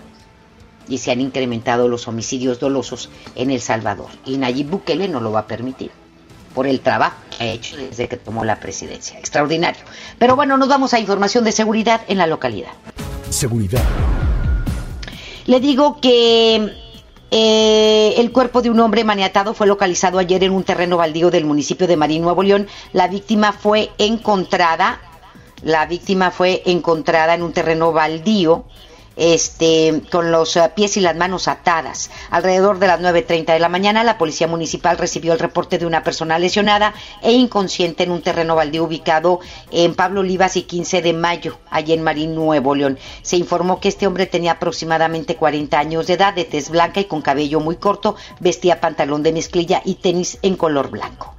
Y 0.90 0.98
se 0.98 1.12
han 1.12 1.22
incrementado 1.22 1.88
los 1.88 2.10
homicidios 2.10 2.60
dolosos 2.60 3.10
en 3.36 3.50
El 3.50 3.62
Salvador. 3.62 4.10
Y 4.26 4.36
Nayib 4.38 4.72
Bukele 4.72 5.08
no 5.08 5.22
lo 5.22 5.32
va 5.32 5.40
a 5.40 5.48
permitir 5.48 6.03
por 6.54 6.68
el 6.68 6.80
trabajo 6.80 7.16
que 7.38 7.44
ha 7.44 7.48
hecho 7.48 7.78
desde 7.78 8.08
que 8.08 8.18
tomó 8.18 8.44
la 8.46 8.60
presidencia. 8.60 9.18
Extraordinario. 9.20 9.82
Pero 10.18 10.36
bueno, 10.36 10.58
nos 10.58 10.68
vamos 10.68 10.94
a 10.94 11.00
información 11.00 11.44
de 11.44 11.52
seguridad 11.52 12.02
en 12.08 12.18
la 12.18 12.28
localidad. 12.28 12.72
Seguridad. 13.30 13.84
Le 15.46 15.60
digo 15.60 16.00
que 16.00 16.74
eh, 17.32 18.14
el 18.18 18.32
cuerpo 18.32 18.62
de 18.62 18.70
un 18.70 18.80
hombre 18.80 19.04
maniatado 19.04 19.54
fue 19.54 19.68
localizado 19.68 20.20
ayer 20.20 20.44
en 20.44 20.52
un 20.52 20.64
terreno 20.64 20.98
baldío 20.98 21.32
del 21.32 21.46
municipio 21.46 21.88
de 21.88 21.98
Marín, 21.98 22.22
Nuevo 22.22 22.44
León. 22.44 22.68
La 22.94 23.08
víctima 23.08 23.52
fue 23.52 23.90
encontrada, 23.98 25.02
la 25.64 25.86
víctima 25.86 26.32
fue 26.32 26.62
encontrada 26.66 27.34
en 27.34 27.44
un 27.44 27.52
terreno 27.52 27.92
baldío 27.92 28.66
este, 29.16 30.02
con 30.12 30.32
los 30.32 30.56
eh, 30.56 30.72
pies 30.76 30.98
y 30.98 31.02
las 31.02 31.16
manos 31.16 31.48
atadas. 31.48 32.10
Alrededor 32.30 32.80
de 32.80 32.88
las 32.88 33.00
9.30 33.00 33.54
de 33.54 33.60
la 33.60 33.70
mañana, 33.70 34.04
la 34.04 34.18
Policía 34.18 34.48
Municipal 34.48 34.98
recibió 34.98 35.34
el 35.34 35.40
reporte 35.40 35.78
de 35.78 35.86
una 35.86 36.04
persona 36.04 36.40
lesionada 36.40 36.94
e 37.22 37.32
inconsciente 37.32 38.04
en 38.04 38.12
un 38.12 38.22
terreno 38.22 38.56
baldío 38.56 38.84
ubicado 38.84 39.40
en 39.72 39.96
Pablo 39.96 40.22
Olivas 40.22 40.58
y 40.58 40.64
15 40.64 41.02
de 41.02 41.14
mayo, 41.14 41.58
allí 41.70 41.94
en 41.94 42.04
Marín, 42.04 42.36
Nuevo 42.36 42.76
León. 42.76 42.98
Se 43.22 43.38
informó 43.38 43.80
que 43.80 43.90
este 43.90 44.08
hombre 44.08 44.26
tenía 44.26 44.54
aproximadamente 44.54 45.36
40 45.36 45.78
años 45.78 46.08
de 46.08 46.14
edad, 46.14 46.34
de 46.34 46.46
tez 46.46 46.70
blanca 46.70 47.00
y 47.00 47.06
con 47.06 47.22
cabello 47.22 47.60
muy 47.60 47.78
corto, 47.78 48.16
vestía 48.40 48.82
pantalón 48.82 49.24
de 49.24 49.34
mezclilla 49.34 49.82
y 49.86 49.96
tenis 49.96 50.38
en 50.42 50.56
color 50.56 50.90
blanco 50.90 51.36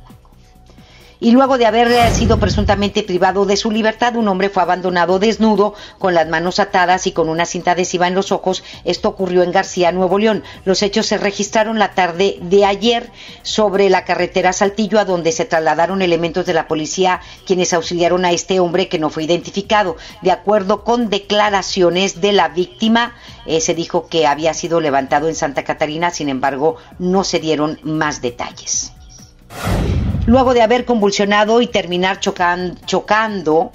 y 1.20 1.30
luego 1.30 1.58
de 1.58 1.66
haber 1.66 2.10
sido 2.12 2.38
presuntamente 2.38 3.02
privado 3.02 3.46
de 3.46 3.56
su 3.56 3.70
libertad, 3.70 4.16
un 4.16 4.28
hombre 4.28 4.48
fue 4.48 4.62
abandonado 4.62 5.18
desnudo, 5.18 5.74
con 5.98 6.14
las 6.14 6.28
manos 6.28 6.58
atadas 6.58 7.06
y 7.06 7.12
con 7.12 7.28
una 7.28 7.46
cinta 7.46 7.72
adhesiva 7.72 8.08
en 8.08 8.14
los 8.14 8.32
ojos. 8.32 8.64
Esto 8.84 9.08
ocurrió 9.08 9.42
en 9.42 9.52
García, 9.52 9.92
Nuevo 9.92 10.18
León. 10.18 10.42
Los 10.64 10.82
hechos 10.82 11.06
se 11.06 11.18
registraron 11.18 11.78
la 11.78 11.92
tarde 11.92 12.38
de 12.40 12.64
ayer 12.64 13.10
sobre 13.42 13.88
la 13.90 14.04
carretera 14.04 14.52
Saltillo, 14.52 14.98
a 14.98 15.04
donde 15.04 15.32
se 15.32 15.44
trasladaron 15.44 16.02
elementos 16.02 16.46
de 16.46 16.54
la 16.54 16.68
policía 16.68 17.20
quienes 17.46 17.72
auxiliaron 17.72 18.24
a 18.24 18.32
este 18.32 18.60
hombre 18.60 18.88
que 18.88 18.98
no 18.98 19.10
fue 19.10 19.24
identificado. 19.24 19.96
De 20.22 20.32
acuerdo 20.32 20.84
con 20.84 21.10
declaraciones 21.10 22.20
de 22.20 22.32
la 22.32 22.48
víctima, 22.48 23.14
eh, 23.46 23.60
se 23.60 23.74
dijo 23.74 24.08
que 24.08 24.26
había 24.26 24.54
sido 24.54 24.80
levantado 24.80 25.28
en 25.28 25.34
Santa 25.34 25.64
Catarina, 25.64 26.10
sin 26.10 26.28
embargo, 26.28 26.76
no 26.98 27.24
se 27.24 27.40
dieron 27.40 27.78
más 27.82 28.20
detalles 28.20 28.92
luego 30.26 30.54
de 30.54 30.62
haber 30.62 30.84
convulsionado 30.84 31.60
y 31.60 31.66
terminar 31.66 32.20
chocando 32.20 33.72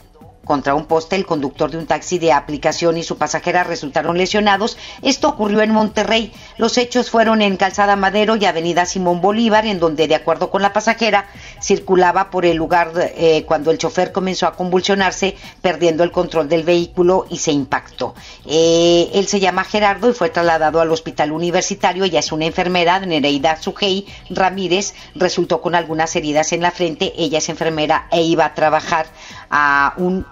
contra 0.49 0.73
un 0.73 0.87
poste, 0.87 1.15
el 1.15 1.27
conductor 1.27 1.69
de 1.69 1.77
un 1.77 1.85
taxi 1.85 2.17
de 2.17 2.33
aplicación 2.33 2.97
y 2.97 3.03
su 3.03 3.19
pasajera 3.19 3.63
resultaron 3.63 4.17
lesionados. 4.17 4.79
Esto 5.03 5.29
ocurrió 5.29 5.61
en 5.61 5.69
Monterrey. 5.69 6.33
Los 6.57 6.79
hechos 6.79 7.11
fueron 7.11 7.43
en 7.43 7.55
Calzada 7.55 7.95
Madero 7.95 8.35
y 8.35 8.45
Avenida 8.45 8.87
Simón 8.87 9.21
Bolívar, 9.21 9.67
en 9.67 9.79
donde, 9.79 10.07
de 10.07 10.15
acuerdo 10.15 10.49
con 10.49 10.63
la 10.63 10.73
pasajera, 10.73 11.27
circulaba 11.61 12.31
por 12.31 12.47
el 12.47 12.57
lugar 12.57 12.93
eh, 12.95 13.43
cuando 13.45 13.69
el 13.69 13.77
chofer 13.77 14.11
comenzó 14.11 14.47
a 14.47 14.55
convulsionarse, 14.55 15.37
perdiendo 15.61 16.03
el 16.03 16.11
control 16.11 16.49
del 16.49 16.63
vehículo 16.63 17.27
y 17.29 17.37
se 17.37 17.51
impactó. 17.51 18.15
Eh, 18.47 19.11
él 19.13 19.27
se 19.27 19.39
llama 19.39 19.63
Gerardo 19.63 20.09
y 20.09 20.13
fue 20.15 20.31
trasladado 20.31 20.81
al 20.81 20.91
hospital 20.91 21.31
universitario. 21.31 22.05
Ella 22.05 22.21
es 22.21 22.31
una 22.31 22.47
enfermera, 22.47 22.99
Nereida 23.01 23.61
Sujei 23.61 24.07
Ramírez, 24.31 24.95
resultó 25.13 25.61
con 25.61 25.75
algunas 25.75 26.15
heridas 26.15 26.53
en 26.53 26.61
la 26.61 26.71
frente. 26.71 27.13
Ella 27.17 27.37
es 27.37 27.49
enfermera 27.49 28.07
e 28.09 28.23
iba 28.23 28.45
a 28.45 28.55
trabajar 28.55 29.05
a 29.51 29.93
un 29.97 30.25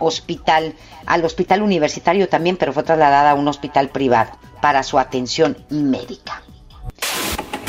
al 1.05 1.25
hospital 1.25 1.61
universitario 1.61 2.29
también, 2.29 2.57
pero 2.57 2.73
fue 2.73 2.83
trasladada 2.83 3.31
a 3.31 3.35
un 3.35 3.47
hospital 3.47 3.89
privado 3.89 4.31
para 4.61 4.83
su 4.83 4.99
atención 4.99 5.57
médica. 5.69 6.43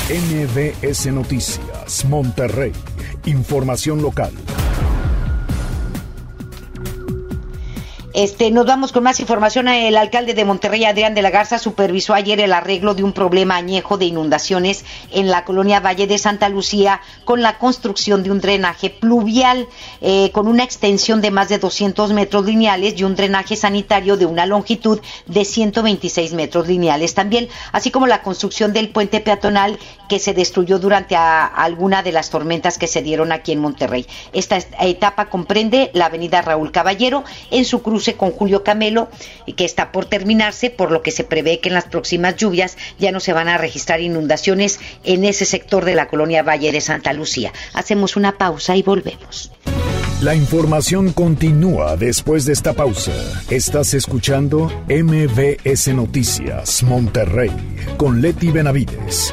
NBS 0.08 1.12
Noticias, 1.12 2.04
Monterrey, 2.06 2.72
información 3.26 4.00
local. 4.00 4.32
Este, 8.14 8.50
nos 8.50 8.64
vamos 8.64 8.92
con 8.92 9.02
más 9.02 9.20
información. 9.20 9.68
El 9.68 9.96
alcalde 9.96 10.32
de 10.32 10.46
Monterrey, 10.46 10.84
Adrián 10.84 11.14
de 11.14 11.20
la 11.20 11.30
Garza, 11.30 11.58
supervisó 11.58 12.14
ayer 12.14 12.40
el 12.40 12.54
arreglo 12.54 12.94
de 12.94 13.04
un 13.04 13.12
problema 13.12 13.56
añejo 13.56 13.98
de 13.98 14.06
inundaciones 14.06 14.84
en 15.12 15.28
la 15.28 15.44
colonia 15.44 15.80
Valle 15.80 16.06
de 16.06 16.16
Santa 16.16 16.48
Lucía 16.48 17.02
con 17.26 17.42
la 17.42 17.58
construcción 17.58 18.22
de 18.22 18.30
un 18.30 18.40
drenaje 18.40 18.88
pluvial 18.88 19.68
eh, 20.00 20.30
con 20.32 20.48
una 20.48 20.64
extensión 20.64 21.20
de 21.20 21.30
más 21.30 21.50
de 21.50 21.58
200 21.58 22.12
metros 22.14 22.46
lineales 22.46 22.94
y 22.96 23.04
un 23.04 23.14
drenaje 23.14 23.56
sanitario 23.56 24.16
de 24.16 24.24
una 24.24 24.46
longitud 24.46 25.00
de 25.26 25.44
126 25.44 26.32
metros 26.32 26.66
lineales 26.66 27.12
también, 27.12 27.48
así 27.72 27.90
como 27.90 28.06
la 28.06 28.22
construcción 28.22 28.72
del 28.72 28.88
puente 28.88 29.20
peatonal 29.20 29.78
que 30.08 30.18
se 30.18 30.32
destruyó 30.32 30.78
durante 30.78 31.14
alguna 31.14 32.02
de 32.02 32.12
las 32.12 32.30
tormentas 32.30 32.78
que 32.78 32.86
se 32.86 33.02
dieron 33.02 33.32
aquí 33.32 33.52
en 33.52 33.60
Monterrey. 33.60 34.06
Esta 34.32 34.56
etapa 34.80 35.28
comprende 35.28 35.90
la 35.92 36.06
avenida 36.06 36.40
Raúl 36.40 36.72
Caballero 36.72 37.24
en 37.50 37.66
su 37.66 37.82
con 38.16 38.32
Julio 38.32 38.64
Camelo, 38.64 39.08
que 39.56 39.64
está 39.64 39.92
por 39.92 40.06
terminarse, 40.06 40.70
por 40.70 40.90
lo 40.90 41.02
que 41.02 41.10
se 41.10 41.24
prevé 41.24 41.60
que 41.60 41.68
en 41.68 41.74
las 41.74 41.84
próximas 41.84 42.36
lluvias 42.36 42.76
ya 42.98 43.12
no 43.12 43.20
se 43.20 43.32
van 43.32 43.48
a 43.48 43.58
registrar 43.58 44.00
inundaciones 44.00 44.80
en 45.04 45.24
ese 45.24 45.44
sector 45.44 45.84
de 45.84 45.94
la 45.94 46.08
colonia 46.08 46.42
Valle 46.42 46.72
de 46.72 46.80
Santa 46.80 47.12
Lucía. 47.12 47.52
Hacemos 47.74 48.16
una 48.16 48.38
pausa 48.38 48.76
y 48.76 48.82
volvemos. 48.82 49.50
La 50.20 50.34
información 50.34 51.12
continúa 51.12 51.96
después 51.96 52.44
de 52.44 52.52
esta 52.52 52.72
pausa. 52.72 53.12
Estás 53.50 53.94
escuchando 53.94 54.68
MBS 54.88 55.94
Noticias 55.94 56.82
Monterrey 56.82 57.52
con 57.96 58.20
Leti 58.20 58.50
Benavides. 58.50 59.32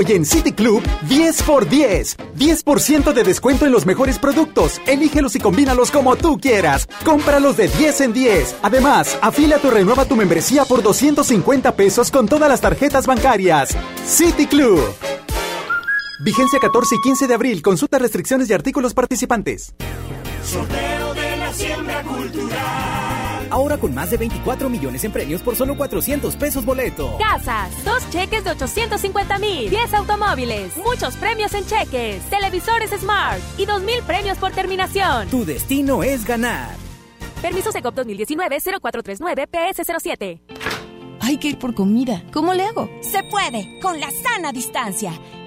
Hoy 0.00 0.12
en 0.12 0.24
City 0.24 0.52
Club, 0.52 0.82
10 1.10 1.42
por 1.42 1.68
10. 1.68 2.16
10% 2.38 3.12
de 3.12 3.22
descuento 3.22 3.66
en 3.66 3.72
los 3.72 3.84
mejores 3.84 4.18
productos. 4.18 4.80
Elígelos 4.86 5.36
y 5.36 5.40
combínalos 5.40 5.90
como 5.90 6.16
tú 6.16 6.38
quieras. 6.38 6.88
Cómpralos 7.04 7.58
de 7.58 7.68
10 7.68 8.00
en 8.00 8.12
10. 8.14 8.56
Además, 8.62 9.18
afila 9.20 9.58
tu 9.58 9.70
renueva 9.70 10.06
tu 10.06 10.16
membresía 10.16 10.64
por 10.64 10.82
250 10.82 11.76
pesos 11.76 12.10
con 12.10 12.26
todas 12.26 12.48
las 12.48 12.62
tarjetas 12.62 13.06
bancarias. 13.06 13.76
City 14.06 14.46
Club. 14.46 14.80
Vigencia 16.24 16.58
14 16.58 16.94
y 16.94 17.00
15 17.02 17.26
de 17.26 17.34
abril. 17.34 17.60
Consulta 17.60 17.98
restricciones 17.98 18.48
y 18.48 18.54
artículos 18.54 18.94
participantes. 18.94 19.74
Sorteo 20.42 21.12
de 21.12 21.36
la 21.36 21.52
siembra 21.52 22.02
cultural. 22.04 22.99
Ahora 23.50 23.78
con 23.78 23.94
más 23.94 24.10
de 24.10 24.16
24 24.16 24.68
millones 24.68 25.04
en 25.04 25.12
premios 25.12 25.42
por 25.42 25.54
solo 25.56 25.76
400 25.76 26.36
pesos 26.36 26.64
boleto. 26.64 27.16
Casas, 27.18 27.84
dos 27.84 28.08
cheques 28.10 28.44
de 28.44 28.50
850 28.50 29.38
mil, 29.38 29.68
10 29.68 29.94
automóviles, 29.94 30.76
muchos 30.76 31.16
premios 31.16 31.52
en 31.54 31.66
cheques, 31.66 32.22
televisores 32.30 32.90
Smart 32.90 33.40
y 33.58 33.66
2 33.66 33.82
mil 33.82 34.00
premios 34.02 34.38
por 34.38 34.52
terminación. 34.52 35.28
Tu 35.28 35.44
destino 35.44 36.02
es 36.02 36.24
ganar. 36.24 36.70
Permiso 37.42 37.72
Secop 37.72 37.94
2019-0439-PS07. 37.96 40.40
Hay 41.22 41.36
que 41.38 41.48
ir 41.48 41.58
por 41.58 41.74
comida. 41.74 42.22
¿Cómo 42.32 42.54
le 42.54 42.64
hago? 42.64 42.88
Se 43.02 43.22
puede, 43.24 43.78
con 43.80 44.00
la 44.00 44.10
sana 44.10 44.52
distancia. 44.52 45.12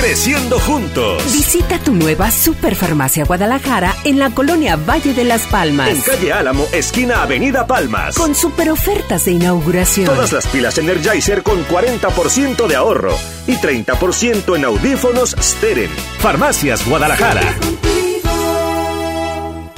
Creciendo 0.00 0.58
juntos. 0.58 1.22
Visita 1.30 1.78
tu 1.78 1.92
nueva 1.92 2.30
Superfarmacia 2.30 3.26
Guadalajara 3.26 3.94
en 4.04 4.18
la 4.18 4.30
colonia 4.30 4.76
Valle 4.76 5.12
de 5.12 5.24
las 5.24 5.42
Palmas. 5.42 5.90
En 5.90 6.00
calle 6.00 6.32
Álamo, 6.32 6.66
esquina 6.72 7.22
Avenida 7.22 7.66
Palmas. 7.66 8.16
Con 8.16 8.34
super 8.34 8.70
ofertas 8.70 9.26
de 9.26 9.32
inauguración. 9.32 10.06
Todas 10.06 10.32
las 10.32 10.46
pilas 10.46 10.78
Energizer 10.78 11.42
con 11.42 11.66
40% 11.66 12.66
de 12.66 12.76
ahorro 12.76 13.14
y 13.46 13.56
30% 13.56 14.56
en 14.56 14.64
audífonos 14.64 15.36
Steren. 15.38 15.90
Farmacias 16.18 16.88
Guadalajara. 16.88 17.42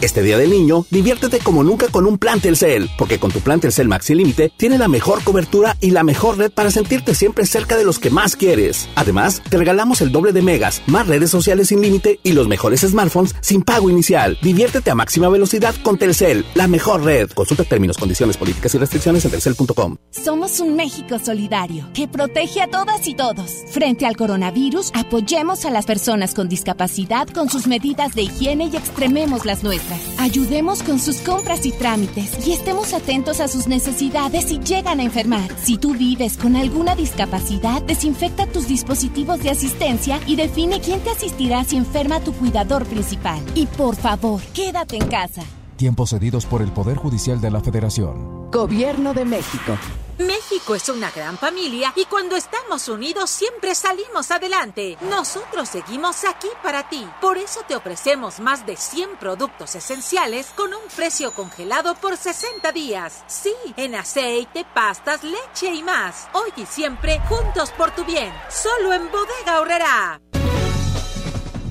Este 0.02 0.20
Día 0.20 0.36
del 0.36 0.50
Niño, 0.50 0.84
diviértete 0.90 1.38
como 1.38 1.62
nunca 1.62 1.86
con 1.86 2.06
un 2.06 2.18
plan 2.18 2.40
Telcel, 2.40 2.90
porque 2.98 3.20
con 3.20 3.30
tu 3.30 3.38
plan 3.38 3.60
Telcel 3.60 3.86
Maxi 3.86 4.16
Límite 4.16 4.52
tiene 4.56 4.76
la 4.76 4.88
mejor 4.88 5.22
cobertura 5.22 5.76
y 5.80 5.92
la 5.92 6.02
mejor 6.02 6.38
red 6.38 6.50
para 6.50 6.72
sentirte 6.72 7.14
siempre 7.14 7.46
cerca 7.46 7.76
de 7.76 7.84
los 7.84 8.00
que 8.00 8.10
más 8.10 8.34
quieres. 8.34 8.88
Además, 8.96 9.40
te 9.48 9.58
regalamos 9.58 10.00
el 10.00 10.10
doble 10.10 10.32
de 10.32 10.42
megas, 10.42 10.82
más 10.88 11.06
redes 11.06 11.30
sociales 11.30 11.68
sin 11.68 11.80
límite 11.80 12.18
y 12.24 12.32
los 12.32 12.48
mejores 12.48 12.80
smartphones 12.80 13.36
sin 13.42 13.62
pago 13.62 13.90
inicial. 13.90 14.36
Diviértete 14.42 14.90
a 14.90 14.96
máxima 14.96 15.28
velocidad 15.28 15.72
con 15.84 15.98
Telcel, 15.98 16.44
la 16.56 16.66
mejor 16.66 17.04
red. 17.04 17.30
Consulta 17.30 17.62
términos, 17.62 17.96
condiciones, 17.96 18.36
políticas 18.36 18.74
y 18.74 18.78
restricciones 18.78 19.24
en 19.24 19.30
telcel.com. 19.30 19.98
Somos 20.10 20.58
un 20.58 20.74
México 20.74 21.20
solidario 21.20 21.88
que 21.94 22.08
protege 22.08 22.60
a 22.60 22.66
todas 22.66 23.06
y 23.06 23.14
todos. 23.14 23.52
Frente 23.70 24.04
al 24.04 24.16
coronavirus, 24.16 24.90
apoyemos 24.94 25.64
a 25.64 25.70
las 25.70 25.86
personas 25.86 26.34
con 26.34 26.48
discapacidad 26.48 27.28
con 27.28 27.48
sus 27.48 27.68
medidas 27.68 28.16
de 28.16 28.22
higiene 28.22 28.68
y 28.72 28.76
extrememos 28.76 29.44
las 29.44 29.62
nuestras. 29.62 29.91
Ayudemos 30.18 30.82
con 30.82 30.98
sus 30.98 31.18
compras 31.18 31.66
y 31.66 31.72
trámites 31.72 32.46
y 32.46 32.52
estemos 32.52 32.92
atentos 32.92 33.40
a 33.40 33.48
sus 33.48 33.66
necesidades 33.66 34.44
si 34.44 34.58
llegan 34.58 35.00
a 35.00 35.02
enfermar. 35.02 35.50
Si 35.62 35.78
tú 35.78 35.94
vives 35.94 36.36
con 36.36 36.56
alguna 36.56 36.94
discapacidad, 36.94 37.82
desinfecta 37.82 38.46
tus 38.46 38.68
dispositivos 38.68 39.42
de 39.42 39.50
asistencia 39.50 40.20
y 40.26 40.36
define 40.36 40.80
quién 40.80 41.00
te 41.00 41.10
asistirá 41.10 41.64
si 41.64 41.76
enferma 41.76 42.20
tu 42.20 42.32
cuidador 42.32 42.86
principal. 42.86 43.40
Y 43.54 43.66
por 43.66 43.96
favor, 43.96 44.40
quédate 44.54 44.96
en 44.96 45.06
casa. 45.08 45.42
Tiempos 45.82 46.10
cedidos 46.10 46.46
por 46.46 46.62
el 46.62 46.70
Poder 46.70 46.96
Judicial 46.96 47.40
de 47.40 47.50
la 47.50 47.60
Federación. 47.60 48.52
Gobierno 48.52 49.14
de 49.14 49.24
México. 49.24 49.76
México 50.16 50.76
es 50.76 50.88
una 50.88 51.10
gran 51.10 51.36
familia 51.36 51.92
y 51.96 52.04
cuando 52.04 52.36
estamos 52.36 52.88
unidos 52.88 53.28
siempre 53.28 53.74
salimos 53.74 54.30
adelante. 54.30 54.96
Nosotros 55.10 55.68
seguimos 55.68 56.22
aquí 56.22 56.46
para 56.62 56.88
ti. 56.88 57.04
Por 57.20 57.36
eso 57.36 57.62
te 57.66 57.74
ofrecemos 57.74 58.38
más 58.38 58.64
de 58.64 58.76
100 58.76 59.16
productos 59.18 59.74
esenciales 59.74 60.52
con 60.56 60.72
un 60.72 60.82
precio 60.94 61.32
congelado 61.32 61.96
por 61.96 62.16
60 62.16 62.70
días. 62.70 63.24
Sí, 63.26 63.52
en 63.76 63.96
aceite, 63.96 64.64
pastas, 64.72 65.24
leche 65.24 65.74
y 65.74 65.82
más. 65.82 66.28
Hoy 66.32 66.52
y 66.58 66.64
siempre 66.64 67.18
juntos 67.28 67.72
por 67.72 67.90
tu 67.90 68.04
bien. 68.04 68.32
Solo 68.48 68.92
en 68.92 69.10
Bodega 69.10 69.60
Horrera. 69.60 70.20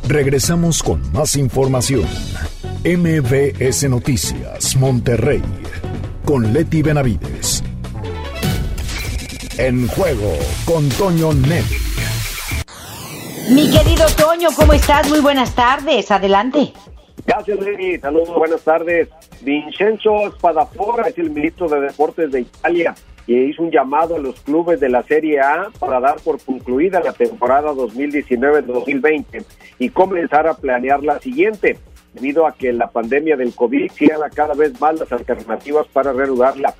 Regresamos 0.05 0.84
con 0.84 1.09
más 1.14 1.38
información. 1.38 2.05
MBS 2.84 3.88
Noticias, 3.88 4.75
Monterrey, 4.75 5.43
con 6.25 6.51
Leti 6.51 6.82
Benavides. 6.82 7.63
En 9.59 9.88
juego 9.89 10.34
con 10.65 10.89
Toño 10.89 11.32
Net. 11.32 11.63
Mi 13.51 13.69
querido 13.69 14.07
Toño, 14.17 14.49
¿cómo 14.55 14.73
estás? 14.73 15.07
Muy 15.11 15.19
buenas 15.19 15.53
tardes. 15.53 16.09
Adelante. 16.09 16.73
Gracias, 17.27 17.59
Leti. 17.59 17.99
Saludos, 17.99 18.36
buenas 18.36 18.63
tardes. 18.63 19.09
Vincenzo 19.41 20.32
Spadafora 20.32 21.07
es 21.07 21.17
el 21.19 21.29
ministro 21.29 21.69
de 21.69 21.82
Deportes 21.82 22.32
de 22.32 22.41
Italia 22.41 22.95
y 23.27 23.36
hizo 23.43 23.61
un 23.61 23.69
llamado 23.69 24.15
a 24.15 24.19
los 24.19 24.39
clubes 24.41 24.79
de 24.79 24.89
la 24.89 25.03
Serie 25.03 25.39
A 25.39 25.67
para 25.79 25.99
dar 25.99 26.15
por 26.21 26.43
concluida 26.43 26.99
la 26.99 27.13
temporada 27.13 27.73
2019-2020 27.73 29.45
y 29.77 29.89
comenzar 29.89 30.47
a 30.47 30.55
planear 30.55 31.03
la 31.03 31.19
siguiente, 31.19 31.77
debido 32.14 32.45
a 32.45 32.53
que 32.53 32.74
la 32.74 32.89
pandemia 32.89 33.36
del 33.38 33.53
COVID 33.53 33.91
cierra 33.91 34.30
cada 34.30 34.53
vez 34.53 34.80
más 34.82 34.99
las 34.99 35.12
alternativas 35.12 35.88
para 35.88 36.12
reanudarla. 36.14 36.74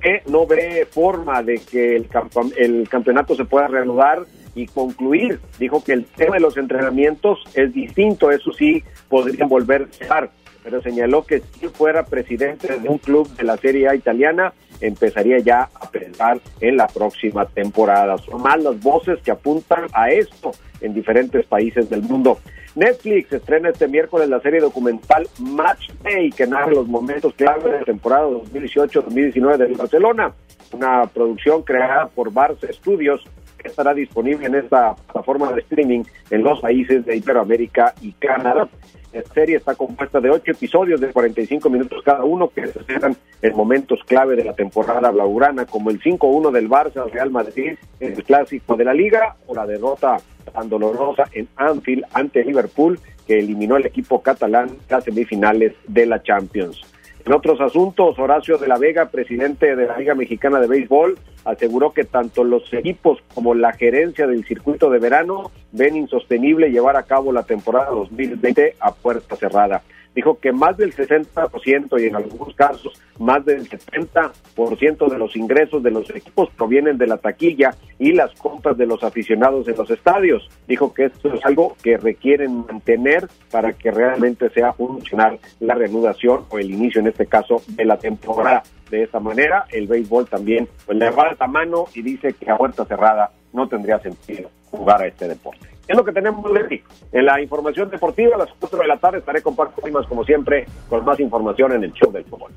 Ve, 0.00 0.22
no 0.28 0.46
ve 0.46 0.86
forma 0.90 1.42
de 1.42 1.58
que 1.58 1.96
el, 1.96 2.08
campo- 2.08 2.50
el 2.56 2.88
campeonato 2.88 3.34
se 3.34 3.44
pueda 3.44 3.66
reanudar 3.66 4.22
y 4.54 4.66
concluir. 4.66 5.40
Dijo 5.58 5.82
que 5.82 5.92
el 5.92 6.04
tema 6.04 6.36
de 6.36 6.40
los 6.40 6.56
entrenamientos 6.56 7.40
es 7.54 7.74
distinto, 7.74 8.30
eso 8.30 8.52
sí, 8.52 8.84
podrían 9.08 9.48
volver 9.48 9.82
a 9.82 10.02
estar, 10.02 10.30
pero 10.62 10.80
señaló 10.80 11.24
que 11.24 11.42
si 11.58 11.66
fuera 11.68 12.04
presidente 12.04 12.78
de 12.78 12.88
un 12.88 12.98
club 12.98 13.28
de 13.36 13.42
la 13.42 13.56
Serie 13.56 13.88
A 13.88 13.96
italiana, 13.96 14.52
empezaría 14.80 15.38
ya 15.40 15.68
a 15.74 15.90
pensar 15.90 16.40
en 16.60 16.76
la 16.76 16.86
próxima 16.86 17.44
temporada. 17.46 18.16
Son 18.18 18.40
más 18.42 18.62
las 18.62 18.80
voces 18.80 19.18
que 19.24 19.32
apuntan 19.32 19.86
a 19.92 20.10
esto 20.10 20.52
en 20.80 20.94
diferentes 20.94 21.44
países 21.46 21.90
del 21.90 22.02
mundo. 22.02 22.38
Netflix 22.74 23.32
estrena 23.32 23.70
este 23.70 23.86
miércoles 23.86 24.28
la 24.28 24.40
serie 24.40 24.60
documental 24.60 25.28
Match 25.38 25.90
Day, 26.02 26.30
que 26.30 26.46
narra 26.46 26.72
los 26.72 26.88
momentos 26.88 27.32
clave 27.34 27.70
de 27.70 27.78
la 27.78 27.84
temporada 27.84 28.26
2018-2019 28.26 29.56
de 29.56 29.74
Barcelona, 29.74 30.34
una 30.72 31.06
producción 31.06 31.62
creada 31.62 32.08
por 32.08 32.32
Barça 32.32 32.72
Studios 32.72 33.24
estará 33.64 33.94
disponible 33.94 34.46
en 34.46 34.54
esta 34.54 34.94
plataforma 34.94 35.52
de 35.52 35.60
streaming 35.62 36.04
en 36.30 36.42
los 36.42 36.60
países 36.60 37.04
de 37.04 37.16
Iberoamérica 37.16 37.94
y 38.00 38.12
Canadá. 38.12 38.68
La 39.12 39.22
serie 39.32 39.56
está 39.56 39.74
compuesta 39.74 40.20
de 40.20 40.30
ocho 40.30 40.50
episodios 40.50 41.00
de 41.00 41.12
45 41.12 41.70
minutos 41.70 42.02
cada 42.04 42.24
uno 42.24 42.48
que 42.48 42.66
se 42.66 42.82
centran 42.84 43.16
en 43.42 43.56
momentos 43.56 44.00
clave 44.04 44.34
de 44.34 44.44
la 44.44 44.54
temporada 44.54 45.10
blaugrana, 45.10 45.66
como 45.66 45.90
el 45.90 46.00
5-1 46.00 46.50
del 46.50 46.68
Barça 46.68 47.02
al 47.02 47.12
Real 47.12 47.30
Madrid 47.30 47.76
en 48.00 48.12
el 48.12 48.24
clásico 48.24 48.76
de 48.76 48.84
la 48.84 48.92
Liga 48.92 49.36
o 49.46 49.54
la 49.54 49.66
derrota 49.66 50.16
tan 50.52 50.68
dolorosa 50.68 51.24
en 51.32 51.48
Anfield 51.56 52.04
ante 52.12 52.44
Liverpool 52.44 52.98
que 53.26 53.38
eliminó 53.38 53.76
al 53.76 53.86
equipo 53.86 54.22
catalán 54.22 54.70
las 54.88 55.04
semifinales 55.04 55.74
de 55.86 56.06
la 56.06 56.22
Champions. 56.22 56.93
En 57.26 57.32
otros 57.32 57.58
asuntos, 57.62 58.18
Horacio 58.18 58.58
de 58.58 58.68
la 58.68 58.76
Vega, 58.76 59.06
presidente 59.06 59.76
de 59.76 59.86
la 59.86 59.96
Liga 59.96 60.14
Mexicana 60.14 60.60
de 60.60 60.66
Béisbol, 60.66 61.18
aseguró 61.46 61.92
que 61.92 62.04
tanto 62.04 62.44
los 62.44 62.70
equipos 62.74 63.18
como 63.32 63.54
la 63.54 63.72
gerencia 63.72 64.26
del 64.26 64.44
circuito 64.44 64.90
de 64.90 64.98
verano 64.98 65.50
ven 65.72 65.96
insostenible 65.96 66.70
llevar 66.70 66.96
a 66.98 67.04
cabo 67.04 67.32
la 67.32 67.44
temporada 67.44 67.90
2020 67.92 68.76
a 68.78 68.92
puerta 68.92 69.36
cerrada. 69.36 69.82
Dijo 70.14 70.38
que 70.38 70.52
más 70.52 70.76
del 70.76 70.94
60% 70.94 72.00
y 72.00 72.06
en 72.06 72.16
algunos 72.16 72.54
casos 72.54 73.00
más 73.18 73.44
del 73.44 73.68
70% 73.68 75.08
de 75.08 75.18
los 75.18 75.36
ingresos 75.36 75.82
de 75.82 75.90
los 75.90 76.08
equipos 76.10 76.50
provienen 76.56 76.98
de 76.98 77.06
la 77.06 77.18
taquilla 77.18 77.74
y 77.98 78.12
las 78.12 78.32
compras 78.34 78.76
de 78.76 78.86
los 78.86 79.02
aficionados 79.02 79.68
en 79.68 79.76
los 79.76 79.90
estadios. 79.90 80.48
Dijo 80.66 80.92
que 80.92 81.06
esto 81.06 81.32
es 81.32 81.44
algo 81.44 81.76
que 81.82 81.96
requieren 81.96 82.64
mantener 82.66 83.28
para 83.50 83.72
que 83.72 83.90
realmente 83.90 84.50
sea 84.50 84.72
funcional 84.72 85.38
la 85.60 85.74
reanudación 85.74 86.44
o 86.50 86.58
el 86.58 86.70
inicio 86.70 87.00
en 87.00 87.08
este 87.08 87.26
caso 87.26 87.62
de 87.68 87.84
la 87.84 87.98
temporada. 87.98 88.62
De 88.90 89.02
esta 89.02 89.20
manera, 89.20 89.64
el 89.70 89.86
béisbol 89.86 90.28
también 90.28 90.68
pues, 90.86 90.98
le 90.98 91.06
levanta 91.06 91.46
mano 91.46 91.86
y 91.94 92.02
dice 92.02 92.34
que 92.34 92.50
a 92.50 92.56
puerta 92.56 92.84
cerrada 92.84 93.30
no 93.52 93.68
tendría 93.68 93.98
sentido 93.98 94.50
jugar 94.70 95.02
a 95.02 95.06
este 95.06 95.28
deporte. 95.28 95.73
Es 95.86 95.96
lo 95.96 96.04
que 96.04 96.12
tenemos, 96.12 96.50
Leti. 96.50 96.82
En 97.12 97.26
la 97.26 97.40
información 97.40 97.90
deportiva, 97.90 98.36
a 98.36 98.38
las 98.38 98.48
4 98.58 98.78
de 98.78 98.86
la 98.86 98.96
tarde 98.96 99.18
estaré 99.18 99.42
con 99.42 99.54
Paco 99.54 99.80
Primas, 99.80 100.06
como 100.06 100.24
siempre, 100.24 100.66
con 100.88 101.04
más 101.04 101.20
información 101.20 101.72
en 101.72 101.84
el 101.84 101.92
show 101.92 102.10
del 102.10 102.24
fútbol. 102.24 102.52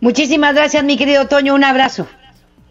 Muchísimas 0.00 0.54
gracias, 0.54 0.84
mi 0.84 0.96
querido 0.96 1.26
Toño. 1.28 1.54
Un 1.54 1.64
abrazo. 1.64 2.06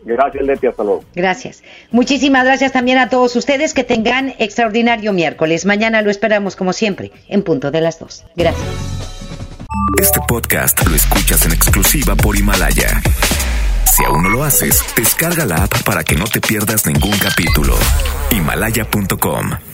Gracias, 0.03 0.43
Leti. 0.43 0.67
Hasta 0.67 0.84
luego. 0.84 1.03
Gracias. 1.15 1.63
Muchísimas 1.91 2.45
gracias 2.45 2.71
también 2.71 2.97
a 2.97 3.09
todos 3.09 3.36
ustedes 3.36 3.73
que 3.73 3.84
tengan 3.84 4.34
extraordinario 4.39 5.13
miércoles. 5.13 5.65
Mañana 5.65 6.01
lo 6.01 6.11
esperamos, 6.11 6.55
como 6.55 6.73
siempre, 6.73 7.11
en 7.27 7.43
punto 7.43 7.71
de 7.71 7.82
las 7.82 7.99
2. 7.99 8.25
Gracias. 8.36 8.67
Este 9.99 10.19
podcast 10.27 10.88
lo 10.88 10.95
escuchas 10.95 11.45
en 11.45 11.53
exclusiva 11.53 12.15
por 12.15 12.36
Himalaya. 12.36 13.01
Si 13.86 14.03
aún 14.05 14.23
no 14.23 14.29
lo 14.29 14.43
haces, 14.43 14.84
descarga 14.95 15.45
la 15.45 15.63
app 15.63 15.84
para 15.84 16.03
que 16.03 16.15
no 16.15 16.25
te 16.25 16.39
pierdas 16.39 16.86
ningún 16.88 17.17
capítulo. 17.19 17.75
Himalaya.com 18.32 19.70